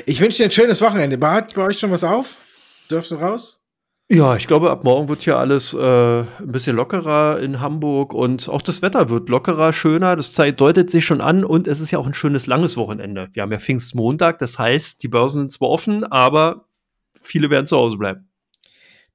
Ich 0.06 0.20
wünsche 0.20 0.38
dir 0.38 0.46
ein 0.46 0.50
schönes 0.50 0.80
Wochenende. 0.80 1.24
Hat 1.24 1.54
bei 1.54 1.62
euch 1.62 1.78
schon 1.78 1.92
was 1.92 2.02
auf? 2.02 2.41
Dürfst 2.92 3.10
du 3.10 3.14
raus? 3.14 3.62
Ja, 4.10 4.36
ich 4.36 4.46
glaube, 4.46 4.70
ab 4.70 4.84
morgen 4.84 5.08
wird 5.08 5.22
hier 5.22 5.38
alles 5.38 5.72
äh, 5.72 6.20
ein 6.20 6.26
bisschen 6.52 6.76
lockerer 6.76 7.40
in 7.40 7.60
Hamburg 7.60 8.12
und 8.12 8.46
auch 8.50 8.60
das 8.60 8.82
Wetter 8.82 9.08
wird 9.08 9.30
lockerer, 9.30 9.72
schöner. 9.72 10.14
Das 10.16 10.34
Zeit 10.34 10.60
deutet 10.60 10.90
sich 10.90 11.06
schon 11.06 11.22
an 11.22 11.42
und 11.46 11.66
es 11.66 11.80
ist 11.80 11.90
ja 11.90 11.98
auch 11.98 12.06
ein 12.06 12.12
schönes 12.12 12.46
langes 12.46 12.76
Wochenende. 12.76 13.30
Wir 13.32 13.42
haben 13.42 13.52
ja 13.52 13.58
Pfingstmontag, 13.58 14.38
das 14.38 14.58
heißt, 14.58 15.02
die 15.02 15.08
Börsen 15.08 15.44
sind 15.44 15.52
zwar 15.52 15.70
offen, 15.70 16.04
aber 16.04 16.68
viele 17.18 17.48
werden 17.48 17.66
zu 17.66 17.78
Hause 17.78 17.96
bleiben. 17.96 18.28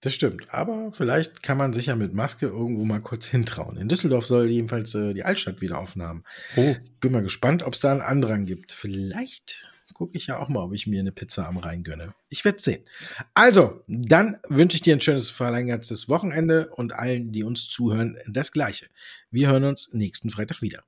Das 0.01 0.15
stimmt. 0.15 0.51
Aber 0.51 0.91
vielleicht 0.91 1.43
kann 1.43 1.57
man 1.57 1.73
sich 1.73 1.88
ja 1.88 1.95
mit 1.95 2.15
Maske 2.15 2.47
irgendwo 2.47 2.84
mal 2.84 3.01
kurz 3.01 3.28
hintrauen. 3.28 3.78
In 3.78 3.89
Düsseldorf 3.89 4.25
soll 4.25 4.47
jedenfalls 4.47 4.95
äh, 4.95 5.13
die 5.13 5.23
Altstadt 5.23 5.61
wieder 5.61 5.78
aufnahmen. 5.78 6.23
Oh. 6.55 6.75
Bin 6.99 7.11
mal 7.11 7.21
gespannt, 7.21 7.61
ob 7.61 7.73
es 7.73 7.80
da 7.80 7.91
einen 7.91 8.01
Andrang 8.01 8.45
gibt. 8.45 8.71
Vielleicht 8.71 9.67
gucke 9.98 10.16
ich 10.16 10.28
ja 10.28 10.38
auch 10.38 10.48
mal, 10.48 10.64
ob 10.64 10.74
ich 10.74 10.86
mir 10.86 11.00
eine 11.00 11.12
Pizza 11.12 11.48
am 11.48 11.58
Rhein 11.58 11.82
gönne. 11.82 12.14
Ich 12.30 12.45
werde 12.45 12.60
sehen. 12.60 12.84
Also, 13.34 13.84
dann 13.88 14.38
wünsche 14.48 14.76
ich 14.76 14.82
dir 14.82 14.95
ein 14.95 15.02
schönes 15.02 15.32
verlängertes 15.32 16.08
Wochenende 16.08 16.70
und 16.70 16.93
allen, 16.93 17.32
die 17.32 17.43
uns 17.43 17.68
zuhören, 17.68 18.16
das 18.28 18.52
Gleiche. 18.52 18.86
Wir 19.32 19.50
hören 19.50 19.64
uns 19.64 19.93
nächsten 19.93 20.30
Freitag 20.30 20.62
wieder. 20.62 20.84